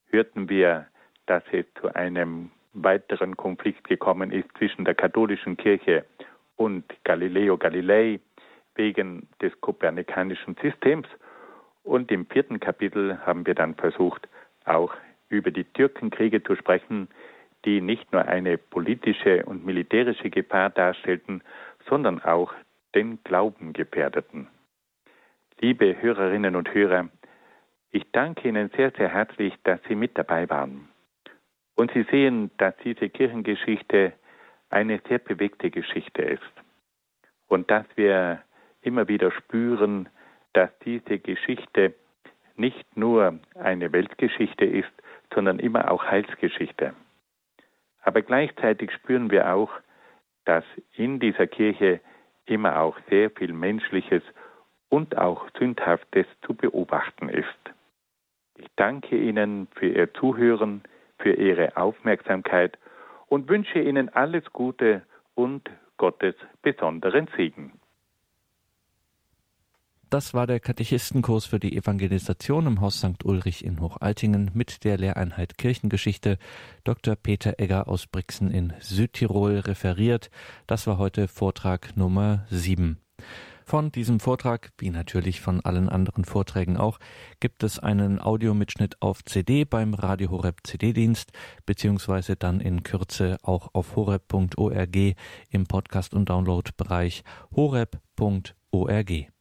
hörten 0.10 0.50
wir, 0.50 0.88
dass 1.28 1.43
es 1.54 1.66
zu 1.80 1.96
einem 1.96 2.52
weiteren 2.74 3.38
Konflikt 3.38 3.88
gekommen 3.88 4.32
ist 4.32 4.50
zwischen 4.58 4.84
der 4.84 4.96
katholischen 4.96 5.56
Kirche 5.56 6.04
und 6.58 6.84
Galileo 7.06 7.58
Galilei 7.58 8.20
wegen 8.76 9.30
des 9.41 9.54
kopernikanischen 9.62 10.58
Systems. 10.62 11.08
Und 11.84 12.12
im 12.12 12.26
vierten 12.26 12.60
Kapitel 12.60 13.18
haben 13.26 13.48
wir 13.48 13.56
dann 13.56 13.76
versucht, 13.76 14.28
auch 14.66 14.93
über 15.30 15.52
die 15.52 15.64
Türkenkriege 15.64 16.43
zu 16.43 16.58
sprechen, 16.58 17.08
die 17.64 17.80
nicht 17.80 18.12
nur 18.12 18.26
eine 18.26 18.58
politische 18.58 19.46
und 19.46 19.66
militärische 19.66 20.30
Gefahr 20.30 20.70
darstellten, 20.70 21.41
sondern 21.88 22.22
auch 22.22 22.54
den 22.93 23.24
Glauben 23.24 23.72
gefährdeten. 23.72 24.50
Liebe 25.62 25.96
Hörerinnen 26.02 26.58
und 26.58 26.74
Hörer, 26.74 27.08
ich 27.96 28.12
danke 28.12 28.50
Ihnen 28.50 28.70
sehr, 28.76 28.91
sehr 28.91 29.08
herzlich, 29.08 29.54
dass 29.64 29.80
Sie 29.88 29.96
mit 29.96 30.18
dabei 30.18 30.50
waren. 30.50 30.89
Und 31.76 31.91
Sie 31.93 32.04
sehen, 32.12 32.52
dass 32.58 32.76
diese 32.84 33.08
Kirchengeschichte 33.08 34.12
eine 34.70 35.00
sehr 35.08 35.20
bewegte 35.20 35.72
Geschichte 35.72 36.22
ist. 36.22 36.41
Und 37.48 37.72
dass 37.72 37.86
wir 37.96 38.41
immer 38.82 39.08
wieder 39.08 39.32
spüren, 39.32 40.10
dass 40.52 40.70
diese 40.80 41.20
Geschichte 41.20 41.93
nicht 42.58 42.98
nur 42.98 43.39
eine 43.58 43.93
Weltgeschichte 43.93 44.66
ist, 44.66 44.91
sondern 45.34 45.60
immer 45.60 45.89
auch 45.89 46.04
Heilsgeschichte. 46.04 46.93
Aber 48.02 48.22
gleichzeitig 48.24 48.91
spüren 48.91 49.32
wir 49.32 49.54
auch, 49.54 49.72
dass 50.43 50.66
in 50.98 51.22
dieser 51.22 51.48
Kirche 51.48 52.02
immer 52.46 52.82
auch 52.82 52.98
sehr 53.10 53.32
viel 53.32 53.54
Menschliches 53.54 54.22
und 54.89 55.18
auch 55.18 55.48
Sündhaftes 55.58 56.28
zu 56.41 56.56
beobachten 56.56 57.30
ist. 57.30 57.74
Ich 58.58 58.68
danke 58.76 59.18
Ihnen 59.18 59.68
für 59.76 59.88
Ihr 59.88 60.14
Zuhören, 60.14 60.82
für 61.20 61.34
Ihre 61.34 61.76
Aufmerksamkeit 61.78 62.78
und 63.28 63.49
wünsche 63.49 63.80
Ihnen 63.80 64.10
alles 64.10 64.43
Gute 64.53 65.03
und 65.34 65.70
Gottes 65.97 66.36
besonderen 66.62 67.28
Segen. 67.36 67.74
Das 70.10 70.34
war 70.34 70.47
der 70.47 70.60
Katechistenkurs 70.60 71.45
für 71.45 71.60
die 71.60 71.76
Evangelisation 71.76 72.68
im 72.68 72.80
Haus 72.80 72.99
St. 72.99 73.26
Ulrich 73.26 73.66
in 73.66 73.82
Hochaltingen 73.82 74.51
mit 74.53 74.84
der 74.84 74.97
Lehreinheit 74.97 75.58
Kirchengeschichte. 75.58 76.38
Dr. 76.84 77.16
Peter 77.16 77.56
Egger 77.58 77.89
aus 77.89 78.08
Brixen 78.08 78.51
in 78.51 78.74
Südtirol 78.80 79.60
referiert. 79.60 80.30
Das 80.68 80.86
war 80.86 80.99
heute 80.99 81.28
Vortrag 81.28 81.97
Nummer 81.97 82.45
7. 82.49 82.99
Von 83.68 83.91
diesem 83.91 84.20
Vortrag, 84.20 84.72
wie 84.78 84.91
natürlich 84.91 85.41
von 85.41 85.59
allen 85.59 85.89
anderen 85.89 86.24
Vorträgen 86.24 86.78
auch, 86.78 86.99
gibt 87.39 87.63
es 87.63 87.80
einen 87.80 88.22
Audiomitschnitt 88.22 89.01
auf 89.01 89.26
CD 89.26 89.66
beim 89.66 89.95
Radio 89.95 90.30
Horeb 90.30 90.59
CD-Dienst, 90.63 91.32
beziehungsweise 91.66 92.36
dann 92.36 92.61
in 92.61 92.84
Kürze 92.84 93.38
auch 93.41 93.74
auf 93.74 93.95
horeb.org 93.95 94.95
im 95.49 95.66
Podcast- 95.66 96.13
und 96.13 96.30
Downloadbereich 96.30 97.24
horeb.org. 97.55 99.34